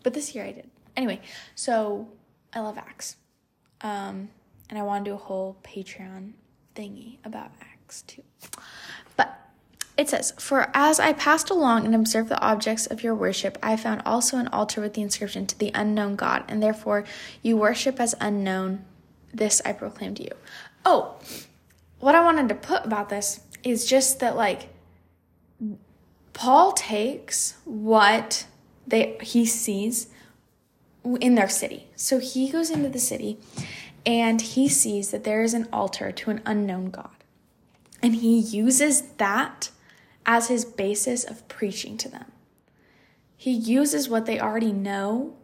but 0.03 0.15
this 0.15 0.35
year 0.35 0.45
I 0.45 0.53
did. 0.53 0.69
Anyway, 0.97 1.21
so 1.55 2.09
I 2.53 2.61
love 2.61 2.77
Acts. 2.77 3.17
Um, 3.83 4.31
and 4.69 4.79
I 4.79 4.83
want 4.83 5.05
to 5.05 5.13
do 5.13 5.15
a 5.15 5.19
whole 5.19 5.57
Patreon 5.63 6.33
thingy 6.75 7.19
about 7.25 7.53
Acts 7.61 8.03
too. 8.03 8.25
It 9.99 10.09
says, 10.09 10.33
For 10.39 10.71
as 10.75 11.01
I 11.01 11.13
passed 11.13 11.51
along 11.51 11.85
and 11.85 11.95
observed 11.95 12.29
the 12.29 12.41
objects 12.41 12.87
of 12.87 13.03
your 13.03 13.17
worship, 13.17 13.59
I 13.61 13.77
found 13.77 14.01
also 14.07 14.39
an 14.39 14.47
altar 14.49 14.81
with 14.81 14.95
the 14.95 15.03
inscription 15.03 15.45
to 15.49 15.59
the 15.59 15.73
unknown 15.75 16.15
God, 16.15 16.45
and 16.47 16.63
therefore 16.63 17.05
you 17.43 17.57
worship 17.57 17.99
as 17.99 18.15
unknown. 18.21 18.85
This 19.35 19.61
I 19.65 19.73
proclaim 19.73 20.15
to 20.15 20.23
you. 20.23 20.31
Oh, 20.87 21.17
what 21.99 22.15
I 22.15 22.23
wanted 22.23 22.49
to 22.49 22.55
put 22.55 22.87
about 22.87 23.09
this 23.09 23.41
is 23.65 23.85
just 23.85 24.21
that, 24.21 24.37
like, 24.37 24.69
Paul 26.33 26.73
takes 26.73 27.57
what 27.65 28.47
they 28.87 29.19
he 29.21 29.45
sees 29.45 30.09
in 31.21 31.35
their 31.35 31.49
city. 31.49 31.89
So 31.97 32.21
he 32.21 32.49
goes 32.49 32.71
into 32.71 32.89
the 32.89 33.01
city 33.01 33.39
and 34.07 34.41
he 34.41 34.69
sees 34.69 35.11
that 35.11 35.25
there 35.25 35.43
is 35.43 35.55
an 35.55 35.69
altar 35.73 36.13
to 36.13 36.31
an 36.31 36.41
unknown 36.47 36.91
God. 36.91 37.11
And 38.01 38.15
he 38.15 38.39
uses 38.39 39.03
that 39.19 39.71
as 40.29 40.49
his 40.49 40.67
basis 40.67 41.25
of 41.25 41.49
preaching 41.49 41.97
to 41.97 42.09
them. 42.09 42.27
He 43.35 43.51
uses 43.51 44.11
what 44.11 44.27
they 44.27 44.39
already 44.39 44.73
know 44.73 45.35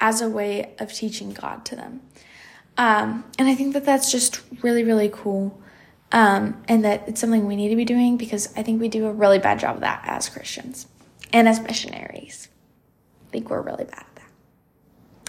as 0.00 0.22
a 0.22 0.28
way 0.28 0.74
of 0.78 0.92
teaching 0.92 1.32
God 1.32 1.66
to 1.66 1.76
them. 1.76 2.00
Um, 2.78 3.24
and 3.38 3.46
I 3.46 3.54
think 3.54 3.74
that 3.74 3.84
that's 3.84 4.10
just 4.10 4.40
really, 4.62 4.82
really 4.82 5.10
cool. 5.12 5.60
Um, 6.12 6.62
and 6.66 6.84
that 6.84 7.06
it's 7.06 7.20
something 7.20 7.46
we 7.46 7.56
need 7.56 7.68
to 7.68 7.76
be 7.76 7.84
doing 7.84 8.16
because 8.16 8.52
I 8.56 8.62
think 8.62 8.80
we 8.80 8.88
do 8.88 9.06
a 9.06 9.12
really 9.12 9.38
bad 9.38 9.58
job 9.58 9.76
of 9.76 9.80
that 9.82 10.02
as 10.06 10.28
Christians 10.30 10.86
and 11.32 11.46
as 11.46 11.60
missionaries. 11.60 12.48
I 13.28 13.32
think 13.32 13.50
we're 13.50 13.60
really 13.60 13.84
bad 13.84 14.00
at 14.00 14.16
that. 14.16 14.30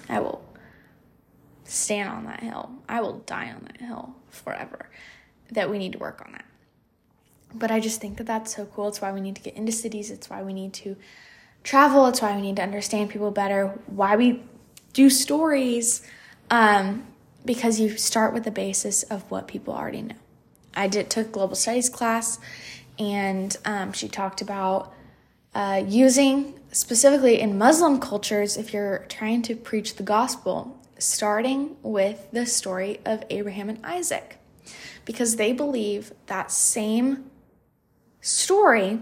I 0.07 0.19
will 0.19 0.45
stand 1.65 2.09
on 2.09 2.25
that 2.25 2.41
hill. 2.41 2.69
I 2.88 3.01
will 3.01 3.19
die 3.19 3.51
on 3.51 3.63
that 3.65 3.81
hill 3.81 4.15
forever. 4.29 4.89
That 5.51 5.69
we 5.69 5.77
need 5.77 5.93
to 5.93 5.99
work 5.99 6.21
on 6.25 6.31
that. 6.33 6.45
But 7.53 7.71
I 7.71 7.79
just 7.79 8.01
think 8.01 8.17
that 8.17 8.27
that's 8.27 8.55
so 8.55 8.65
cool. 8.65 8.87
It's 8.89 9.01
why 9.01 9.11
we 9.11 9.21
need 9.21 9.35
to 9.35 9.41
get 9.41 9.55
into 9.55 9.71
cities. 9.71 10.11
It's 10.11 10.29
why 10.29 10.43
we 10.43 10.53
need 10.53 10.73
to 10.73 10.95
travel. 11.63 12.05
It's 12.07 12.21
why 12.21 12.35
we 12.35 12.41
need 12.41 12.57
to 12.57 12.63
understand 12.63 13.09
people 13.09 13.31
better. 13.31 13.79
Why 13.87 14.15
we 14.15 14.43
do 14.93 15.09
stories. 15.09 16.01
um, 16.49 17.05
because 17.45 17.79
you 17.79 17.97
start 17.97 18.33
with 18.33 18.43
the 18.43 18.51
basis 18.51 19.03
of 19.03 19.29
what 19.31 19.47
people 19.47 19.73
already 19.73 20.01
know. 20.01 20.15
I 20.75 20.87
did 20.87 21.09
took 21.09 21.31
global 21.31 21.55
studies 21.55 21.89
class, 21.89 22.39
and 22.99 23.55
um, 23.65 23.93
she 23.93 24.07
talked 24.07 24.41
about 24.41 24.93
uh, 25.55 25.83
using 25.87 26.59
specifically 26.71 27.39
in 27.39 27.57
Muslim 27.57 27.99
cultures 27.99 28.57
if 28.57 28.73
you're 28.73 29.05
trying 29.09 29.41
to 29.43 29.55
preach 29.55 29.95
the 29.95 30.03
gospel, 30.03 30.79
starting 30.99 31.77
with 31.81 32.27
the 32.31 32.45
story 32.45 32.99
of 33.05 33.23
Abraham 33.31 33.69
and 33.69 33.83
Isaac, 33.83 34.37
because 35.05 35.37
they 35.37 35.53
believe 35.53 36.11
that 36.27 36.51
same 36.51 37.31
story, 38.28 38.99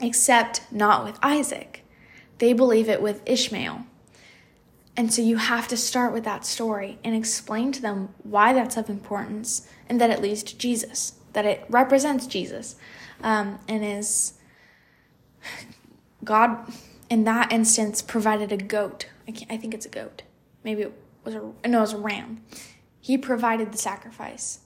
except 0.00 0.62
not 0.70 1.04
with 1.04 1.18
Isaac. 1.22 1.84
They 2.38 2.52
believe 2.52 2.88
it 2.88 3.02
with 3.02 3.22
Ishmael. 3.26 3.84
And 4.96 5.12
so 5.12 5.22
you 5.22 5.36
have 5.36 5.68
to 5.68 5.76
start 5.76 6.12
with 6.12 6.24
that 6.24 6.44
story 6.44 6.98
and 7.04 7.14
explain 7.14 7.72
to 7.72 7.80
them 7.80 8.10
why 8.22 8.52
that's 8.52 8.76
of 8.76 8.90
importance 8.90 9.68
and 9.88 10.00
that 10.00 10.10
it 10.10 10.20
leads 10.20 10.42
to 10.42 10.58
Jesus, 10.58 11.14
that 11.32 11.44
it 11.44 11.64
represents 11.68 12.26
Jesus, 12.26 12.76
um, 13.22 13.60
and 13.68 13.84
is 13.84 14.34
God 16.24 16.72
in 17.08 17.24
that 17.24 17.52
instance 17.52 18.02
provided 18.02 18.52
a 18.52 18.56
goat. 18.56 19.06
I, 19.26 19.34
I 19.50 19.56
think 19.56 19.72
it's 19.72 19.86
a 19.86 19.90
goat. 19.90 20.22
Maybe 20.64 20.82
it 20.82 20.92
was 21.24 21.34
a 21.34 21.38
no, 21.38 21.78
it 21.78 21.80
was 21.80 21.92
a 21.92 21.98
ram. 21.98 22.42
He 23.00 23.16
provided 23.16 23.72
the 23.72 23.78
sacrifice 23.78 24.60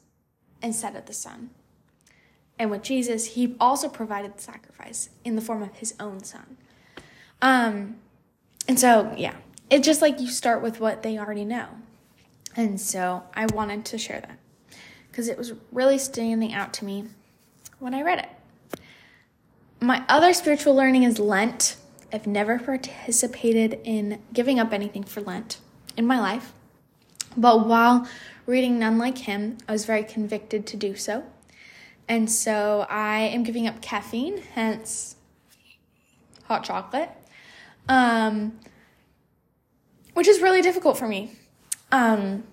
instead 0.63 0.97
of 0.97 1.07
the 1.07 1.13
son. 1.13 1.51
And 2.59 2.71
with 2.71 2.83
Jesus, 2.83 3.35
he 3.35 3.57
also 3.59 3.89
provided 3.89 4.37
the 4.37 4.43
sacrifice 4.43 5.11
in 5.25 5.37
the 5.37 5.43
form 5.43 5.63
of 5.63 5.75
his 5.77 5.95
own 5.99 6.23
son. 6.23 6.57
Um, 7.41 7.97
and 8.69 8.79
so, 8.79 9.15
yeah, 9.17 9.35
it's 9.71 9.85
just 9.85 10.03
like 10.03 10.21
you 10.21 10.29
start 10.29 10.63
with 10.63 10.79
what 10.79 11.03
they 11.03 11.19
already 11.19 11.45
know. 11.45 11.67
And 12.55 12.81
so 12.81 13.25
I 13.35 13.47
wanted 13.47 13.85
to 13.87 13.99
share 13.99 14.21
that 14.21 14.39
because 15.11 15.29
it 15.29 15.39
was 15.39 15.55
really 15.73 15.99
standing 15.99 16.53
out 16.53 16.73
to 16.75 16.85
me 16.85 17.07
when 17.79 17.95
I 17.95 18.03
read 18.03 18.19
it. 18.19 18.29
My 19.81 20.05
other 20.09 20.33
spiritual 20.33 20.75
learning 20.75 21.03
is 21.03 21.19
Lent. 21.19 21.77
I've 22.13 22.27
never 22.27 22.59
participated 22.59 23.81
in 23.85 24.21
giving 24.33 24.61
up 24.61 24.73
anything 24.73 25.03
for 25.03 25.21
Lent 25.21 25.59
in 25.97 26.07
my 26.07 26.21
life. 26.21 26.53
But 27.37 27.67
while 27.67 28.07
reading 28.47 28.79
None 28.79 28.99
Like 28.99 29.19
Him, 29.19 29.59
I 29.69 29.73
was 29.73 29.85
very 29.85 30.05
convicted 30.05 30.67
to 30.67 30.77
do 30.77 30.95
so. 30.95 31.25
And 32.09 32.31
so 32.31 32.87
I 32.91 33.21
am 33.21 33.43
giving 33.43 33.67
up 33.67 33.81
caffeine, 33.81 34.43
hence 34.55 35.17
hot 36.45 36.65
chocolate, 36.65 37.11
um, 37.89 38.59
which 40.15 40.29
is 40.29 40.41
really 40.41 40.61
difficult 40.61 40.99
for 40.99 41.09
me. 41.09 41.33
Um, 41.91 42.45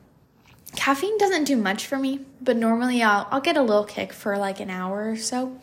caffeine 0.76 1.18
doesn't 1.18 1.46
do 1.46 1.58
much 1.58 1.88
for 1.88 1.98
me, 1.98 2.22
but 2.42 2.56
normally 2.56 3.02
I'll, 3.02 3.28
I'll 3.32 3.42
get 3.42 3.58
a 3.58 3.62
little 3.62 3.84
kick 3.84 4.14
for 4.14 4.38
like 4.38 4.60
an 4.60 4.70
hour 4.70 5.12
or 5.12 5.16
so 5.18 5.60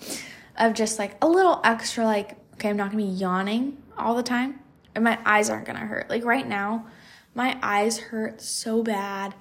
of 0.59 0.75
just 0.75 0.99
like 0.99 1.17
a 1.23 1.29
little 1.29 1.61
extra, 1.65 2.05
like, 2.05 2.37
okay, 2.55 2.71
I'm 2.71 2.77
not 2.77 2.91
gonna 2.91 3.03
be 3.03 3.09
yawning 3.09 3.77
all 3.97 4.15
the 4.15 4.23
time, 4.23 4.61
and 4.95 5.05
my 5.05 5.19
eyes 5.25 5.49
aren't 5.49 5.67
gonna 5.67 5.81
hurt. 5.81 6.11
Like 6.11 6.25
right 6.25 6.47
now, 6.47 6.87
my 7.35 7.59
eyes 7.63 7.99
hurt 7.99 8.41
so 8.41 8.83
bad. 8.83 9.35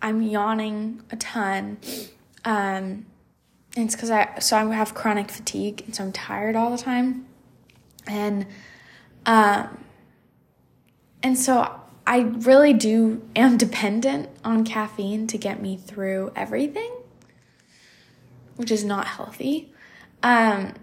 I'm 0.00 0.22
yawning 0.22 1.02
a 1.10 1.16
ton. 1.16 1.78
Um, 2.44 3.06
it's 3.76 3.94
because 3.94 4.10
I 4.10 4.38
so 4.38 4.56
I 4.56 4.74
have 4.74 4.94
chronic 4.94 5.30
fatigue, 5.30 5.82
and 5.86 5.94
so 5.94 6.04
I'm 6.04 6.12
tired 6.12 6.56
all 6.56 6.70
the 6.70 6.82
time, 6.82 7.26
and 8.06 8.46
um, 9.26 9.84
and 11.22 11.38
so 11.38 11.80
I 12.06 12.20
really 12.20 12.72
do 12.72 13.22
am 13.36 13.56
dependent 13.56 14.28
on 14.44 14.64
caffeine 14.64 15.26
to 15.28 15.38
get 15.38 15.62
me 15.62 15.76
through 15.76 16.32
everything, 16.34 16.92
which 18.56 18.70
is 18.70 18.84
not 18.84 19.06
healthy. 19.06 19.72
Um, 20.22 20.74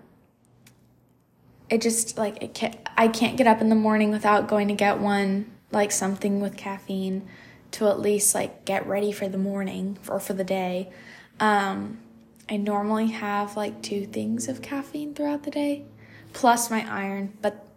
it 1.70 1.82
just 1.82 2.18
like 2.18 2.42
it 2.42 2.54
can't, 2.54 2.76
I 2.98 3.08
can't 3.08 3.38
get 3.38 3.48
up 3.48 3.62
in 3.62 3.70
the 3.70 3.76
morning 3.76 4.12
without 4.12 4.48
going 4.48 4.68
to 4.70 4.74
get 4.74 5.00
one 5.00 5.52
like 5.72 5.92
something 5.92 6.42
with 6.42 6.58
caffeine 6.58 7.28
to 7.72 7.88
at 7.88 8.00
least 8.00 8.34
like 8.34 8.66
get 8.66 8.88
ready 8.88 9.12
for 9.12 9.30
the 9.30 9.38
morning 9.38 9.98
or 10.08 10.20
for 10.20 10.34
the 10.34 10.44
day. 10.44 10.90
Um, 11.40 12.00
I 12.50 12.58
normally 12.58 13.08
have 13.08 13.56
like 13.56 13.82
two 13.82 14.06
things 14.06 14.48
of 14.48 14.62
caffeine 14.62 15.14
throughout 15.14 15.44
the 15.44 15.52
day, 15.52 15.86
plus 16.34 16.72
my 16.72 16.90
iron. 16.90 17.38
But 17.42 17.68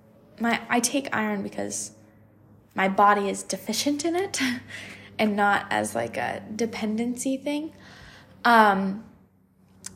my 0.40 0.60
I 0.68 0.80
take 0.80 1.14
iron 1.14 1.42
because 1.42 1.92
my 2.74 2.88
body 2.88 3.28
is 3.28 3.42
deficient 3.42 4.04
in 4.04 4.16
it, 4.16 4.40
and 5.18 5.36
not 5.36 5.66
as 5.70 5.94
like 5.94 6.16
a 6.16 6.42
dependency 6.54 7.36
thing. 7.36 7.72
Um, 8.44 9.04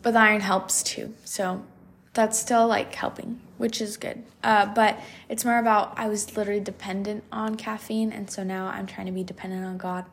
but 0.02 0.12
the 0.12 0.20
iron 0.20 0.42
helps 0.42 0.82
too, 0.82 1.14
so 1.24 1.64
that's 2.12 2.38
still 2.38 2.66
like 2.66 2.94
helping, 2.94 3.40
which 3.56 3.80
is 3.80 3.96
good. 3.96 4.24
Uh, 4.44 4.66
but 4.66 5.00
it's 5.28 5.44
more 5.44 5.58
about 5.58 5.98
I 5.98 6.08
was 6.08 6.36
literally 6.36 6.60
dependent 6.60 7.24
on 7.32 7.56
caffeine, 7.56 8.12
and 8.12 8.30
so 8.30 8.44
now 8.44 8.66
I'm 8.66 8.86
trying 8.86 9.06
to 9.06 9.12
be 9.12 9.24
dependent 9.24 9.64
on 9.64 9.78
God. 9.78 10.04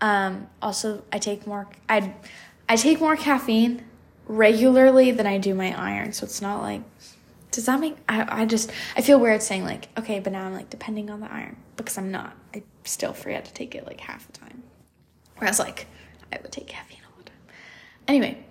Um, 0.00 0.48
also, 0.60 1.04
I 1.12 1.18
take 1.18 1.46
more. 1.46 1.68
I 1.88 2.14
I 2.68 2.76
take 2.76 3.00
more 3.00 3.16
caffeine 3.16 3.84
regularly 4.26 5.10
than 5.10 5.26
I 5.26 5.38
do 5.38 5.54
my 5.54 5.78
iron. 5.78 6.12
So 6.12 6.24
it's 6.24 6.40
not 6.40 6.62
like, 6.62 6.82
does 7.50 7.66
that 7.66 7.80
make, 7.80 7.96
I, 8.08 8.42
I 8.42 8.46
just, 8.46 8.70
I 8.96 9.02
feel 9.02 9.20
weird 9.20 9.42
saying 9.42 9.64
like, 9.64 9.88
okay, 9.98 10.20
but 10.20 10.32
now 10.32 10.46
I'm 10.46 10.54
like 10.54 10.70
depending 10.70 11.10
on 11.10 11.20
the 11.20 11.32
iron 11.32 11.56
because 11.76 11.98
I'm 11.98 12.10
not. 12.10 12.36
I 12.54 12.62
still 12.84 13.12
forget 13.12 13.44
to 13.44 13.52
take 13.52 13.74
it 13.74 13.86
like 13.86 14.00
half 14.00 14.26
the 14.26 14.32
time. 14.32 14.62
Whereas 15.38 15.58
like, 15.58 15.86
I 16.32 16.38
would 16.40 16.52
take 16.52 16.66
caffeine 16.66 17.00
all 17.06 17.18
the 17.18 17.24
time. 17.24 17.38
Anyway, 18.08 18.44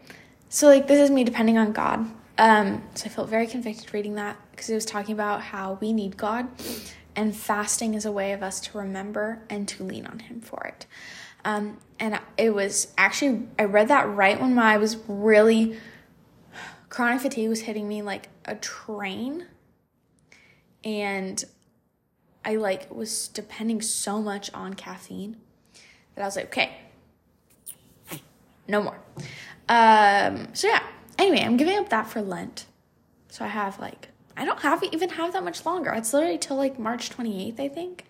so 0.50 0.68
like 0.68 0.88
this 0.88 1.00
is 1.00 1.10
me 1.10 1.24
depending 1.24 1.58
on 1.58 1.72
God. 1.72 2.12
Um, 2.38 2.84
so 2.96 3.06
I 3.06 3.10
felt 3.10 3.30
very 3.30 3.48
convicted 3.48 3.94
reading 3.94 4.16
that 4.16 4.38
because 4.52 4.70
it 4.70 4.76
was 4.76 4.86
talking 4.86 5.14
about 5.14 5.42
how 5.42 5.78
we 5.82 5.94
need 5.94 6.18
God 6.18 6.48
and 7.16 7.36
fasting 7.36 7.94
is 7.94 8.06
a 8.06 8.12
way 8.12 8.32
of 8.32 8.42
us 8.42 8.60
to 8.62 8.78
remember 8.78 9.42
and 9.50 9.68
to 9.68 9.84
lean 9.84 10.06
on 10.06 10.20
Him 10.20 10.42
for 10.42 10.64
it. 10.64 10.86
Um, 11.44 11.78
and 12.02 12.20
it 12.36 12.56
was 12.56 12.88
actually, 12.98 13.48
I 13.60 13.66
read 13.66 13.88
that 13.90 14.10
right 14.10 14.42
when 14.42 14.56
my, 14.56 14.74
I 14.74 14.78
was 14.78 14.98
really, 15.08 15.78
chronic 16.90 17.22
fatigue 17.22 17.48
was 17.48 17.62
hitting 17.62 17.88
me 17.88 18.02
like 18.02 18.30
a 18.44 18.56
train. 18.56 19.46
And 20.84 21.46
I 22.44 22.56
like 22.56 22.92
was 22.94 23.28
depending 23.28 23.82
so 23.82 24.20
much 24.20 24.52
on 24.52 24.74
caffeine 24.74 25.38
that 26.16 26.24
I 26.24 26.26
was 26.26 26.36
like, 26.36 26.48
okay, 26.48 26.72
no 28.68 28.82
more. 28.82 29.00
Um, 29.70 30.48
so 30.56 30.70
yeah, 30.70 30.82
anyway, 31.20 31.44
I'm 31.46 31.56
giving 31.56 31.78
up 31.78 31.90
that 31.90 32.08
for 32.08 32.24
Lent. 32.24 32.66
So 33.30 33.46
I 33.46 33.50
have 33.50 33.80
like, 33.80 34.10
I 34.36 34.44
don't 34.44 34.60
have 34.62 34.84
even 34.86 35.10
have 35.10 35.34
that 35.34 35.44
much 35.44 35.68
longer. 35.68 35.92
It's 35.92 36.16
literally 36.16 36.40
till 36.40 36.58
like 36.58 36.80
March 36.80 37.12
28th, 37.12 37.60
I 37.60 37.68
think. 37.68 38.06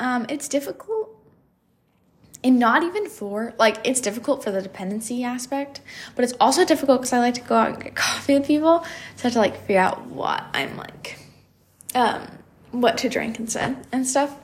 Um, 0.00 0.26
it's 0.28 0.48
difficult 0.48 1.13
and 2.44 2.58
not 2.58 2.84
even 2.84 3.08
for 3.08 3.54
like 3.58 3.78
it's 3.84 4.00
difficult 4.00 4.44
for 4.44 4.52
the 4.52 4.62
dependency 4.62 5.24
aspect 5.24 5.80
but 6.14 6.22
it's 6.22 6.34
also 6.38 6.64
difficult 6.64 7.00
because 7.00 7.12
i 7.12 7.18
like 7.18 7.34
to 7.34 7.40
go 7.40 7.56
out 7.56 7.70
and 7.70 7.82
get 7.82 7.94
coffee 7.96 8.34
with 8.34 8.46
people 8.46 8.84
so 9.16 9.20
i 9.20 9.22
have 9.22 9.32
to 9.32 9.38
like 9.38 9.56
figure 9.66 9.80
out 9.80 10.06
what 10.06 10.44
i'm 10.52 10.76
like 10.76 11.18
um 11.94 12.20
what 12.74 12.98
to 12.98 13.08
drink 13.08 13.38
instead 13.38 13.86
and 13.92 14.06
stuff. 14.06 14.36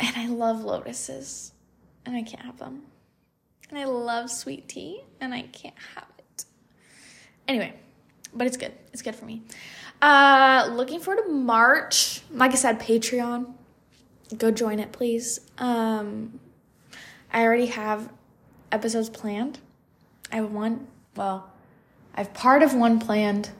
And 0.00 0.16
i 0.16 0.26
love 0.26 0.62
lotuses 0.62 1.52
and 2.04 2.16
i 2.16 2.22
can't 2.22 2.42
have 2.42 2.58
them. 2.58 2.82
And 3.70 3.78
i 3.78 3.84
love 3.84 4.30
sweet 4.30 4.68
tea 4.68 5.02
and 5.20 5.32
i 5.32 5.42
can't 5.42 5.74
have 5.94 6.08
it. 6.18 6.44
Anyway 7.46 7.74
but 8.34 8.46
it's 8.46 8.58
good. 8.58 8.72
It's 8.92 9.02
good 9.02 9.16
for 9.16 9.24
me. 9.24 9.42
Uh 10.02 10.68
looking 10.72 11.00
forward 11.00 11.22
to 11.24 11.30
march. 11.30 12.22
Like 12.30 12.52
i 12.52 12.56
said 12.56 12.80
patreon 12.80 13.54
go 14.36 14.50
join 14.50 14.78
it, 14.78 14.92
please. 14.92 15.40
Um, 15.58 16.40
I 17.32 17.42
already 17.42 17.66
have 17.66 18.10
episodes 18.70 19.08
planned. 19.08 19.58
I 20.32 20.36
have 20.36 20.50
one, 20.50 20.86
well, 21.16 21.50
I 22.14 22.20
have 22.20 22.34
part 22.34 22.62
of 22.62 22.74
one 22.74 23.00
planned. 23.00 23.50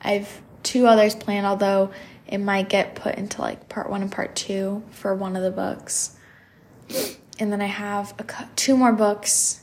I 0.00 0.12
have 0.12 0.40
two 0.62 0.86
others 0.86 1.14
planned, 1.14 1.46
although 1.46 1.90
it 2.26 2.38
might 2.38 2.68
get 2.68 2.94
put 2.94 3.14
into 3.16 3.40
like 3.40 3.68
part 3.68 3.88
one 3.90 4.02
and 4.02 4.10
part 4.10 4.34
two 4.34 4.82
for 4.90 5.14
one 5.14 5.36
of 5.36 5.42
the 5.42 5.50
books. 5.50 6.16
And 7.38 7.52
then 7.52 7.60
I 7.60 7.66
have 7.66 8.14
a, 8.18 8.48
two 8.56 8.76
more 8.76 8.92
books. 8.92 9.62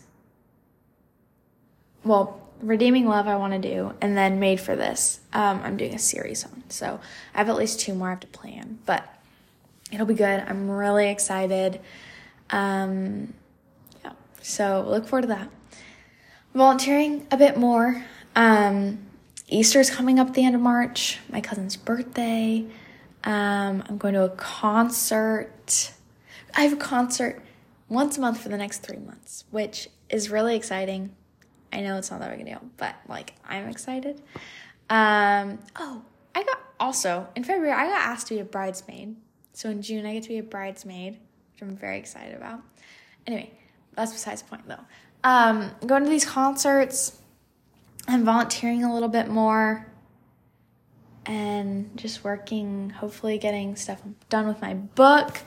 Well, 2.04 2.40
Redeeming 2.62 3.08
Love 3.08 3.28
I 3.28 3.36
want 3.36 3.54
to 3.54 3.60
do, 3.60 3.94
and 4.00 4.16
then 4.16 4.40
Made 4.40 4.60
for 4.60 4.76
This. 4.76 5.20
Um, 5.34 5.62
I'm 5.64 5.76
doing 5.76 5.94
a 5.94 6.00
series 6.00 6.46
on. 6.46 6.64
So 6.70 7.00
I 7.34 7.38
have 7.38 7.50
at 7.50 7.56
least 7.56 7.80
two 7.80 7.94
more 7.94 8.08
I 8.08 8.12
have 8.12 8.20
to 8.22 8.28
plan. 8.28 8.80
But 8.86 9.13
it'll 9.94 10.06
be 10.06 10.14
good. 10.14 10.44
I'm 10.48 10.70
really 10.70 11.10
excited. 11.10 11.80
Um, 12.50 13.34
yeah, 14.04 14.14
so 14.42 14.86
look 14.88 15.08
forward 15.08 15.24
to 15.24 15.28
that. 15.30 15.50
Volunteering 16.54 17.28
a 17.32 17.38
bit 17.38 17.58
more. 17.58 18.04
Um, 18.36 19.00
Easter's 19.48 19.90
coming 19.90 20.20
up 20.20 20.28
at 20.28 20.34
the 20.34 20.46
end 20.46 20.56
of 20.56 20.62
March. 20.62 21.20
My 21.30 21.42
cousin's 21.42 21.78
birthday. 21.78 22.66
Um, 23.24 23.84
I'm 23.88 23.98
going 23.98 24.16
to 24.16 24.24
a 24.24 24.30
concert. 24.30 25.92
I 26.56 26.62
have 26.62 26.74
a 26.74 26.78
concert 26.78 27.42
once 27.88 28.18
a 28.18 28.22
month 28.22 28.42
for 28.42 28.50
the 28.50 28.58
next 28.58 28.80
three 28.80 28.98
months, 28.98 29.46
which 29.52 29.90
is 30.10 30.30
really 30.30 30.56
exciting. 30.56 31.16
I 31.72 31.82
know 31.82 31.98
it's 31.98 32.12
not 32.12 32.20
that 32.20 32.32
big 32.32 32.42
a 32.42 32.46
deal, 32.46 32.62
but 32.78 32.96
like 33.08 33.34
I'm 33.48 33.68
excited. 33.68 34.22
Um, 34.90 35.60
oh, 35.76 36.04
I 36.36 36.44
got 36.44 36.60
also 36.80 37.28
in 37.36 37.44
February 37.44 37.72
I 37.72 37.88
got 37.88 38.02
asked 38.02 38.28
to 38.28 38.36
be 38.36 38.40
a 38.40 38.46
bridesmaid. 38.46 39.16
So 39.54 39.70
in 39.70 39.82
June 39.82 40.06
I 40.06 40.14
get 40.14 40.24
to 40.24 40.30
be 40.30 40.40
a 40.40 40.44
bridesmaid, 40.44 41.14
which 41.14 41.62
I'm 41.62 41.78
very 41.78 41.98
excited 41.98 42.36
about. 42.36 42.62
Anyway, 43.26 43.52
that's 43.96 44.12
besides 44.12 44.42
the 44.42 44.50
point 44.50 44.68
though. 44.68 44.80
Um, 45.24 45.72
going 45.86 46.04
to 46.04 46.10
these 46.10 46.26
concerts 46.26 47.20
and 48.08 48.26
volunteering 48.26 48.84
a 48.84 48.94
little 48.94 49.10
bit 49.10 49.30
more 49.30 49.88
and 51.26 51.90
just 51.96 52.24
working, 52.24 52.90
hopefully 52.90 53.38
getting 53.38 53.76
stuff 53.76 54.02
done 54.30 54.48
with 54.48 54.62
my 54.62 54.74
book, 54.74 55.40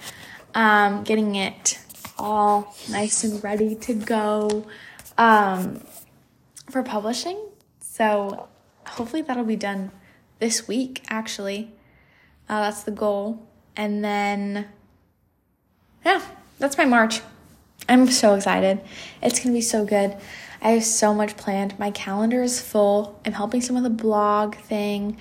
um, 0.54 1.04
getting 1.04 1.34
it 1.34 1.78
all 2.18 2.74
nice 2.90 3.24
and 3.24 3.42
ready 3.44 3.74
to 3.74 3.92
go 3.92 4.66
um, 5.18 5.82
for 6.70 6.82
publishing. 6.82 7.38
So 7.80 8.48
hopefully 8.86 9.22
that'll 9.22 9.44
be 9.44 9.56
done 9.56 9.90
this 10.38 10.66
week, 10.66 11.04
actually. 11.08 11.72
Uh, 12.48 12.62
that's 12.62 12.82
the 12.84 12.90
goal. 12.90 13.46
And 13.76 14.02
then, 14.02 14.66
yeah, 16.04 16.22
that's 16.58 16.78
my 16.78 16.84
March. 16.84 17.20
I'm 17.88 18.08
so 18.10 18.34
excited. 18.34 18.80
It's 19.22 19.38
going 19.38 19.50
to 19.50 19.58
be 19.58 19.60
so 19.60 19.84
good. 19.84 20.16
I 20.62 20.70
have 20.70 20.84
so 20.84 21.14
much 21.14 21.36
planned. 21.36 21.78
My 21.78 21.90
calendar 21.90 22.42
is 22.42 22.60
full. 22.60 23.20
I'm 23.24 23.32
helping 23.32 23.60
some 23.60 23.76
of 23.76 23.82
the 23.82 23.90
blog 23.90 24.56
thing, 24.56 25.18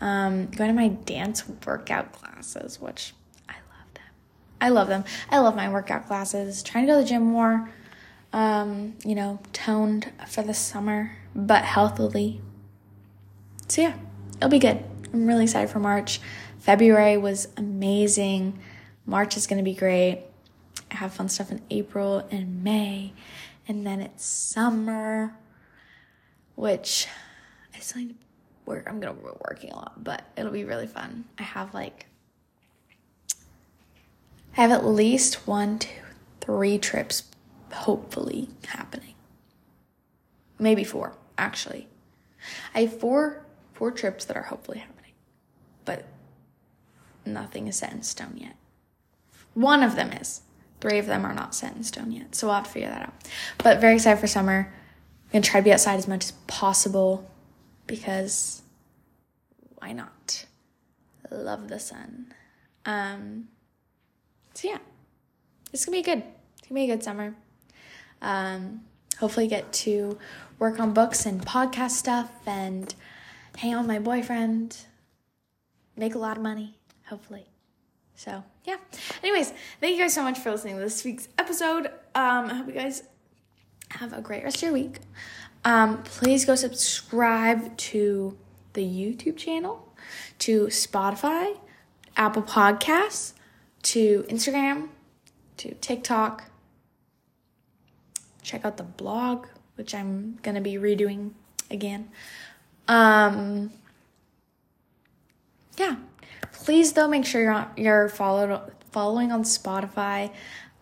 um, 0.00 0.46
going 0.46 0.68
to 0.68 0.74
my 0.74 0.88
dance 0.88 1.44
workout 1.66 2.12
classes, 2.12 2.80
which 2.80 3.12
I 3.48 3.52
love 3.52 3.94
them. 3.94 4.04
I 4.60 4.68
love 4.70 4.88
them. 4.88 5.04
I 5.30 5.38
love 5.38 5.54
my 5.54 5.68
workout 5.68 6.06
classes. 6.06 6.62
Trying 6.62 6.86
to 6.86 6.92
go 6.92 6.98
to 6.98 7.04
the 7.04 7.08
gym 7.08 7.22
more, 7.22 7.70
um, 8.32 8.94
you 9.04 9.14
know, 9.14 9.38
toned 9.52 10.10
for 10.26 10.42
the 10.42 10.54
summer, 10.54 11.12
but 11.34 11.64
healthily. 11.64 12.40
So, 13.68 13.82
yeah, 13.82 13.94
it'll 14.38 14.48
be 14.48 14.58
good. 14.58 14.82
I'm 15.12 15.26
really 15.26 15.44
excited 15.44 15.70
for 15.70 15.78
March. 15.78 16.20
February 16.68 17.16
was 17.16 17.48
amazing. 17.56 18.58
March 19.06 19.38
is 19.38 19.46
going 19.46 19.56
to 19.56 19.64
be 19.64 19.72
great. 19.72 20.22
I 20.90 20.96
have 20.96 21.14
fun 21.14 21.30
stuff 21.30 21.50
in 21.50 21.62
April 21.70 22.28
and 22.30 22.62
May, 22.62 23.14
and 23.66 23.86
then 23.86 24.02
it's 24.02 24.26
summer, 24.26 25.34
which 26.56 27.08
I 27.74 27.78
still 27.78 28.02
need 28.02 28.10
to 28.10 28.16
work. 28.66 28.86
I'm 28.86 29.00
gonna 29.00 29.14
be 29.14 29.22
working 29.48 29.72
a 29.72 29.76
lot, 29.76 30.04
but 30.04 30.24
it'll 30.36 30.52
be 30.52 30.64
really 30.64 30.86
fun. 30.86 31.24
I 31.38 31.42
have 31.44 31.72
like, 31.72 32.04
I 34.54 34.60
have 34.60 34.70
at 34.70 34.84
least 34.84 35.46
one, 35.46 35.78
two, 35.78 35.88
three 36.42 36.76
trips, 36.76 37.22
hopefully 37.72 38.50
happening. 38.66 39.14
Maybe 40.58 40.84
four, 40.84 41.16
actually. 41.38 41.88
I 42.74 42.82
have 42.82 43.00
four, 43.00 43.46
four 43.72 43.90
trips 43.90 44.26
that 44.26 44.36
are 44.36 44.42
hopefully 44.42 44.80
happening, 44.80 45.12
but 45.86 46.04
nothing 47.32 47.68
is 47.68 47.76
set 47.76 47.92
in 47.92 48.02
stone 48.02 48.34
yet. 48.36 48.56
One 49.54 49.82
of 49.82 49.96
them 49.96 50.12
is. 50.12 50.42
Three 50.80 50.98
of 50.98 51.06
them 51.06 51.24
are 51.24 51.34
not 51.34 51.54
set 51.54 51.74
in 51.74 51.82
stone 51.82 52.12
yet, 52.12 52.34
so 52.34 52.46
we'll 52.46 52.56
have 52.56 52.64
to 52.64 52.70
figure 52.70 52.88
that 52.88 53.02
out. 53.02 53.14
But 53.58 53.80
very 53.80 53.94
excited 53.94 54.20
for 54.20 54.26
summer. 54.26 54.72
I'm 55.26 55.32
gonna 55.32 55.42
try 55.42 55.60
to 55.60 55.64
be 55.64 55.72
outside 55.72 55.96
as 55.96 56.06
much 56.06 56.26
as 56.26 56.32
possible 56.46 57.28
because 57.86 58.62
why 59.76 59.92
not? 59.92 60.46
Love 61.30 61.68
the 61.68 61.78
sun. 61.78 62.32
Um, 62.86 63.48
so 64.54 64.68
yeah, 64.68 64.78
it's 65.72 65.84
gonna 65.84 65.98
be 65.98 66.02
good. 66.02 66.22
It's 66.58 66.68
gonna 66.68 66.80
be 66.80 66.90
a 66.90 66.94
good 66.94 67.02
summer. 67.02 67.34
Um, 68.22 68.82
hopefully 69.18 69.48
get 69.48 69.72
to 69.72 70.18
work 70.58 70.80
on 70.80 70.92
books 70.92 71.26
and 71.26 71.44
podcast 71.44 71.90
stuff 71.90 72.30
and 72.46 72.94
hang 73.56 73.72
out 73.74 73.80
with 73.80 73.88
my 73.88 73.98
boyfriend, 73.98 74.76
make 75.96 76.14
a 76.14 76.18
lot 76.18 76.36
of 76.36 76.42
money, 76.42 76.77
hopefully. 77.08 77.46
So 78.14 78.42
yeah. 78.64 78.76
Anyways, 79.22 79.52
thank 79.80 79.96
you 79.96 80.02
guys 80.02 80.14
so 80.14 80.22
much 80.22 80.38
for 80.38 80.50
listening 80.50 80.74
to 80.74 80.80
this 80.80 81.04
week's 81.04 81.28
episode. 81.38 81.86
Um, 82.14 82.50
I 82.50 82.54
hope 82.54 82.66
you 82.66 82.72
guys 82.72 83.04
have 83.90 84.12
a 84.12 84.20
great 84.20 84.44
rest 84.44 84.56
of 84.56 84.62
your 84.62 84.72
week. 84.72 84.98
Um, 85.64 86.02
please 86.02 86.44
go 86.44 86.54
subscribe 86.54 87.76
to 87.76 88.36
the 88.72 88.82
YouTube 88.82 89.36
channel, 89.36 89.92
to 90.40 90.66
Spotify, 90.66 91.58
Apple 92.16 92.42
Podcasts, 92.42 93.34
to 93.82 94.24
Instagram, 94.28 94.88
to 95.58 95.74
TikTok. 95.74 96.50
Check 98.42 98.64
out 98.64 98.76
the 98.76 98.82
blog, 98.82 99.46
which 99.76 99.94
I'm 99.94 100.38
gonna 100.42 100.60
be 100.60 100.74
redoing 100.74 101.32
again. 101.70 102.10
Um, 102.88 103.70
yeah 105.76 105.96
please 106.64 106.92
though 106.92 107.08
make 107.08 107.24
sure 107.24 107.42
you're 107.42 107.68
you're 107.76 108.08
followed 108.08 108.60
following 108.90 109.32
on 109.32 109.42
Spotify. 109.42 110.32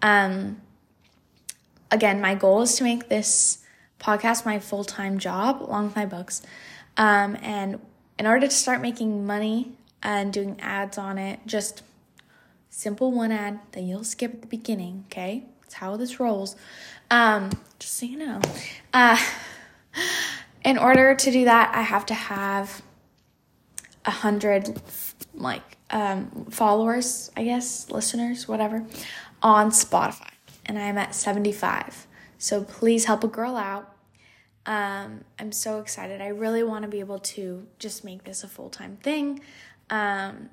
Um, 0.03 0.61
again, 1.91 2.20
my 2.20 2.35
goal 2.35 2.62
is 2.62 2.74
to 2.77 2.85
make 2.85 3.09
this 3.09 3.59
podcast 4.01 4.45
my 4.45 4.59
full 4.59 4.85
time 4.85 5.18
job 5.18 5.62
along 5.62 5.87
with 5.87 5.97
my 5.97 6.07
books. 6.07 6.43
Um, 6.97 7.37
and 7.43 7.81
in 8.18 8.27
order 8.27 8.47
to 8.47 8.53
start 8.53 8.81
making 8.81 9.27
money 9.27 9.72
and 10.03 10.33
doing 10.33 10.59
ads 10.61 10.99
on 10.99 11.18
it, 11.18 11.41
just 11.47 11.83
simple 12.70 13.12
one 13.12 13.33
ad 13.33 13.61
that 13.72 13.83
you'll 13.83 14.05
skip 14.05 14.35
at 14.35 14.41
the 14.43 14.47
beginning. 14.47 15.05
Okay, 15.07 15.45
that's 15.62 15.74
how 15.74 15.97
this 15.97 16.20
rolls. 16.20 16.57
Um, 17.11 17.51
just 17.79 17.95
so 17.95 18.07
you 18.07 18.18
know. 18.18 18.41
Uh, 18.93 19.18
in 20.64 20.79
order 20.79 21.14
to 21.14 21.31
do 21.31 21.45
that, 21.45 21.74
I 21.74 21.83
have 21.83 22.07
to 22.07 22.14
have 22.14 22.83
a 24.05 24.11
hundred 24.11 24.81
like 25.37 25.76
um, 25.91 26.47
followers, 26.51 27.30
I 27.37 27.45
guess, 27.45 27.91
listeners, 27.91 28.49
whatever, 28.49 28.84
on 29.43 29.70
Spotify, 29.70 30.30
and 30.64 30.78
I'm 30.78 30.99
at 30.99 31.14
75. 31.14 32.07
So 32.39 32.64
please 32.64 33.05
help 33.05 33.24
a 33.24 33.28
girl 33.28 33.57
out. 33.57 33.93
Um, 34.66 35.24
I'm 35.39 35.53
so 35.53 35.78
excited. 35.78 36.20
I 36.20 36.28
really 36.28 36.62
want 36.62 36.82
to 36.82 36.89
be 36.89 37.01
able 37.01 37.20
to 37.20 37.66
just 37.78 38.05
make 38.05 38.24
this 38.24 38.43
a 38.43 38.49
full 38.49 38.68
time 38.68 38.97
thing 39.03 39.41
um, 39.91 40.51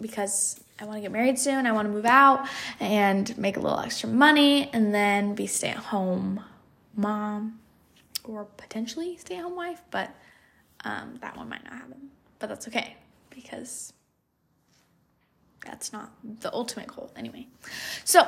because 0.00 0.58
I 0.80 0.84
want 0.84 0.96
to 0.96 1.02
get 1.02 1.12
married 1.12 1.38
soon. 1.38 1.66
I 1.66 1.72
want 1.72 1.86
to 1.86 1.92
move 1.92 2.06
out 2.06 2.48
and 2.80 3.36
make 3.36 3.56
a 3.56 3.60
little 3.60 3.78
extra 3.78 4.08
money 4.08 4.70
and 4.72 4.94
then 4.94 5.34
be 5.34 5.46
stay 5.46 5.68
at 5.68 5.76
home 5.76 6.42
mom 6.96 7.60
or 8.24 8.44
potentially 8.56 9.16
stay 9.18 9.36
at 9.36 9.42
home 9.42 9.56
wife, 9.56 9.82
but 9.90 10.10
um, 10.84 11.18
that 11.20 11.36
one 11.36 11.48
might 11.48 11.64
not 11.64 11.74
happen. 11.74 12.10
But 12.38 12.48
that's 12.48 12.66
okay 12.68 12.96
because 13.30 13.92
that's 15.64 15.92
not 15.92 16.10
the 16.40 16.52
ultimate 16.52 16.88
goal 16.88 17.12
anyway. 17.16 17.46
So, 18.04 18.26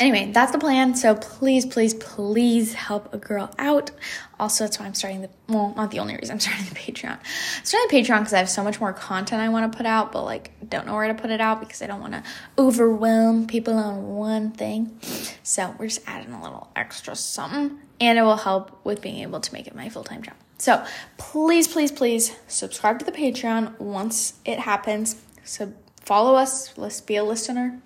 anyway, 0.00 0.30
that's 0.32 0.52
the 0.52 0.58
plan. 0.58 0.94
So 0.94 1.14
please, 1.14 1.64
please, 1.66 1.94
please 1.94 2.74
help 2.74 3.12
a 3.14 3.18
girl 3.18 3.52
out. 3.58 3.90
Also, 4.38 4.64
that's 4.64 4.78
why 4.78 4.86
I'm 4.86 4.94
starting 4.94 5.22
the 5.22 5.30
well, 5.48 5.72
not 5.76 5.90
the 5.90 5.98
only 5.98 6.16
reason 6.16 6.34
I'm 6.34 6.40
starting 6.40 6.66
the 6.66 6.74
Patreon. 6.74 7.18
I'm 7.18 7.64
starting 7.64 7.88
the 7.88 8.02
Patreon 8.04 8.18
because 8.20 8.34
I 8.34 8.38
have 8.38 8.50
so 8.50 8.64
much 8.64 8.80
more 8.80 8.92
content 8.92 9.40
I 9.40 9.48
want 9.48 9.70
to 9.70 9.76
put 9.76 9.86
out, 9.86 10.12
but 10.12 10.24
like 10.24 10.52
don't 10.68 10.86
know 10.86 10.94
where 10.94 11.08
to 11.08 11.14
put 11.14 11.30
it 11.30 11.40
out 11.40 11.60
because 11.60 11.82
I 11.82 11.86
don't 11.86 12.00
want 12.00 12.14
to 12.14 12.22
overwhelm 12.58 13.46
people 13.46 13.74
on 13.74 14.16
one 14.16 14.50
thing. 14.50 14.98
So 15.42 15.74
we're 15.78 15.88
just 15.88 16.02
adding 16.06 16.32
a 16.32 16.42
little 16.42 16.70
extra 16.74 17.14
something, 17.14 17.78
and 18.00 18.18
it 18.18 18.22
will 18.22 18.36
help 18.36 18.84
with 18.84 19.00
being 19.00 19.20
able 19.20 19.40
to 19.40 19.52
make 19.52 19.66
it 19.66 19.74
my 19.74 19.88
full 19.88 20.04
time 20.04 20.22
job. 20.22 20.34
So 20.58 20.84
please, 21.18 21.68
please, 21.68 21.92
please 21.92 22.34
subscribe 22.46 22.98
to 23.00 23.04
the 23.04 23.12
Patreon 23.12 23.78
once 23.78 24.34
it 24.44 24.60
happens. 24.60 25.16
So 25.44 25.74
follow 26.04 26.34
us. 26.34 26.76
Let's 26.76 27.00
be 27.00 27.16
a 27.16 27.24
listener 27.24 27.80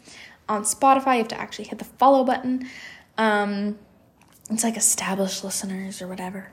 on 0.48 0.62
Spotify. 0.62 1.14
You 1.14 1.18
have 1.18 1.28
to 1.28 1.40
actually 1.40 1.66
hit 1.66 1.78
the 1.78 1.84
follow 1.84 2.24
button. 2.24 2.68
Um, 3.16 3.78
it's 4.50 4.64
like 4.64 4.76
established 4.76 5.44
listeners 5.44 6.00
or 6.00 6.08
whatever. 6.08 6.52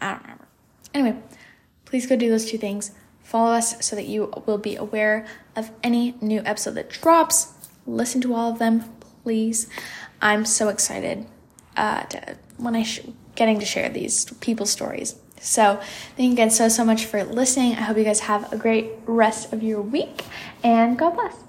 I 0.00 0.12
don't 0.12 0.22
remember. 0.22 0.48
Anyway, 0.94 1.18
please 1.84 2.06
go 2.06 2.16
do 2.16 2.30
those 2.30 2.50
two 2.50 2.58
things. 2.58 2.92
Follow 3.22 3.52
us 3.52 3.84
so 3.84 3.96
that 3.96 4.06
you 4.06 4.32
will 4.46 4.58
be 4.58 4.76
aware 4.76 5.26
of 5.56 5.70
any 5.82 6.14
new 6.20 6.40
episode 6.44 6.72
that 6.72 6.90
drops. 6.90 7.52
Listen 7.86 8.20
to 8.20 8.34
all 8.34 8.52
of 8.52 8.58
them, 8.58 8.84
please. 9.24 9.68
I'm 10.22 10.44
so 10.44 10.68
excited 10.68 11.26
uh, 11.76 12.02
to, 12.04 12.36
when 12.56 12.74
I 12.74 12.84
sh- 12.84 13.00
getting 13.34 13.58
to 13.58 13.66
share 13.66 13.88
these 13.88 14.26
people's 14.40 14.70
stories. 14.70 15.16
So, 15.40 15.80
thank 16.16 16.28
you 16.28 16.32
again 16.32 16.50
so, 16.50 16.68
so 16.68 16.84
much 16.84 17.04
for 17.04 17.22
listening. 17.24 17.72
I 17.72 17.82
hope 17.82 17.96
you 17.96 18.04
guys 18.04 18.20
have 18.20 18.52
a 18.52 18.56
great 18.56 18.90
rest 19.06 19.52
of 19.52 19.62
your 19.62 19.80
week 19.80 20.22
and 20.62 20.98
God 20.98 21.14
bless. 21.14 21.45